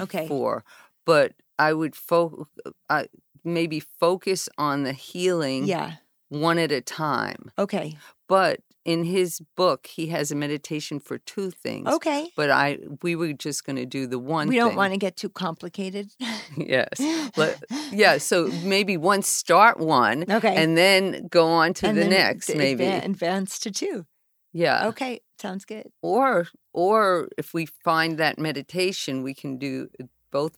Okay. 0.00 0.26
for, 0.28 0.64
but 1.04 1.32
I 1.58 1.72
would 1.72 1.94
fo- 1.96 2.46
I 2.88 3.08
maybe 3.44 3.80
focus 3.80 4.48
on 4.56 4.84
the 4.84 4.92
healing 4.92 5.64
Yeah. 5.66 5.94
one 6.28 6.58
at 6.58 6.72
a 6.72 6.80
time. 6.80 7.50
Okay. 7.58 7.98
But 8.28 8.60
in 8.84 9.04
his 9.04 9.40
book, 9.56 9.86
he 9.86 10.06
has 10.08 10.30
a 10.30 10.34
meditation 10.34 11.00
for 11.00 11.18
two 11.18 11.50
things. 11.50 11.86
Okay. 11.88 12.30
But 12.36 12.50
I 12.50 12.78
we 13.02 13.14
were 13.16 13.32
just 13.32 13.64
going 13.66 13.76
to 13.76 13.86
do 13.86 14.06
the 14.06 14.18
one. 14.18 14.48
We 14.48 14.56
don't 14.56 14.70
thing. 14.70 14.76
want 14.76 14.92
to 14.92 14.98
get 14.98 15.16
too 15.16 15.28
complicated. 15.28 16.10
yes. 16.56 16.88
Let- 17.36 17.62
yeah. 17.92 18.18
So 18.18 18.48
maybe 18.64 18.96
one 18.96 19.22
start 19.22 19.78
one, 19.78 20.24
Okay. 20.30 20.54
and 20.56 20.76
then 20.76 21.28
go 21.28 21.46
on 21.48 21.74
to 21.74 21.88
And 21.88 21.98
the 21.98 22.06
next. 22.08 22.46
d- 22.46 22.54
maybe. 22.54 22.84
advance 22.84 23.58
to 23.60 23.70
two. 23.70 24.06
yeah. 24.52 24.86
Okay. 24.88 25.20
Sounds 25.38 25.64
good. 25.64 25.86
Or 26.02 26.48
or 26.72 27.28
if 27.38 27.52
we 27.54 27.66
find 27.66 28.18
that 28.18 28.38
meditation, 28.38 29.22
we 29.22 29.34
can 29.34 29.58
do 29.58 29.88
both. 30.30 30.56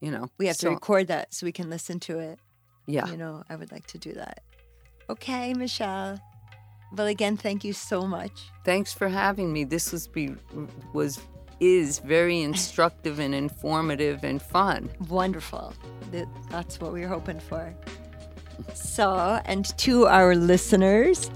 You 0.00 0.10
know. 0.10 0.28
We 0.38 0.46
have 0.46 0.56
to 0.58 0.70
record 0.70 1.08
that 1.08 1.34
so 1.34 1.44
we 1.44 1.52
can 1.52 1.68
listen 1.70 1.98
to 2.00 2.18
it. 2.18 2.38
Yeah. 2.86 3.10
You 3.10 3.16
know, 3.16 3.42
I 3.50 3.56
would 3.56 3.70
like 3.72 3.86
to 3.88 3.98
do 3.98 4.12
that. 4.14 4.40
Okay, 5.10 5.52
Michele. 5.54 6.20
Well, 6.96 7.06
again, 7.06 7.36
thank 7.36 7.64
you 7.64 7.72
so 7.72 8.06
much. 8.06 8.50
Thanks 8.64 8.92
for 8.92 9.08
having 9.08 9.52
me. 9.52 9.64
This 9.64 9.92
was 9.92 10.06
be 10.08 10.34
was 10.92 11.20
is 11.60 11.98
very 11.98 12.40
instructive 12.50 13.18
and 13.18 13.34
informative 13.34 14.24
and 14.24 14.40
fun. 14.40 14.88
Wonderful. 15.08 15.74
That- 16.12 16.28
That's 16.50 16.80
what 16.80 16.92
we 16.92 17.00
were 17.02 17.08
hoping 17.08 17.40
for. 17.40 17.74
So, 18.74 19.40
and 19.44 19.66
to 19.78 20.06
our 20.06 20.34
listeners, 20.34 21.30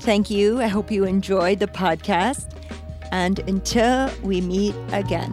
thank 0.00 0.30
you. 0.30 0.60
I 0.60 0.66
hope 0.68 0.90
you 0.90 1.04
enjoyed 1.04 1.58
the 1.60 1.66
podcast. 1.66 2.54
And 3.10 3.38
until 3.48 4.10
we 4.22 4.40
meet 4.42 4.74
again. 4.92 5.32